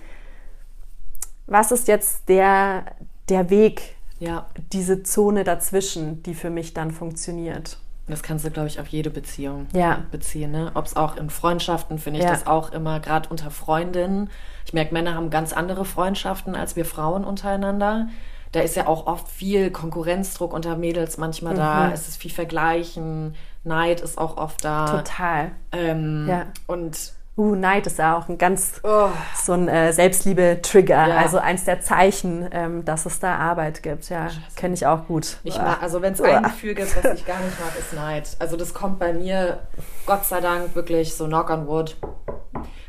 [1.48, 2.86] was ist jetzt der,
[3.30, 4.48] der Weg, ja.
[4.72, 7.78] diese Zone dazwischen, die für mich dann funktioniert.
[8.08, 10.04] Das kannst du, glaube ich, auf jede Beziehung ja.
[10.12, 10.52] beziehen.
[10.52, 10.72] Ne?
[10.74, 12.32] Ob es auch in Freundschaften, finde ich ja.
[12.32, 14.30] das auch immer, gerade unter Freundinnen.
[14.66, 18.10] Ich merke, Männer haben ganz andere Freundschaften als wir Frauen untereinander.
[18.52, 21.58] Da ist ja auch oft viel Konkurrenzdruck unter Mädels manchmal mhm.
[21.58, 21.91] da.
[21.91, 23.36] Es ist viel Vergleichen.
[23.64, 24.86] Neid ist auch oft da.
[24.86, 25.52] Total.
[25.72, 26.46] Ähm, ja.
[26.68, 29.10] Und Uh, Neid ist ja auch ein ganz oh.
[29.36, 31.18] so ein äh, Selbstliebe-Trigger, ja.
[31.18, 34.08] also eins der Zeichen, ähm, dass es da Arbeit gibt.
[34.10, 35.38] Ja, kenne ich auch gut.
[35.44, 38.36] Ich mag, also wenn es ein Gefühl gibt, was ich gar nicht mag, ist Neid.
[38.38, 39.62] Also das kommt bei mir,
[40.06, 41.98] Gott sei Dank, wirklich so knock on wood,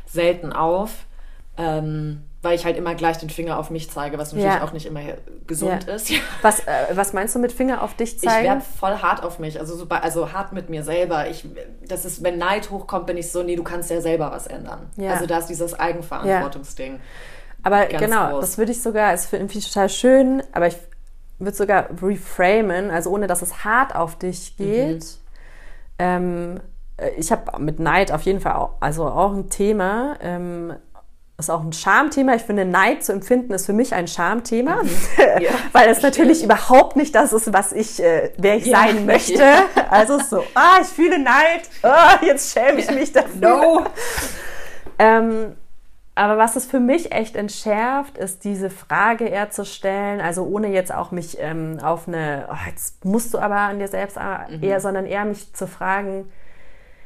[0.05, 0.91] selten auf.
[1.57, 4.63] Ähm, weil ich halt immer gleich den Finger auf mich zeige, was natürlich ja.
[4.63, 5.01] auch nicht immer
[5.47, 5.95] gesund ja.
[5.95, 6.11] ist.
[6.41, 8.45] Was, äh, was meinst du mit Finger auf dich zeigen?
[8.45, 11.27] Ich werde voll hart auf mich, also, so, also hart mit mir selber.
[11.27, 11.47] Ich,
[11.87, 14.91] das ist, wenn Neid hochkommt, bin ich so, nee, du kannst ja selber was ändern.
[14.95, 15.13] Ja.
[15.13, 16.99] Also da ist dieses Eigenverantwortungsding.
[17.63, 18.41] Aber genau, groß.
[18.41, 20.77] das würde ich sogar, es finde ich total schön, aber ich
[21.39, 25.03] würde sogar reframen, also ohne dass es hart auf dich geht.
[25.03, 25.05] Mhm.
[25.97, 26.59] Ähm,
[26.97, 30.15] äh, ich habe mit Neid auf jeden Fall auch, also auch ein Thema.
[30.21, 30.75] Ähm,
[31.37, 32.35] ist auch ein Schamthema.
[32.35, 34.89] Ich finde, Neid zu empfinden ist für mich ein Schamthema, mhm.
[35.41, 39.05] ja, weil es natürlich überhaupt nicht das ist, was ich, äh, wer ich ja, sein
[39.05, 39.43] möchte.
[39.43, 39.65] Ja.
[39.89, 43.39] Also so, ah, ich fühle Neid, ah, jetzt schäme ich mich dafür.
[43.41, 43.85] No.
[44.97, 45.55] ähm,
[46.17, 50.69] aber was es für mich echt entschärft, ist diese Frage eher zu stellen, also ohne
[50.69, 54.63] jetzt auch mich ähm, auf eine, oh, jetzt musst du aber an dir selbst mhm.
[54.63, 56.31] eher, sondern eher mich zu fragen,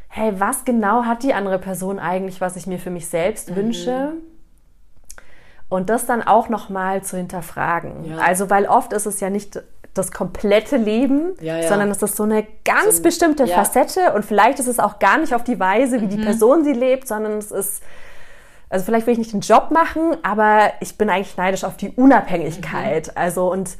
[0.09, 3.55] hey, was genau hat die andere Person eigentlich, was ich mir für mich selbst mhm.
[3.55, 4.13] wünsche?
[5.69, 8.05] Und das dann auch nochmal zu hinterfragen.
[8.05, 8.17] Ja.
[8.17, 9.61] Also, weil oft ist es ja nicht
[9.93, 11.67] das komplette Leben, ja, ja.
[11.67, 15.17] sondern es ist so eine ganz so, bestimmte Facette und vielleicht ist es auch gar
[15.17, 16.09] nicht auf die Weise, wie mhm.
[16.09, 17.83] die Person sie lebt, sondern es ist
[18.69, 21.89] also vielleicht will ich nicht den Job machen, aber ich bin eigentlich neidisch auf die
[21.89, 23.07] Unabhängigkeit.
[23.07, 23.13] Mhm.
[23.15, 23.77] Also und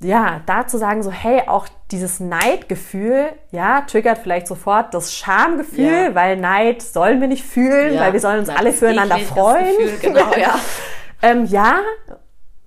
[0.00, 6.06] ja, da zu sagen so, hey, auch dieses Neidgefühl, ja, triggert vielleicht sofort das Schamgefühl,
[6.06, 6.14] ja.
[6.14, 8.00] weil Neid sollen wir nicht fühlen, ja.
[8.02, 9.76] weil wir sollen uns Nein, alle füreinander freuen.
[9.76, 10.54] Gefühl, genau, ja.
[11.22, 11.80] ähm, ja,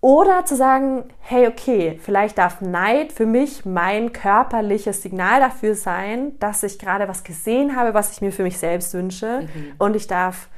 [0.02, 6.38] oder zu sagen, hey, okay, vielleicht darf Neid für mich mein körperliches Signal dafür sein,
[6.40, 9.42] dass ich gerade was gesehen habe, was ich mir für mich selbst wünsche.
[9.42, 9.74] Mhm.
[9.78, 10.50] Und ich darf,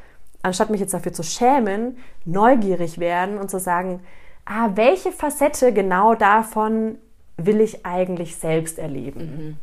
[0.42, 4.00] anstatt mich jetzt dafür zu schämen, neugierig werden und zu sagen,
[4.46, 6.98] ah, welche Facette genau davon
[7.38, 9.20] will ich eigentlich selbst erleben?
[9.20, 9.58] Mhm.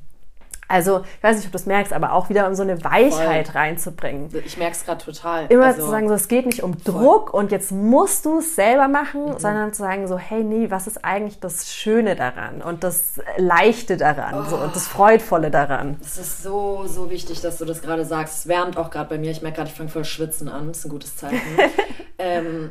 [0.71, 3.49] Also, ich weiß nicht, ob du das merkst, aber auch wieder um so eine Weichheit
[3.49, 3.61] Voll.
[3.61, 4.31] reinzubringen.
[4.45, 5.47] Ich merke es gerade total.
[5.49, 8.55] Immer also, zu sagen, so, es geht nicht um Druck und jetzt musst du es
[8.55, 9.39] selber machen, mhm.
[9.39, 13.97] sondern zu sagen, so, hey, nee, was ist eigentlich das Schöne daran und das Leichte
[13.97, 14.49] daran oh.
[14.49, 15.97] so, und das Freudvolle daran?
[16.03, 18.39] Das ist so, so wichtig, dass du das gerade sagst.
[18.39, 19.33] Es wärmt auch gerade bei mir.
[19.33, 20.69] Ich merke gerade, ich fange voll schwitzen an.
[20.69, 21.41] Das ist ein gutes Zeichen.
[22.19, 22.71] ähm,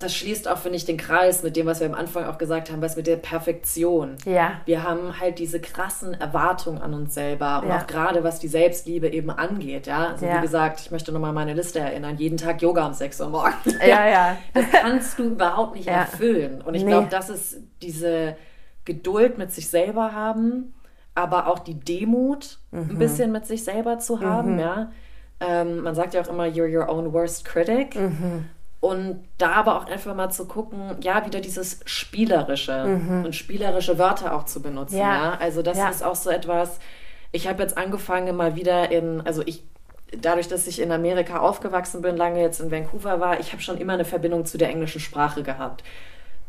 [0.00, 2.72] das schließt auch, finde ich, den Kreis mit dem, was wir am Anfang auch gesagt
[2.72, 4.16] haben, was mit der Perfektion.
[4.24, 4.52] Ja.
[4.64, 7.76] Wir haben halt diese krassen Erwartungen an uns selber und ja.
[7.76, 10.08] auch gerade was die Selbstliebe eben angeht, ja.
[10.08, 10.38] Also ja.
[10.38, 13.78] wie gesagt, ich möchte nochmal meine Liste erinnern, jeden Tag Yoga um 6 Uhr morgens.
[13.86, 14.36] Ja, ja.
[14.54, 15.92] Das kannst du überhaupt nicht ja.
[15.92, 16.62] erfüllen.
[16.62, 16.90] Und ich nee.
[16.90, 18.36] glaube, das ist diese
[18.86, 20.72] Geduld mit sich selber haben,
[21.14, 22.88] aber auch die Demut mhm.
[22.90, 24.60] ein bisschen mit sich selber zu haben, mhm.
[24.60, 24.92] ja.
[25.40, 27.96] Ähm, man sagt ja auch immer, you're your own worst critic.
[27.96, 28.46] Mhm.
[28.80, 33.26] Und da aber auch einfach mal zu gucken, ja, wieder dieses Spielerische mhm.
[33.26, 34.96] und spielerische Wörter auch zu benutzen.
[34.96, 35.32] Ja.
[35.32, 35.38] ja?
[35.38, 35.90] Also das ja.
[35.90, 36.78] ist auch so etwas,
[37.30, 39.64] ich habe jetzt angefangen mal wieder in, also ich,
[40.18, 43.76] dadurch, dass ich in Amerika aufgewachsen bin, lange jetzt in Vancouver war, ich habe schon
[43.76, 45.84] immer eine Verbindung zu der englischen Sprache gehabt.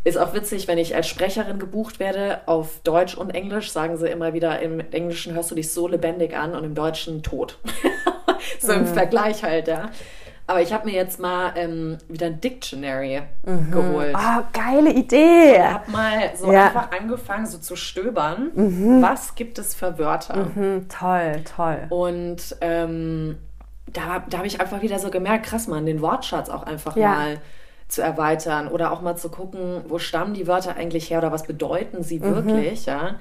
[0.03, 4.07] Ist auch witzig, wenn ich als Sprecherin gebucht werde, auf Deutsch und Englisch, sagen sie
[4.07, 7.59] immer wieder, im Englischen hörst du dich so lebendig an und im Deutschen tot.
[8.59, 8.79] so mhm.
[8.79, 9.91] im Vergleich halt, ja.
[10.51, 13.71] Aber ich habe mir jetzt mal ähm, wieder ein Dictionary mhm.
[13.71, 14.13] geholt.
[14.13, 15.53] Oh, geile Idee.
[15.53, 16.65] Ich habe mal so ja.
[16.65, 18.51] einfach angefangen, so zu stöbern.
[18.53, 19.01] Mhm.
[19.01, 20.47] Was gibt es für Wörter?
[20.53, 20.89] Mhm.
[20.89, 21.77] Toll, toll.
[21.87, 23.37] Und ähm,
[23.93, 27.11] da, da habe ich einfach wieder so gemerkt, krass, man, den Wortschatz auch einfach ja.
[27.11, 27.37] mal
[27.87, 31.43] zu erweitern oder auch mal zu gucken, wo stammen die Wörter eigentlich her oder was
[31.43, 32.23] bedeuten sie mhm.
[32.23, 33.15] wirklich, ja.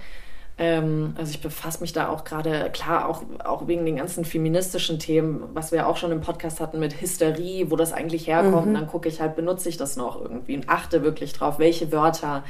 [0.63, 4.99] Ähm, also ich befasse mich da auch gerade, klar, auch, auch wegen den ganzen feministischen
[4.99, 8.67] Themen, was wir auch schon im Podcast hatten mit Hysterie, wo das eigentlich herkommt.
[8.67, 8.69] Mhm.
[8.69, 11.91] Und dann gucke ich halt, benutze ich das noch irgendwie und achte wirklich drauf, welche
[11.93, 12.45] Wörter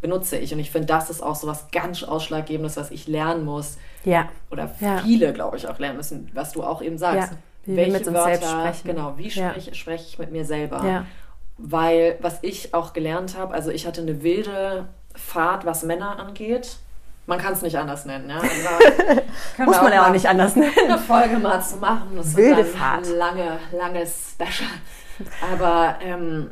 [0.00, 0.52] benutze ich.
[0.52, 3.78] Und ich finde, das ist auch so was ganz Ausschlaggebendes, was ich lernen muss.
[4.04, 4.28] Ja.
[4.50, 4.98] Oder ja.
[4.98, 7.30] viele, glaube ich, auch lernen müssen, was du auch eben sagst.
[7.30, 7.38] Ja.
[7.64, 8.88] Wie welche wir mit uns Wörter, selbst sprechen.
[8.88, 9.74] Genau, wie spreche, ja.
[9.74, 10.84] spreche ich mit mir selber?
[10.84, 11.06] Ja.
[11.58, 16.78] Weil, was ich auch gelernt habe, also ich hatte eine wilde Fahrt, was Männer angeht.
[17.26, 18.28] Man kann es nicht anders nennen.
[18.28, 18.40] Ja?
[19.58, 20.72] Also, Muss man ja auch nicht anders nennen.
[20.84, 22.16] Eine Folge mal zu machen.
[22.16, 23.06] Das Wilde Fahrt.
[23.06, 24.70] Ein lange, langes Special.
[25.52, 26.50] Aber ähm,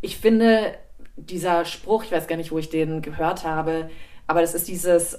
[0.00, 0.74] ich finde,
[1.16, 3.90] dieser Spruch, ich weiß gar nicht, wo ich den gehört habe,
[4.26, 5.18] aber das ist dieses,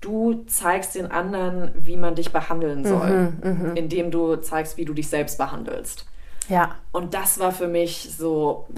[0.00, 3.76] du zeigst den anderen, wie man dich behandeln soll, mhm, mhm.
[3.76, 6.06] indem du zeigst, wie du dich selbst behandelst.
[6.48, 6.76] Ja.
[6.92, 8.68] Und das war für mich so.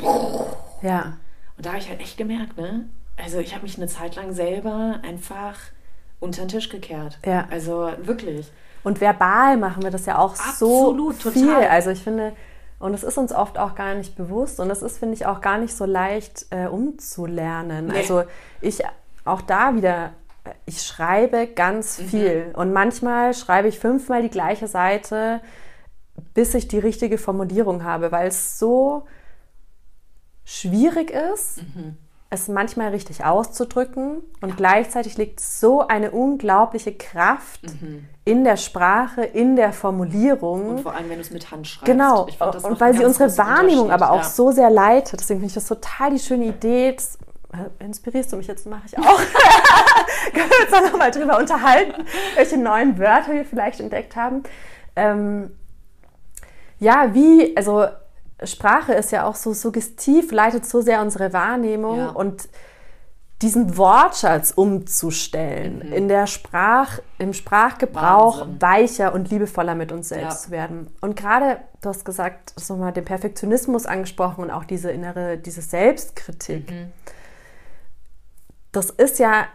[0.82, 1.18] Ja.
[1.56, 2.86] Und da habe ich halt echt gemerkt, ne?
[3.22, 5.56] Also ich habe mich eine Zeit lang selber einfach
[6.20, 7.18] unter den Tisch gekehrt.
[7.24, 7.46] Ja.
[7.50, 8.50] Also wirklich.
[8.82, 11.46] Und verbal machen wir das ja auch Absolut, so viel.
[11.46, 11.68] Total.
[11.68, 12.32] Also ich finde,
[12.78, 15.40] und es ist uns oft auch gar nicht bewusst und es ist, finde ich, auch
[15.40, 17.88] gar nicht so leicht äh, umzulernen.
[17.88, 17.98] Nee.
[17.98, 18.24] Also
[18.60, 18.82] ich
[19.24, 20.12] auch da wieder,
[20.64, 22.04] ich schreibe ganz mhm.
[22.04, 25.40] viel und manchmal schreibe ich fünfmal die gleiche Seite,
[26.34, 29.06] bis ich die richtige Formulierung habe, weil es so
[30.44, 31.62] schwierig ist.
[31.74, 31.96] Mhm
[32.32, 34.54] es manchmal richtig auszudrücken und ja.
[34.56, 38.08] gleichzeitig liegt so eine unglaubliche Kraft mhm.
[38.24, 40.76] in der Sprache, in der Formulierung.
[40.76, 41.86] Und vor allem, wenn du es mit Hand schreibst.
[41.86, 42.28] Genau,
[42.62, 44.28] und weil sie unsere Wahrnehmung aber auch ja.
[44.28, 45.18] so sehr leitet.
[45.18, 46.92] Deswegen finde ich das total die schöne Idee.
[46.92, 47.18] Das,
[47.52, 49.02] äh, inspirierst du mich jetzt, mache ich auch.
[50.32, 52.04] Können wir uns auch nochmal drüber unterhalten,
[52.36, 54.44] welche neuen Wörter wir vielleicht entdeckt haben.
[54.94, 55.50] Ähm,
[56.78, 57.86] ja, wie, also
[58.44, 62.08] Sprache ist ja auch so suggestiv, leitet so sehr unsere Wahrnehmung ja.
[62.10, 62.48] und
[63.42, 65.92] diesen Wortschatz umzustellen, mhm.
[65.92, 68.62] in der Sprach, im Sprachgebrauch Wahnsinn.
[68.62, 70.46] weicher und liebevoller mit uns selbst ja.
[70.46, 70.90] zu werden.
[71.00, 75.62] Und gerade, du hast gesagt, hast nochmal den Perfektionismus angesprochen und auch diese innere, diese
[75.62, 76.70] Selbstkritik.
[76.70, 76.92] Mhm.
[78.72, 79.46] Das ist ja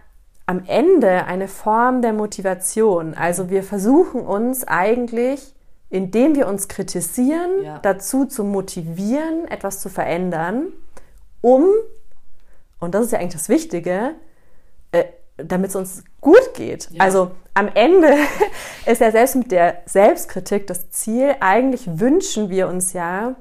[0.48, 3.14] am Ende eine Form der Motivation.
[3.14, 5.55] Also wir versuchen uns eigentlich
[5.90, 7.80] indem wir uns kritisieren, ja.
[7.80, 10.74] dazu zu motivieren, etwas zu verändern,
[11.42, 11.66] um,
[12.80, 14.16] und das ist ja eigentlich das Wichtige,
[14.92, 15.06] äh,
[15.38, 16.90] damit es uns gut geht.
[16.92, 17.04] Ja.
[17.04, 18.16] Also am Ende
[18.86, 23.36] ist ja selbst mit der Selbstkritik das Ziel, eigentlich wünschen wir uns ja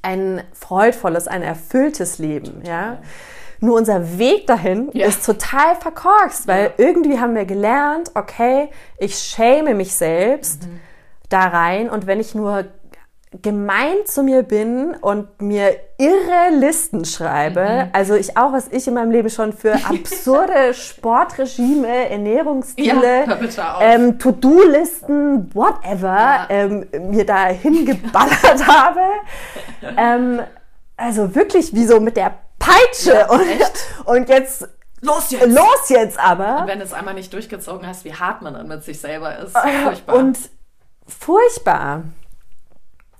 [0.00, 2.98] ein freudvolles, ein erfülltes Leben, ja.
[3.60, 5.06] Nur unser Weg dahin ja.
[5.08, 6.70] ist total verkorkst, weil ja.
[6.76, 10.80] irgendwie haben wir gelernt, okay, ich schäme mich selbst mhm.
[11.28, 12.64] Da rein und wenn ich nur
[13.42, 17.90] gemein zu mir bin und mir irre Listen schreibe, mhm.
[17.92, 24.18] also ich auch, was ich in meinem Leben schon für absurde Sportregime, Ernährungsstile, ja, ähm,
[24.18, 26.46] To-Do-Listen, whatever, ja.
[26.48, 29.00] ähm, mir da hingeballert habe.
[29.96, 30.40] Ähm,
[30.96, 33.42] also wirklich wie so mit der Peitsche ja, und,
[34.06, 34.68] und jetzt
[35.00, 35.46] Los jetzt!
[35.46, 36.62] Los jetzt aber!
[36.62, 39.38] Und wenn du es einmal nicht durchgezogen hast, wie hart man dann mit sich selber
[39.38, 39.56] ist.
[39.56, 40.16] Furchtbar.
[40.16, 40.38] Und
[41.08, 42.04] furchtbar.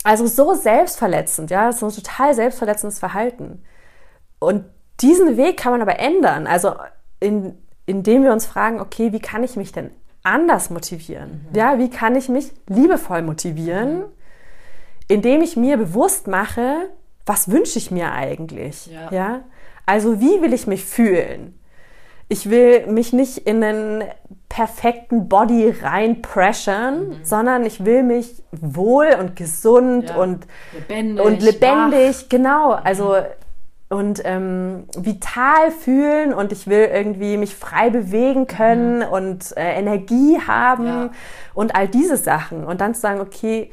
[0.04, 3.62] Also so selbstverletzend, ja, so ein total selbstverletzendes Verhalten.
[4.38, 4.64] Und
[5.00, 6.46] diesen Weg kann man aber ändern.
[6.46, 6.74] Also
[7.20, 9.90] in, indem wir uns fragen, okay, wie kann ich mich denn
[10.22, 11.46] anders motivieren?
[11.50, 11.56] Mhm.
[11.56, 13.98] Ja, wie kann ich mich liebevoll motivieren?
[13.98, 14.04] Mhm.
[15.08, 16.90] Indem ich mir bewusst mache,
[17.26, 18.86] was wünsche ich mir eigentlich?
[18.86, 19.10] Ja.
[19.10, 19.40] ja.
[19.86, 21.58] Also wie will ich mich fühlen?
[22.28, 24.04] Ich will mich nicht in einen
[24.58, 27.14] perfekten Body reinpressern, mhm.
[27.22, 30.16] sondern ich will mich wohl und gesund ja.
[30.16, 32.28] und lebendig, und lebendig wach.
[32.28, 32.80] genau, mhm.
[32.82, 33.16] also
[33.88, 39.12] und ähm, vital fühlen und ich will irgendwie mich frei bewegen können mhm.
[39.12, 41.10] und äh, Energie haben ja.
[41.54, 43.70] und all diese Sachen und dann zu sagen, okay,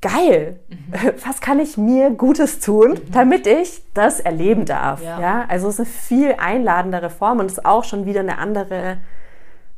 [0.00, 1.12] geil, mhm.
[1.26, 3.12] was kann ich mir Gutes tun, mhm.
[3.12, 5.02] damit ich das erleben darf.
[5.02, 5.20] Ja.
[5.20, 5.44] ja.
[5.48, 8.98] also es ist eine viel einladendere Form und es ist auch schon wieder eine andere,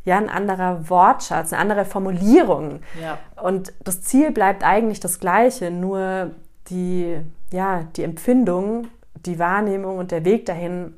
[0.09, 2.81] ja, ein anderer Wortschatz, eine andere Formulierung.
[3.01, 3.19] Ja.
[3.41, 6.33] Und das Ziel bleibt eigentlich das gleiche, nur
[6.69, 7.19] die,
[7.53, 8.89] ja, die Empfindung,
[9.27, 10.95] die Wahrnehmung und der Weg dahin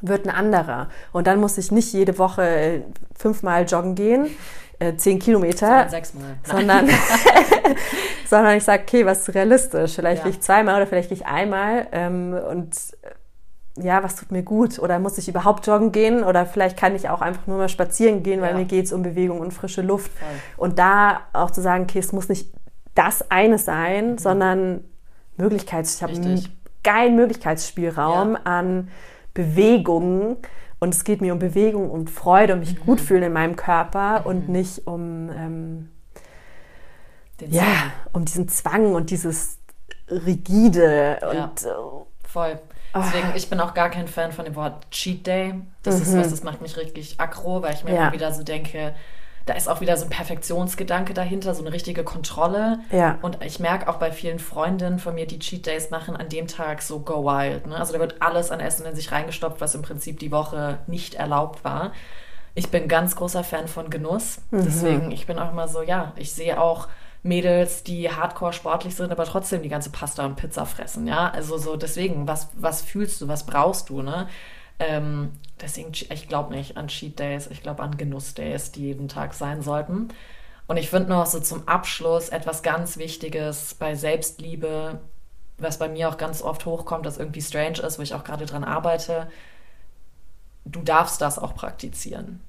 [0.00, 0.88] wird ein anderer.
[1.12, 2.82] Und dann muss ich nicht jede Woche
[3.16, 4.28] fünfmal joggen gehen,
[4.78, 5.88] äh, zehn Kilometer,
[6.44, 6.88] sondern,
[8.26, 9.94] sondern ich sage, okay, was ist realistisch?
[9.94, 10.24] Vielleicht ja.
[10.24, 13.10] gehe ich zweimal oder vielleicht gehe ich einmal ähm, und äh,
[13.82, 14.78] ja, was tut mir gut?
[14.78, 16.22] Oder muss ich überhaupt joggen gehen?
[16.24, 18.56] Oder vielleicht kann ich auch einfach nur mal spazieren gehen, weil ja.
[18.56, 20.10] mir geht es um Bewegung und frische Luft.
[20.12, 20.28] Voll.
[20.56, 22.52] Und da auch zu sagen, okay, es muss nicht
[22.94, 24.18] das eine sein, mhm.
[24.18, 24.84] sondern
[25.36, 26.48] Möglichkeits, ich habe einen
[26.82, 28.40] geilen Möglichkeitsspielraum ja.
[28.44, 28.88] an
[29.34, 30.36] Bewegungen,
[30.80, 32.84] und es geht mir um Bewegung und Freude, um mich mhm.
[32.84, 34.26] gut fühlen in meinem Körper mhm.
[34.26, 35.88] und nicht um, ähm,
[37.40, 39.58] ja, um diesen Zwang und dieses
[40.08, 41.44] rigide ja.
[41.44, 42.58] und äh, voll.
[42.94, 45.54] Deswegen, ich bin auch gar kein Fan von dem Wort Cheat Day.
[45.82, 46.02] Das mhm.
[46.02, 48.02] ist was, das macht mich richtig aggro, weil ich mir ja.
[48.02, 48.94] immer wieder so denke,
[49.48, 52.80] da ist auch wieder so ein Perfektionsgedanke dahinter, so eine richtige Kontrolle.
[52.90, 53.18] Ja.
[53.22, 56.48] Und ich merke auch bei vielen Freundinnen von mir, die Cheat Days machen, an dem
[56.48, 57.66] Tag so go wild.
[57.66, 57.76] Ne?
[57.76, 61.14] Also da wird alles an Essen in sich reingestopft, was im Prinzip die Woche nicht
[61.14, 61.92] erlaubt war.
[62.54, 64.42] Ich bin ganz großer Fan von Genuss.
[64.50, 64.64] Mhm.
[64.64, 66.88] Deswegen, ich bin auch immer so, ja, ich sehe auch
[67.22, 71.30] Mädels, die hardcore sportlich sind, aber trotzdem die ganze Pasta und Pizza fressen, ja.
[71.30, 74.28] Also so deswegen, was, was fühlst du, was brauchst du, ne?
[74.78, 79.08] Ähm, deswegen, ich glaube nicht an Cheat Days, ich glaube an Genuss Days, die jeden
[79.08, 80.08] Tag sein sollten.
[80.68, 85.00] Und ich finde noch so zum Abschluss etwas ganz Wichtiges bei Selbstliebe,
[85.56, 88.46] was bei mir auch ganz oft hochkommt, das irgendwie strange ist, wo ich auch gerade
[88.46, 89.28] dran arbeite.
[90.64, 92.40] Du darfst das auch praktizieren.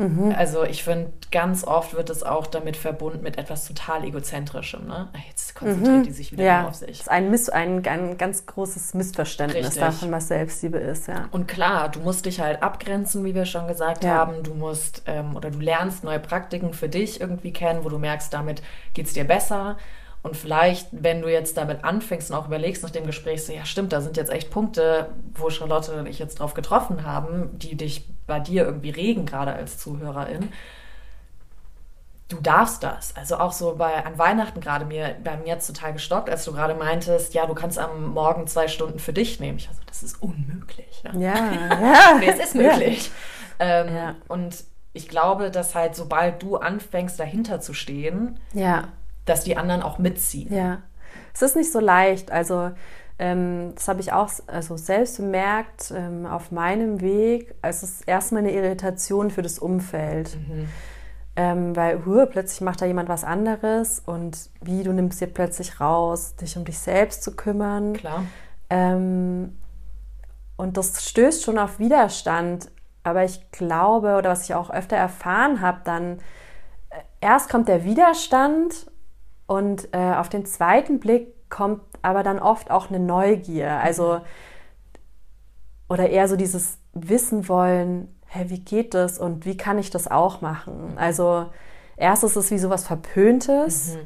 [0.00, 0.34] Mhm.
[0.36, 4.86] Also ich finde, ganz oft wird es auch damit verbunden mit etwas total egozentrischem.
[4.86, 5.08] Ne?
[5.28, 6.02] Jetzt konzentriert mhm.
[6.04, 6.66] die sich wieder ja.
[6.66, 6.88] auf sich.
[6.88, 9.82] Das ist ein, Miss ein, ein ganz großes Missverständnis Richtig.
[9.82, 11.06] davon, was Selbstliebe ist.
[11.06, 11.28] Ja.
[11.32, 14.14] Und klar, du musst dich halt abgrenzen, wie wir schon gesagt ja.
[14.14, 14.42] haben.
[14.42, 18.32] Du musst ähm, oder du lernst neue Praktiken für dich irgendwie kennen, wo du merkst,
[18.32, 18.62] damit
[18.94, 19.76] geht es dir besser.
[20.22, 23.64] Und vielleicht, wenn du jetzt damit anfängst und auch überlegst nach dem Gespräch, so, ja
[23.64, 27.74] stimmt, da sind jetzt echt Punkte, wo Charlotte und ich jetzt drauf getroffen haben, die
[27.74, 30.48] dich bei dir irgendwie regen, gerade als Zuhörerin.
[32.28, 33.14] Du darfst das.
[33.16, 36.52] Also auch so bei an Weihnachten gerade mir bei mir jetzt total gestockt, als du
[36.52, 39.58] gerade meintest, ja, du kannst am Morgen zwei Stunden für dich nehmen.
[39.58, 41.02] Ich war so, das ist unmöglich.
[41.04, 41.34] Ja, ja.
[41.82, 42.18] ja.
[42.18, 43.10] nee, es ist möglich.
[43.58, 43.82] Ja.
[43.82, 44.14] Ähm, ja.
[44.28, 48.88] Und ich glaube, dass halt, sobald du anfängst, dahinter zu stehen, ja
[49.30, 50.52] dass die anderen auch mitziehen.
[50.54, 50.82] Ja,
[51.32, 52.30] es ist nicht so leicht.
[52.30, 52.72] Also
[53.20, 57.54] ähm, das habe ich auch also selbst bemerkt ähm, auf meinem Weg.
[57.60, 60.36] Es ist erstmal eine Irritation für das Umfeld.
[60.36, 60.68] Mhm.
[61.36, 65.80] Ähm, weil huh, plötzlich macht da jemand was anderes und wie du nimmst dir plötzlich
[65.80, 67.92] raus, dich um dich selbst zu kümmern.
[67.92, 68.24] Klar.
[68.70, 69.58] Ähm,
[70.56, 72.70] und das stößt schon auf Widerstand.
[73.02, 76.20] Aber ich glaube, oder was ich auch öfter erfahren habe, dann
[76.88, 78.90] äh, erst kommt der Widerstand
[79.46, 83.80] und äh, auf den zweiten Blick kommt aber dann oft auch eine Neugier.
[83.80, 84.20] Also
[85.88, 90.08] oder eher so dieses Wissen wollen, hey, wie geht das und wie kann ich das
[90.08, 90.92] auch machen?
[90.96, 91.46] Also
[91.96, 94.00] erst ist es wie sowas Verpöntes mhm.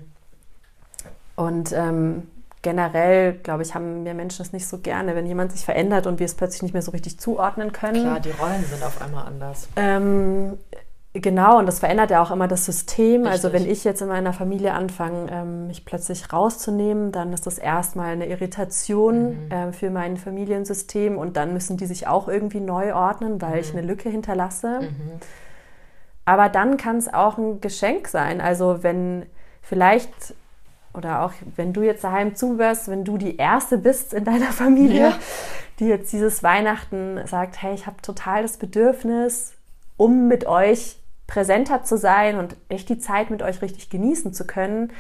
[1.37, 2.29] und ähm,
[2.63, 6.19] generell, glaube ich, haben wir Menschen es nicht so gerne, wenn jemand sich verändert und
[6.19, 8.03] wir es plötzlich nicht mehr so richtig zuordnen können.
[8.03, 9.69] Klar, die Rollen sind auf einmal anders.
[9.77, 10.59] Ähm,
[11.17, 13.23] Genau, und das verändert ja auch immer das System.
[13.23, 13.31] Richtig.
[13.31, 17.57] Also wenn ich jetzt in meiner Familie anfange, ähm, mich plötzlich rauszunehmen, dann ist das
[17.57, 19.51] erstmal eine Irritation mhm.
[19.53, 23.59] äh, für mein Familiensystem und dann müssen die sich auch irgendwie neu ordnen, weil mhm.
[23.61, 24.81] ich eine Lücke hinterlasse.
[24.81, 25.21] Mhm.
[26.25, 28.41] Aber dann kann es auch ein Geschenk sein.
[28.41, 29.27] Also wenn
[29.63, 30.35] vielleicht,
[30.95, 35.11] oder auch wenn du jetzt daheim zuhörst, wenn du die Erste bist in deiner Familie,
[35.11, 35.19] ja.
[35.79, 39.53] die jetzt dieses Weihnachten sagt, hey, ich habe total das Bedürfnis,
[39.97, 44.47] um mit euch präsenter zu sein und echt die Zeit mit euch richtig genießen zu
[44.47, 44.93] können,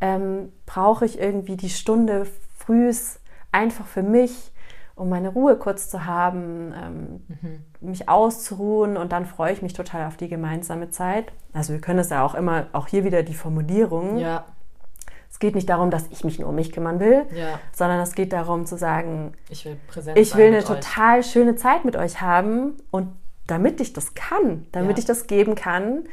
[0.00, 2.26] ähm, brauche ich irgendwie die Stunde
[2.58, 3.20] frühs
[3.52, 4.52] einfach für mich,
[4.94, 7.64] um meine Ruhe kurz zu haben, ähm, mhm.
[7.80, 11.32] mich auszuruhen und dann freue ich mich total auf die gemeinsame Zeit.
[11.52, 14.18] Also wir können es ja auch immer, auch hier wieder die Formulierung.
[14.18, 14.44] Ja.
[15.30, 17.60] Es geht nicht darum, dass ich mich nur um mich kümmern will, ja.
[17.72, 21.84] sondern es geht darum zu sagen, ich will, präsent ich will eine total schöne Zeit
[21.84, 23.08] mit euch haben und
[23.50, 24.98] damit ich das kann, damit ja.
[24.98, 26.04] ich das geben kann,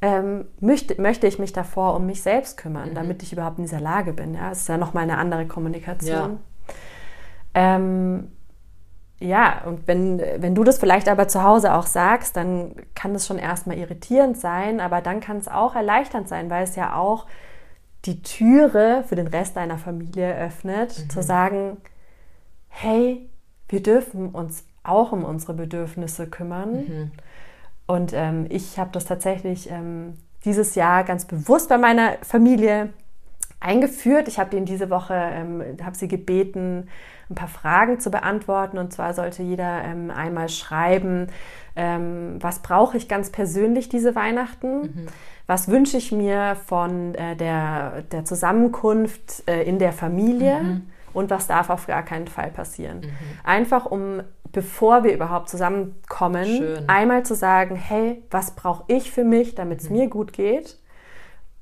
[0.00, 2.94] ähm, möchte, möchte ich mich davor um mich selbst kümmern, mhm.
[2.94, 4.34] damit ich überhaupt in dieser Lage bin.
[4.34, 6.38] Ja, das ist ja nochmal eine andere Kommunikation.
[7.54, 7.76] Ja.
[7.76, 8.32] Ähm,
[9.20, 13.26] ja, und wenn, wenn du das vielleicht aber zu Hause auch sagst, dann kann das
[13.26, 17.26] schon erstmal irritierend sein, aber dann kann es auch erleichternd sein, weil es ja auch
[18.04, 21.10] die Türe für den Rest deiner Familie öffnet, mhm.
[21.10, 21.78] zu sagen,
[22.68, 23.28] hey,
[23.68, 26.72] wir dürfen uns auch um unsere Bedürfnisse kümmern.
[26.72, 27.10] Mhm.
[27.86, 32.90] Und ähm, ich habe das tatsächlich ähm, dieses Jahr ganz bewusst bei meiner Familie
[33.60, 34.28] eingeführt.
[34.28, 36.88] Ich habe denen diese Woche, ähm, habe sie gebeten,
[37.30, 38.78] ein paar Fragen zu beantworten.
[38.78, 41.28] Und zwar sollte jeder ähm, einmal schreiben,
[41.76, 44.80] ähm, was brauche ich ganz persönlich diese Weihnachten?
[44.80, 45.06] Mhm.
[45.46, 50.60] Was wünsche ich mir von äh, der, der Zusammenkunft äh, in der Familie?
[50.60, 50.82] Mhm.
[51.18, 53.00] Und was darf auf gar keinen Fall passieren?
[53.00, 53.10] Mhm.
[53.44, 54.22] Einfach um
[54.52, 56.88] bevor wir überhaupt zusammenkommen, Schön.
[56.88, 59.96] einmal zu sagen, hey, was brauche ich für mich, damit es mhm.
[59.96, 60.78] mir gut geht?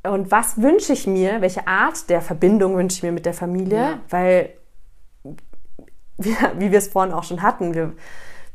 [0.05, 3.79] Und was wünsche ich mir, welche Art der Verbindung wünsche ich mir mit der Familie?
[3.79, 4.01] Ja.
[4.09, 4.51] Weil,
[6.19, 7.93] wie, wir es vorhin auch schon hatten, wir,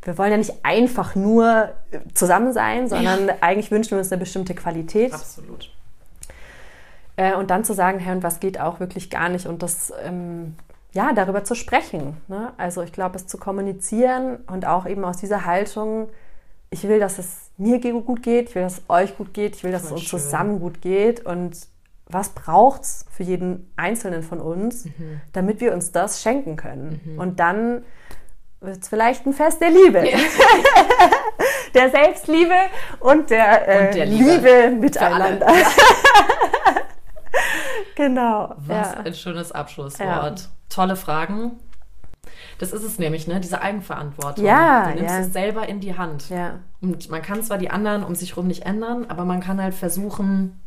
[0.02, 1.74] wir wollen ja nicht einfach nur
[2.14, 3.34] zusammen sein, sondern ja.
[3.42, 5.12] eigentlich wünschen wir uns eine bestimmte Qualität.
[5.12, 5.70] Absolut.
[7.16, 9.92] Äh, und dann zu sagen, hey, und was geht auch wirklich gar nicht und das
[10.02, 10.54] ähm,
[10.92, 12.16] ja, darüber zu sprechen.
[12.28, 12.52] Ne?
[12.56, 16.08] Also ich glaube, es zu kommunizieren und auch eben aus dieser Haltung,
[16.70, 19.64] ich will, dass es mir gut geht, ich will, dass es euch gut geht, ich
[19.64, 20.20] will, dass es uns schön.
[20.20, 21.56] zusammen gut geht und
[22.06, 25.20] was braucht es für jeden Einzelnen von uns, mhm.
[25.32, 27.00] damit wir uns das schenken können.
[27.04, 27.18] Mhm.
[27.18, 27.84] Und dann
[28.60, 30.08] wird es vielleicht ein Fest der Liebe.
[30.08, 30.18] Ja.
[31.74, 32.54] der Selbstliebe
[33.00, 34.30] und der, äh, und der Liebe.
[34.30, 35.46] Liebe miteinander.
[35.46, 35.54] Ja.
[37.94, 38.54] genau.
[38.58, 39.00] Was ja.
[39.04, 41.52] ein schönes Abschlusswort tolle Fragen.
[42.58, 43.40] Das ist es nämlich, ne?
[43.40, 44.44] Diese Eigenverantwortung.
[44.44, 45.20] Ja, du nimmst ja.
[45.20, 46.30] es selber in die Hand.
[46.30, 46.60] Ja.
[46.80, 49.74] Und man kann zwar die anderen um sich herum nicht ändern, aber man kann halt
[49.74, 50.60] versuchen,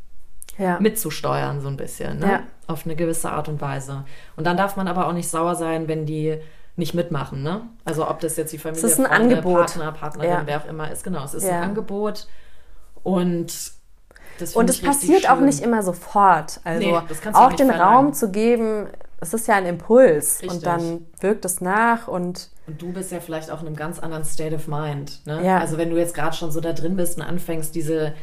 [0.57, 0.79] ja.
[0.79, 2.31] mitzusteuern, so ein bisschen, ne?
[2.31, 2.43] Ja.
[2.67, 4.05] Auf eine gewisse Art und Weise.
[4.35, 6.37] Und dann darf man aber auch nicht sauer sein, wenn die
[6.75, 7.61] nicht mitmachen, ne?
[7.85, 9.67] Also ob das jetzt die Familie, es ist ein Freunde, Angebot.
[9.67, 10.41] Partner, Partnerin, ja.
[10.45, 11.23] wer auch immer ist, genau.
[11.23, 12.27] Es ist ein Angebot.
[13.03, 13.71] Und
[14.53, 15.29] und es passiert schön.
[15.29, 16.59] auch nicht immer sofort.
[16.65, 16.93] Also nee,
[17.31, 17.95] auch den verlangen.
[17.95, 18.87] Raum zu geben,
[19.25, 20.51] es ist ja ein Impuls Richtig.
[20.51, 23.99] und dann wirkt es nach und und du bist ja vielleicht auch in einem ganz
[23.99, 25.23] anderen State of Mind.
[25.27, 25.45] Ne?
[25.45, 25.59] Ja.
[25.59, 28.13] Also wenn du jetzt gerade schon so da drin bist und anfängst, diese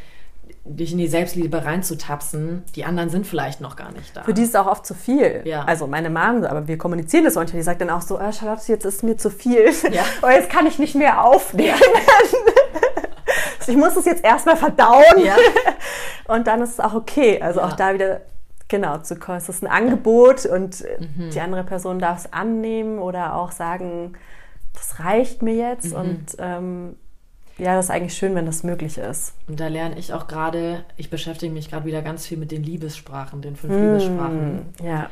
[0.64, 4.22] dich in die Selbstliebe reinzutapsen, die anderen sind vielleicht noch gar nicht da.
[4.22, 5.42] Für die ist es auch oft zu viel.
[5.44, 5.64] Ja.
[5.64, 8.62] Also meine Mom, aber wir kommunizieren das manchmal, die sagt dann auch so, ah, Charlotte,
[8.66, 9.70] jetzt ist mir zu viel.
[9.90, 10.04] Ja.
[10.22, 11.78] oh, jetzt kann ich nicht mehr aufnehmen.
[11.80, 13.66] Ja.
[13.66, 15.24] ich muss es jetzt erstmal verdauen.
[15.24, 15.36] Ja.
[16.28, 17.40] Und dann ist es auch okay.
[17.40, 18.20] Also auch da wieder
[18.72, 21.28] Genau, zu es ist ein Angebot und mhm.
[21.28, 24.14] die andere Person darf es annehmen oder auch sagen,
[24.72, 26.00] das reicht mir jetzt mhm.
[26.00, 26.96] und ähm,
[27.58, 29.34] ja, das ist eigentlich schön, wenn das möglich ist.
[29.46, 32.62] Und da lerne ich auch gerade, ich beschäftige mich gerade wieder ganz viel mit den
[32.62, 33.82] Liebessprachen, den fünf mhm.
[33.82, 34.62] Liebessprachen.
[34.82, 35.10] Ja.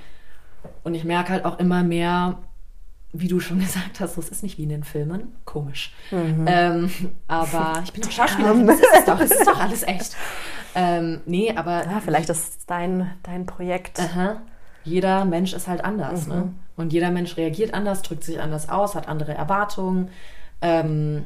[0.83, 2.39] Und ich merke halt auch immer mehr,
[3.13, 5.35] wie du schon gesagt hast, das ist nicht wie in den Filmen.
[5.45, 5.93] Komisch.
[6.11, 6.47] Mhm.
[6.47, 6.91] Ähm,
[7.29, 10.17] aber ich bin doch Schauspielerin, das ist es doch, das ist doch alles echt.
[10.75, 11.85] Ähm, nee, aber.
[11.85, 13.99] Ja, vielleicht ist es dein, dein Projekt.
[13.99, 14.41] Aha.
[14.85, 16.27] Jeder Mensch ist halt anders.
[16.27, 16.35] Ne?
[16.35, 16.41] Mhm.
[16.41, 16.55] Ne?
[16.77, 20.09] Und jeder Mensch reagiert anders, drückt sich anders aus, hat andere Erwartungen.
[20.63, 21.25] Ähm,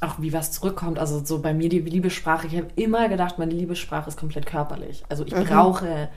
[0.00, 0.98] auch wie was zurückkommt.
[0.98, 5.02] Also so bei mir die Liebessprache, ich habe immer gedacht, meine Liebessprache ist komplett körperlich.
[5.08, 5.44] Also ich mhm.
[5.44, 6.08] brauche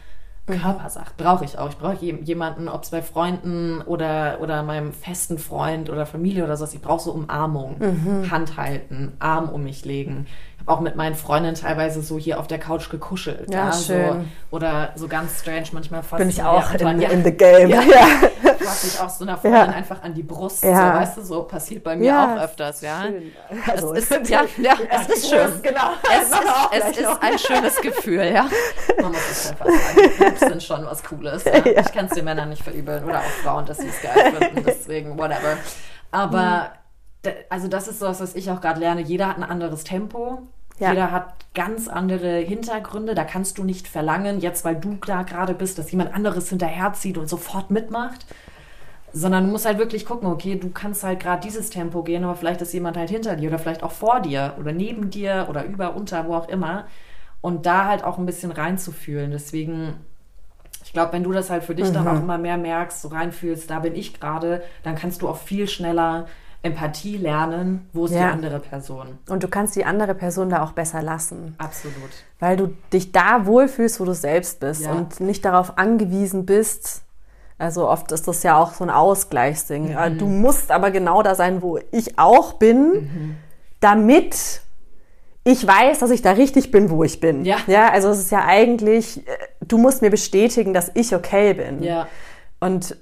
[0.47, 0.61] Mhm.
[0.61, 1.11] Körpersache.
[1.17, 1.69] Brauche ich auch.
[1.69, 6.55] Ich brauche jemanden, ob es bei Freunden oder, oder meinem festen Freund oder Familie oder
[6.57, 6.73] sowas.
[6.73, 8.31] Ich brauche so Umarmung, mhm.
[8.31, 10.25] Hand halten, Arm um mich legen
[10.67, 13.49] auch mit meinen Freundinnen teilweise so hier auf der Couch gekuschelt.
[13.49, 14.29] Ja, ja schön.
[14.51, 16.19] So, oder so ganz strange manchmal fast.
[16.19, 17.69] Bin ich auch in, ja, in the game.
[17.69, 17.81] Ja.
[17.81, 18.53] ja.
[18.59, 20.61] Fasse ich auch so einer Freundin einfach an die Brust.
[20.61, 23.03] So, weißt du, so passiert bei mir auch öfters, ja.
[23.03, 23.31] Schön.
[23.65, 25.47] Also, es ist, ja, ja, es ist schön.
[25.61, 25.91] Genau.
[26.03, 28.47] Es, ist, es ist ein schönes Gefühl, ja.
[29.01, 30.11] Man muss es einfach sagen.
[30.19, 31.45] Boobs sind schon was Cooles.
[31.45, 34.63] Ich kann es den Männern nicht verübeln oder auch Frauen, dass sie es geil finden.
[34.67, 35.57] Deswegen, whatever.
[36.11, 36.71] Aber
[37.23, 37.31] mhm.
[37.49, 39.01] also das ist so was, was ich auch gerade lerne.
[39.01, 40.41] Jeder hat ein anderes Tempo.
[40.79, 40.89] Ja.
[40.89, 43.15] Jeder hat ganz andere Hintergründe.
[43.15, 47.17] Da kannst du nicht verlangen, jetzt weil du da gerade bist, dass jemand anderes hinterherzieht
[47.17, 48.25] und sofort mitmacht.
[49.11, 52.35] Sondern du musst halt wirklich gucken, okay, du kannst halt gerade dieses Tempo gehen, aber
[52.35, 55.65] vielleicht ist jemand halt hinter dir oder vielleicht auch vor dir oder neben dir oder
[55.65, 56.85] über, unter, wo auch immer.
[57.41, 59.31] Und da halt auch ein bisschen reinzufühlen.
[59.31, 59.95] Deswegen,
[60.83, 61.93] ich glaube, wenn du das halt für dich mhm.
[61.93, 65.37] dann auch immer mehr merkst, so reinfühlst, da bin ich gerade, dann kannst du auch
[65.37, 66.27] viel schneller
[66.67, 68.27] Empathie lernen, wo ist ja.
[68.27, 69.19] die andere Person.
[69.29, 71.55] Und du kannst die andere Person da auch besser lassen.
[71.57, 71.95] Absolut.
[72.39, 74.91] Weil du dich da wohlfühlst, wo du selbst bist ja.
[74.91, 77.03] und nicht darauf angewiesen bist.
[77.57, 79.95] Also oft ist das ja auch so ein Ausgleichsding.
[79.95, 80.17] Mhm.
[80.19, 83.35] Du musst aber genau da sein, wo ich auch bin, mhm.
[83.79, 84.61] damit
[85.43, 87.45] ich weiß, dass ich da richtig bin, wo ich bin.
[87.45, 87.57] Ja.
[87.67, 87.89] ja.
[87.89, 89.31] Also es ist ja eigentlich, äh,
[89.65, 91.81] du musst mir bestätigen, dass ich okay bin.
[91.81, 92.07] Ja.
[92.59, 92.97] Und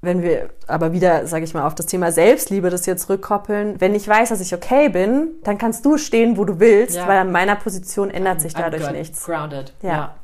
[0.00, 3.94] wenn wir aber wieder, sage ich mal, auf das Thema Selbstliebe das jetzt rückkoppeln, wenn
[3.96, 7.08] ich weiß, dass ich okay bin, dann kannst du stehen, wo du willst, ja.
[7.08, 8.92] weil an meiner Position ändert sich dadurch good.
[8.92, 9.24] nichts.
[9.24, 9.72] Grounded.
[9.82, 9.88] Ja.
[9.88, 10.14] ja.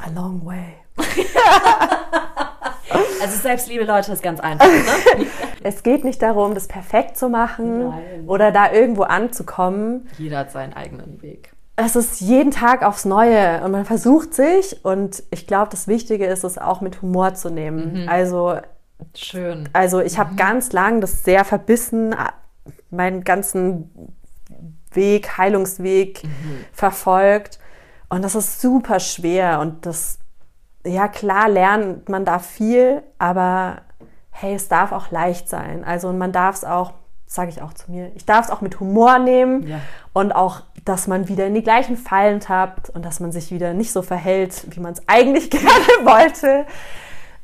[0.00, 0.74] A long way.
[3.22, 4.66] also Selbstliebe, Leute, ist ganz einfach.
[4.66, 5.26] Ne?
[5.62, 8.24] es geht nicht darum, das perfekt zu machen Nein.
[8.26, 10.08] oder da irgendwo anzukommen.
[10.18, 11.52] Jeder hat seinen eigenen Weg
[11.82, 16.26] es ist jeden Tag aufs Neue und man versucht sich und ich glaube, das Wichtige
[16.26, 18.02] ist es auch mit Humor zu nehmen.
[18.02, 18.08] Mhm.
[18.08, 18.58] Also
[19.14, 19.68] Schön.
[19.72, 20.36] Also ich habe mhm.
[20.36, 22.14] ganz lang das sehr verbissen,
[22.90, 24.16] meinen ganzen
[24.92, 26.64] Weg, Heilungsweg mhm.
[26.72, 27.58] verfolgt.
[28.08, 29.60] Und das ist super schwer.
[29.60, 30.18] Und das,
[30.84, 33.82] ja klar, lernt man da viel, aber
[34.30, 35.84] hey, es darf auch leicht sein.
[35.84, 36.92] Also man darf es auch,
[37.26, 39.80] sage ich auch zu mir, ich darf es auch mit Humor nehmen ja.
[40.12, 43.74] und auch, dass man wieder in die gleichen Fallen tappt und dass man sich wieder
[43.74, 45.64] nicht so verhält, wie man es eigentlich gerne
[46.04, 46.66] wollte.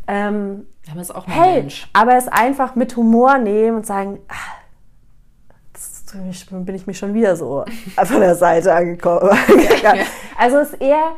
[0.09, 1.89] Ähm, aber ist auch hey, Mensch.
[1.93, 4.57] aber es einfach mit Humor nehmen und sagen, ach,
[6.51, 7.65] bin ich mich schon wieder so
[8.05, 9.31] von der Seite angekommen.
[10.39, 11.13] also es ist eher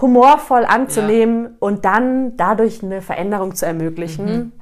[0.00, 1.50] humorvoll anzunehmen ja.
[1.60, 4.52] und dann dadurch eine Veränderung zu ermöglichen, mhm.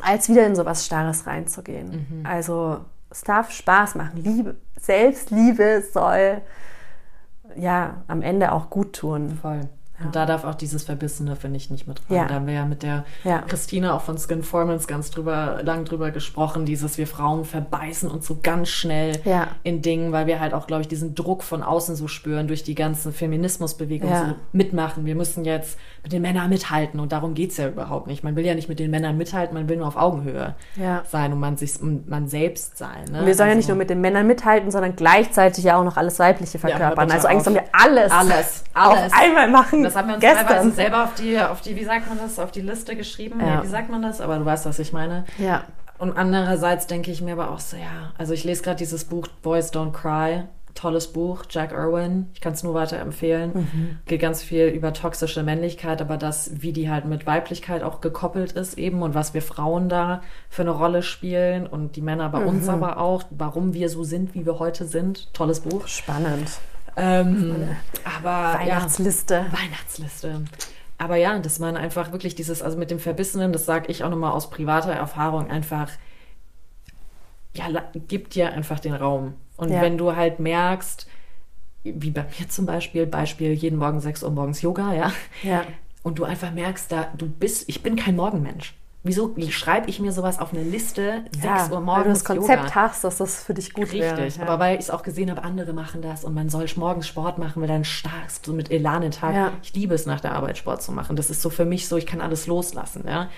[0.00, 2.06] als wieder in sowas Starres reinzugehen.
[2.08, 2.26] Mhm.
[2.26, 2.78] Also
[3.10, 4.22] es darf Spaß machen.
[4.22, 6.42] Liebe, Selbstliebe soll
[7.56, 9.38] ja am Ende auch gut tun.
[9.40, 9.68] Voll.
[10.04, 12.16] Und da darf auch dieses Verbissene, finde ich, nicht mit rein.
[12.16, 12.26] Ja.
[12.26, 13.40] Da haben wir ja mit der ja.
[13.42, 18.26] Christina auch von Skin Formance ganz drüber, lang drüber gesprochen, dieses wir Frauen verbeißen uns
[18.26, 19.12] so ganz schnell
[19.62, 22.62] in Dingen, weil wir halt auch, glaube ich, diesen Druck von außen so spüren, durch
[22.62, 25.06] die ganzen Feminismusbewegungen so mitmachen.
[25.06, 28.22] Wir müssen jetzt mit den Männern mithalten und darum geht es ja überhaupt nicht.
[28.22, 30.54] Man will ja nicht mit den Männern mithalten, man will nur auf Augenhöhe
[31.04, 33.06] sein und man, sich, man selbst sein.
[33.10, 33.26] Ne?
[33.26, 35.96] wir sollen also, ja nicht nur mit den Männern mithalten, sondern gleichzeitig ja auch noch
[35.96, 37.10] alles Weibliche verkörpern.
[37.10, 40.46] also eigentlich sollen wir alles, alles, alles auf einmal machen das haben wir uns gestern.
[40.46, 43.40] teilweise selber auf die, auf die, wie sagt man das, auf die Liste geschrieben.
[43.40, 43.64] Ja.
[43.64, 44.20] Wie sagt man das?
[44.20, 45.24] Aber du weißt, was ich meine.
[45.38, 45.64] Ja.
[45.98, 49.26] Und andererseits denke ich mir aber auch so, ja, also ich lese gerade dieses Buch
[49.42, 50.44] Boys Don't Cry.
[50.76, 52.30] Tolles Buch, Jack Irwin.
[52.34, 53.52] Ich kann es nur weiterempfehlen.
[53.54, 53.98] Mhm.
[54.06, 58.52] Geht ganz viel über toxische Männlichkeit, aber das, wie die halt mit Weiblichkeit auch gekoppelt
[58.52, 62.40] ist eben und was wir Frauen da für eine Rolle spielen und die Männer bei
[62.40, 62.48] mhm.
[62.48, 65.32] uns aber auch, warum wir so sind, wie wir heute sind.
[65.34, 65.88] Tolles Buch.
[65.88, 66.50] Spannend.
[66.96, 67.68] Ähm,
[68.04, 69.34] aber Weihnachtsliste.
[69.34, 70.42] Ja, Weihnachtsliste.
[70.98, 74.10] Aber ja, dass man einfach wirklich dieses, also mit dem Verbissenen, das sage ich auch
[74.10, 75.90] nochmal aus privater Erfahrung, einfach,
[77.54, 77.66] ja,
[78.08, 79.34] gibt dir einfach den Raum.
[79.56, 79.80] Und ja.
[79.80, 81.06] wenn du halt merkst,
[81.82, 85.12] wie bei mir zum Beispiel, Beispiel jeden Morgen 6 Uhr morgens Yoga, ja.
[85.42, 85.64] Ja.
[86.02, 88.74] Und du einfach merkst, da du bist, ich bin kein Morgenmensch.
[89.06, 91.96] Wieso schreibe ich mir sowas auf eine Liste, 6 ja, Uhr morgens?
[91.96, 92.74] Weil du das Konzept Yoga.
[92.74, 94.18] hast, dass das für dich gut Richtig, wäre.
[94.18, 97.06] Richtig, aber weil ich es auch gesehen habe, andere machen das und man soll morgens
[97.06, 99.34] Sport machen, weil dann starkst du mit Elan den Tag.
[99.34, 99.52] Ja.
[99.62, 101.14] Ich liebe es, nach der Arbeit Sport zu machen.
[101.14, 103.04] Das ist so für mich so, ich kann alles loslassen.
[103.06, 103.28] Ja?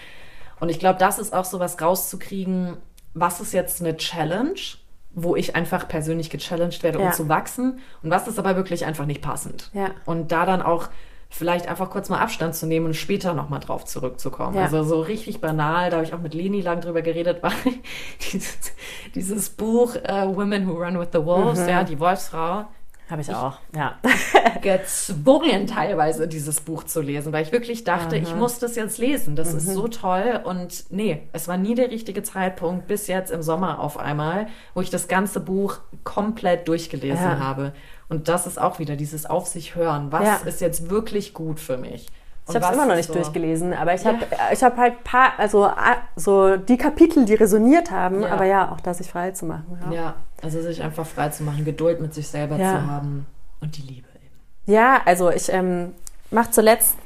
[0.59, 2.78] Und ich glaube, das ist auch so was rauszukriegen,
[3.12, 4.59] was ist jetzt eine Challenge,
[5.23, 9.07] wo ich einfach persönlich gechallenged werde, um zu wachsen und was ist aber wirklich einfach
[9.07, 9.70] nicht passend.
[9.73, 9.90] Ja.
[10.05, 10.89] Und da dann auch
[11.31, 14.57] vielleicht einfach kurz mal Abstand zu nehmen und später nochmal drauf zurückzukommen.
[14.57, 14.62] Ja.
[14.62, 17.53] Also so richtig banal, da habe ich auch mit Leni lang drüber geredet, war
[18.32, 18.59] dieses,
[19.15, 21.69] dieses Buch uh, Women Who Run with the Wolves, mhm.
[21.69, 22.66] ja, die Wolfsfrau.
[23.10, 23.98] Habe ich, ich auch, ja.
[24.62, 28.22] gezwungen, teilweise dieses Buch zu lesen, weil ich wirklich dachte, Aha.
[28.22, 29.35] ich muss das jetzt lesen.
[29.35, 29.59] Das mhm.
[29.59, 30.40] ist so toll.
[30.44, 34.82] Und nee, es war nie der richtige Zeitpunkt, bis jetzt im Sommer auf einmal, wo
[34.82, 37.39] ich das ganze Buch komplett durchgelesen ja.
[37.39, 37.72] habe.
[38.10, 40.12] Und das ist auch wieder dieses Auf sich hören.
[40.12, 40.36] Was ja.
[40.47, 42.09] ist jetzt wirklich gut für mich?
[42.49, 43.15] Ich habe es immer noch nicht so?
[43.15, 44.39] durchgelesen, aber ich habe ja.
[44.53, 45.70] ich habe halt paar, also
[46.16, 48.31] so die Kapitel, die resoniert haben, ja.
[48.31, 49.79] aber ja, auch da sich frei zu machen.
[49.91, 49.93] Ja.
[49.93, 50.15] ja.
[50.43, 53.27] also sich einfach frei zu machen, Geduld mit sich selber zu haben
[53.61, 54.73] und die Liebe eben.
[54.73, 55.95] Ja, also ich ähm,
[56.31, 56.97] mache zuletzt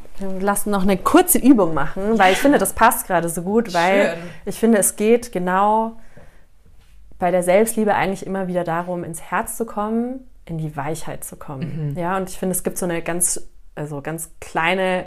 [0.41, 4.11] lassen noch eine kurze Übung machen, weil ich finde, das passt gerade so gut, weil
[4.11, 4.19] Schön.
[4.45, 5.97] ich finde, es geht genau
[7.19, 11.37] bei der Selbstliebe eigentlich immer wieder darum, ins Herz zu kommen, in die Weichheit zu
[11.37, 11.93] kommen.
[11.93, 11.99] Mhm.
[11.99, 15.07] Ja, und ich finde, es gibt so eine ganz, also ganz kleine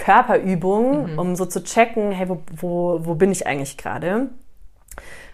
[0.00, 1.18] Körperübung, mhm.
[1.18, 4.30] um so zu checken, hey, wo, wo, wo bin ich eigentlich gerade?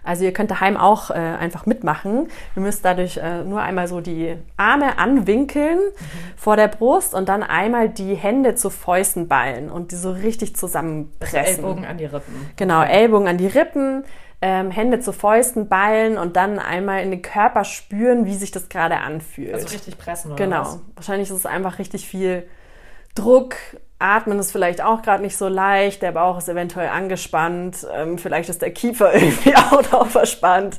[0.02, 2.28] Also ihr könnt daheim auch äh, einfach mitmachen.
[2.54, 6.36] Ihr müsst dadurch äh, nur einmal so die Arme anwinkeln mhm.
[6.36, 10.54] vor der Brust und dann einmal die Hände zu Fäusten ballen und die so richtig
[10.54, 11.38] zusammenpressen.
[11.38, 12.50] Also Ellbogen an die Rippen.
[12.56, 14.04] Genau, Ellbogen an die Rippen,
[14.42, 18.68] ähm, Hände zu Fäusten ballen und dann einmal in den Körper spüren, wie sich das
[18.68, 19.54] gerade anfühlt.
[19.54, 20.60] Also richtig pressen oder Genau.
[20.60, 20.80] Was?
[20.94, 22.48] Wahrscheinlich ist es einfach richtig viel
[23.16, 23.56] Druck,
[23.98, 28.48] Atmen ist vielleicht auch gerade nicht so leicht, der Bauch ist eventuell angespannt, ähm, vielleicht
[28.48, 30.78] ist der Kiefer irgendwie auch noch verspannt.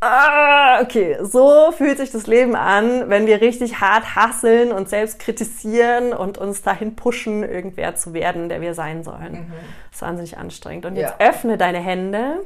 [0.00, 5.18] Ah, okay, so fühlt sich das Leben an, wenn wir richtig hart hasseln und selbst
[5.18, 9.32] kritisieren und uns dahin pushen, irgendwer zu werden, der wir sein sollen.
[9.32, 9.52] Mhm.
[9.90, 10.84] Das ist wahnsinnig anstrengend.
[10.84, 11.26] Und jetzt ja.
[11.26, 12.40] öffne deine Hände.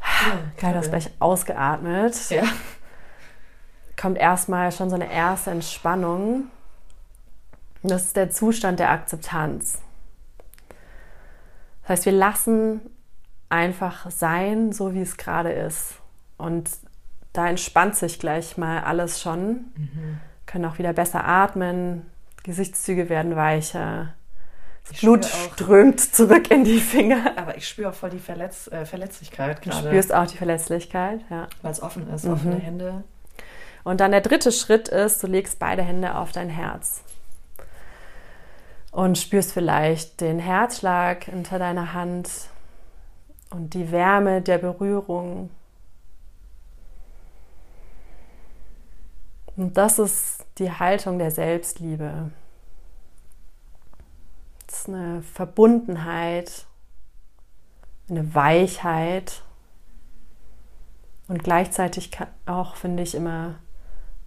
[0.00, 2.30] Ja, Geil, du hast gleich ausgeatmet.
[2.30, 2.44] Ja.
[4.00, 6.44] Kommt erstmal schon so eine erste Entspannung.
[7.82, 9.80] Das ist der Zustand der Akzeptanz.
[11.82, 12.80] Das heißt, wir lassen
[13.48, 15.94] einfach sein, so wie es gerade ist.
[16.38, 16.70] Und
[17.32, 19.72] da entspannt sich gleich mal alles schon.
[19.76, 20.20] Mhm.
[20.46, 22.06] Können auch wieder besser atmen,
[22.44, 24.14] Gesichtszüge werden weicher.
[24.88, 27.36] Das Blut strömt zurück in die Finger.
[27.36, 29.82] Aber ich spüre auch voll die Verletz äh, Verletzlichkeit gerade.
[29.82, 31.46] Du spürst auch die Verletzlichkeit, ja.
[31.62, 32.60] Weil es offen ist, offene mhm.
[32.60, 33.04] Hände.
[33.84, 37.02] Und dann der dritte Schritt ist, du legst beide Hände auf dein Herz
[38.92, 42.28] und spürst vielleicht den Herzschlag unter deiner Hand
[43.50, 45.50] und die Wärme der Berührung.
[49.56, 52.30] Und das ist die Haltung der Selbstliebe.
[54.66, 56.66] Das ist eine Verbundenheit,
[58.08, 59.42] eine Weichheit
[61.28, 62.10] und gleichzeitig
[62.46, 63.56] auch, finde ich, immer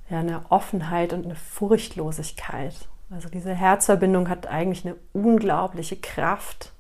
[0.10, 2.88] ja, eine Offenheit und eine Furchtlosigkeit.
[3.10, 6.72] Also diese Herzverbindung hat eigentlich eine unglaubliche Kraft,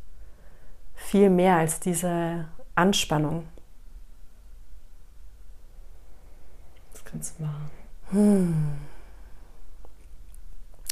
[0.95, 3.47] viel mehr als diese Anspannung.
[6.91, 7.71] Das kannst du machen.
[8.09, 8.77] Hm.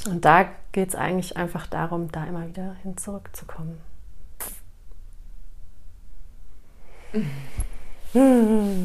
[0.06, 3.80] Und da geht es eigentlich einfach darum, da immer wieder hin zurückzukommen.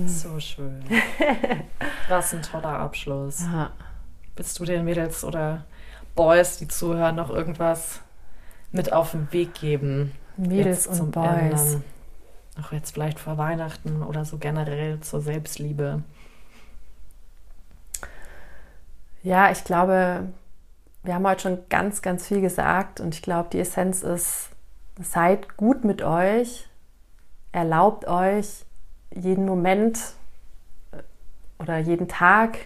[0.08, 0.84] So schön.
[2.10, 3.42] Was ein toller Abschluss.
[3.42, 3.72] Ja.
[4.36, 5.66] Bist du den Mädels oder
[6.15, 8.02] Boys, die zuhören, noch irgendwas
[8.72, 10.14] mit auf den Weg geben?
[10.38, 11.26] Mädels und Boys.
[11.26, 11.84] Ändern.
[12.61, 16.03] Auch jetzt vielleicht vor Weihnachten oder so generell zur Selbstliebe.
[19.23, 20.30] Ja, ich glaube,
[21.03, 24.49] wir haben heute schon ganz, ganz viel gesagt und ich glaube, die Essenz ist,
[25.02, 26.69] seid gut mit euch,
[27.52, 28.65] erlaubt euch
[29.14, 29.99] jeden Moment
[31.57, 32.57] oder jeden Tag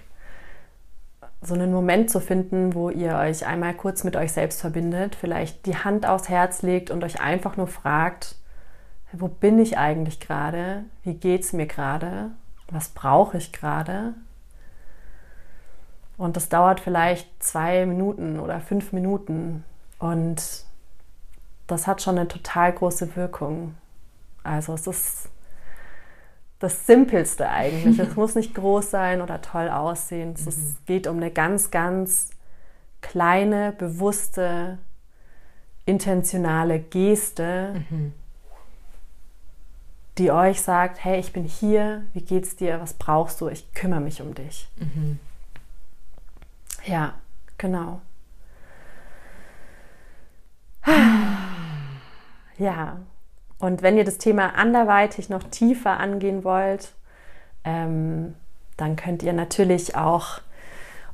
[1.45, 5.65] so einen Moment zu finden, wo ihr euch einmal kurz mit euch selbst verbindet, vielleicht
[5.65, 8.35] die Hand aufs Herz legt und euch einfach nur fragt,
[9.11, 10.85] wo bin ich eigentlich gerade?
[11.03, 12.31] Wie geht es mir gerade?
[12.71, 14.13] Was brauche ich gerade?
[16.17, 19.63] Und das dauert vielleicht zwei Minuten oder fünf Minuten.
[19.99, 20.65] Und
[21.67, 23.75] das hat schon eine total große Wirkung.
[24.43, 25.29] Also es ist
[26.63, 27.99] das Simpelste eigentlich.
[27.99, 30.33] es muss nicht groß sein oder toll aussehen.
[30.33, 30.77] Es mhm.
[30.85, 32.29] geht um eine ganz, ganz
[33.01, 34.77] kleine, bewusste,
[35.85, 38.13] intentionale Geste, mhm.
[40.17, 43.99] die euch sagt, hey, ich bin hier, wie geht's dir, was brauchst du, ich kümmere
[43.99, 44.69] mich um dich.
[44.77, 45.19] Mhm.
[46.85, 47.15] Ja,
[47.57, 48.01] genau.
[52.59, 52.97] Ja,
[53.63, 56.91] und wenn ihr das Thema anderweitig noch tiefer angehen wollt,
[57.63, 58.35] ähm,
[58.75, 60.41] dann könnt ihr natürlich auch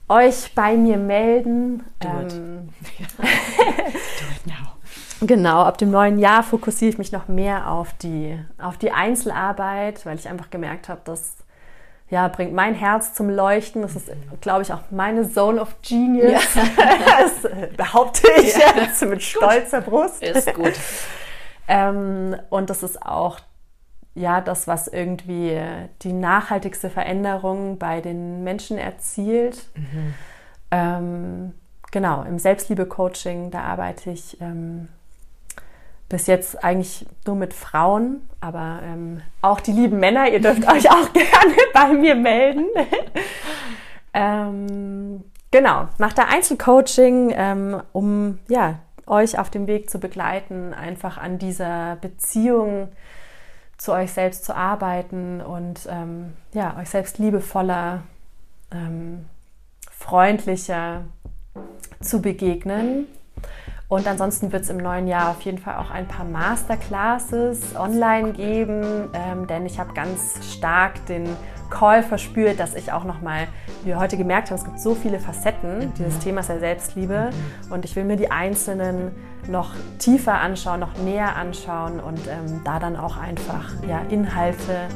[0.07, 1.83] euch bei mir melden.
[1.99, 2.33] Do it.
[2.33, 2.69] Ähm,
[3.19, 5.27] Do it now.
[5.27, 10.03] Genau, ab dem neuen Jahr fokussiere ich mich noch mehr auf die, auf die Einzelarbeit,
[10.07, 11.35] weil ich einfach gemerkt habe, dass
[12.09, 13.83] ja, bringt mein Herz zum Leuchten.
[13.83, 14.09] Das ist,
[14.41, 16.55] glaube ich, auch meine Zone of Genius.
[16.55, 16.63] Ja.
[17.19, 18.81] das behaupte ich ja.
[18.81, 20.23] jetzt mit stolzer Brust.
[20.23, 20.73] Ist gut.
[21.69, 23.39] Ähm, und das ist auch
[24.15, 25.57] ja, das, was irgendwie
[26.01, 29.69] die nachhaltigste Veränderung bei den Menschen erzielt.
[29.75, 30.13] Mhm.
[30.71, 31.53] Ähm,
[31.91, 34.89] genau, im Selbstliebe-Coaching, da arbeite ich ähm,
[36.09, 40.89] bis jetzt eigentlich nur mit Frauen, aber ähm, auch die lieben Männer, ihr dürft euch
[40.91, 42.65] auch gerne bei mir melden.
[44.13, 48.79] ähm, genau, macht da Einzelcoaching, ähm, um ja,
[49.09, 52.89] euch auf dem Weg zu begleiten, einfach an dieser Beziehung
[53.77, 58.03] zu euch selbst zu arbeiten und ähm, ja, euch selbst liebevoller,
[58.71, 59.25] ähm,
[59.89, 61.05] freundlicher
[62.01, 63.07] zu begegnen.
[63.87, 68.33] Und ansonsten wird es im neuen Jahr auf jeden Fall auch ein paar Masterclasses online
[68.33, 71.27] geben, ähm, denn ich habe ganz stark den
[71.69, 73.47] Call verspürt, dass ich auch nochmal,
[73.83, 75.93] wie wir heute gemerkt haben, es gibt so viele Facetten mhm.
[75.97, 77.71] dieses Themas der Selbstliebe mhm.
[77.71, 79.11] und ich will mir die einzelnen
[79.47, 84.87] noch tiefer anschauen, noch näher anschauen und ähm, da dann auch einfach ja, Inhalte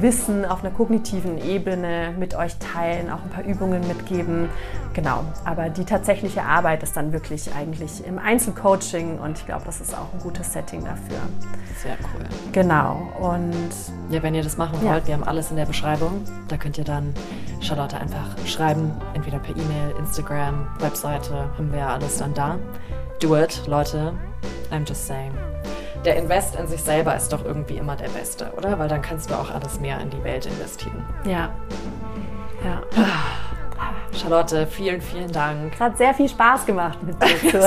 [0.00, 4.48] Wissen auf einer kognitiven Ebene mit euch teilen, auch ein paar Übungen mitgeben.
[4.94, 9.80] Genau, aber die tatsächliche Arbeit ist dann wirklich eigentlich im Einzelcoaching und ich glaube, das
[9.80, 11.18] ist auch ein gutes Setting dafür.
[11.80, 12.24] Sehr cool.
[12.52, 13.70] Genau, und
[14.10, 15.06] ja, wenn ihr das machen wollt, ja.
[15.06, 16.24] wir haben alles in der Beschreibung.
[16.48, 17.14] Da könnt ihr dann
[17.60, 22.58] Charlotte einfach schreiben, entweder per E-Mail, Instagram, Webseite, haben wir ja alles dann da.
[23.20, 24.12] Do it, Leute.
[24.70, 25.32] I'm just saying
[26.04, 28.78] der Invest in sich selber ist doch irgendwie immer der beste, oder?
[28.78, 31.04] Weil dann kannst du auch alles mehr in die Welt investieren.
[31.24, 31.54] Ja.
[32.64, 32.82] Ja.
[34.12, 35.74] Charlotte, vielen, vielen Dank.
[35.74, 37.60] Es hat sehr viel Spaß gemacht, mit dir zu,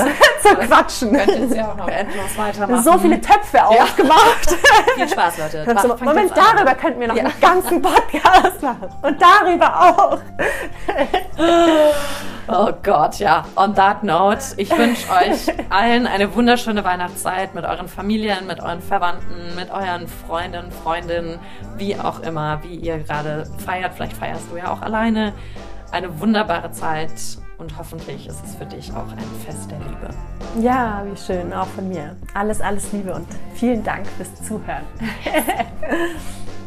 [0.48, 1.12] zu quatschen.
[1.12, 2.82] Könnt ja auch noch endlos weitermachen.
[2.82, 3.66] So viele Töpfe ja.
[3.66, 4.50] aufgemacht.
[4.94, 5.72] viel Spaß, Leute.
[5.74, 7.24] Mach, Moment, darüber könnten wir noch ja.
[7.24, 8.88] einen ganzen Podcast machen.
[9.02, 10.18] Und darüber auch.
[12.48, 13.44] Oh Gott, ja.
[13.54, 18.82] On that note, ich wünsche euch allen eine wunderschöne Weihnachtszeit mit euren Familien, mit euren
[18.82, 21.38] Verwandten, mit euren Freunden, Freundinnen,
[21.76, 23.94] wie auch immer, wie ihr gerade feiert.
[23.94, 25.32] Vielleicht feierst du ja auch alleine.
[25.92, 27.12] Eine wunderbare Zeit
[27.58, 30.08] und hoffentlich ist es für dich auch ein Fest der Liebe.
[30.66, 32.16] Ja, wie schön, auch von mir.
[32.32, 34.84] Alles, alles Liebe und vielen Dank fürs Zuhören.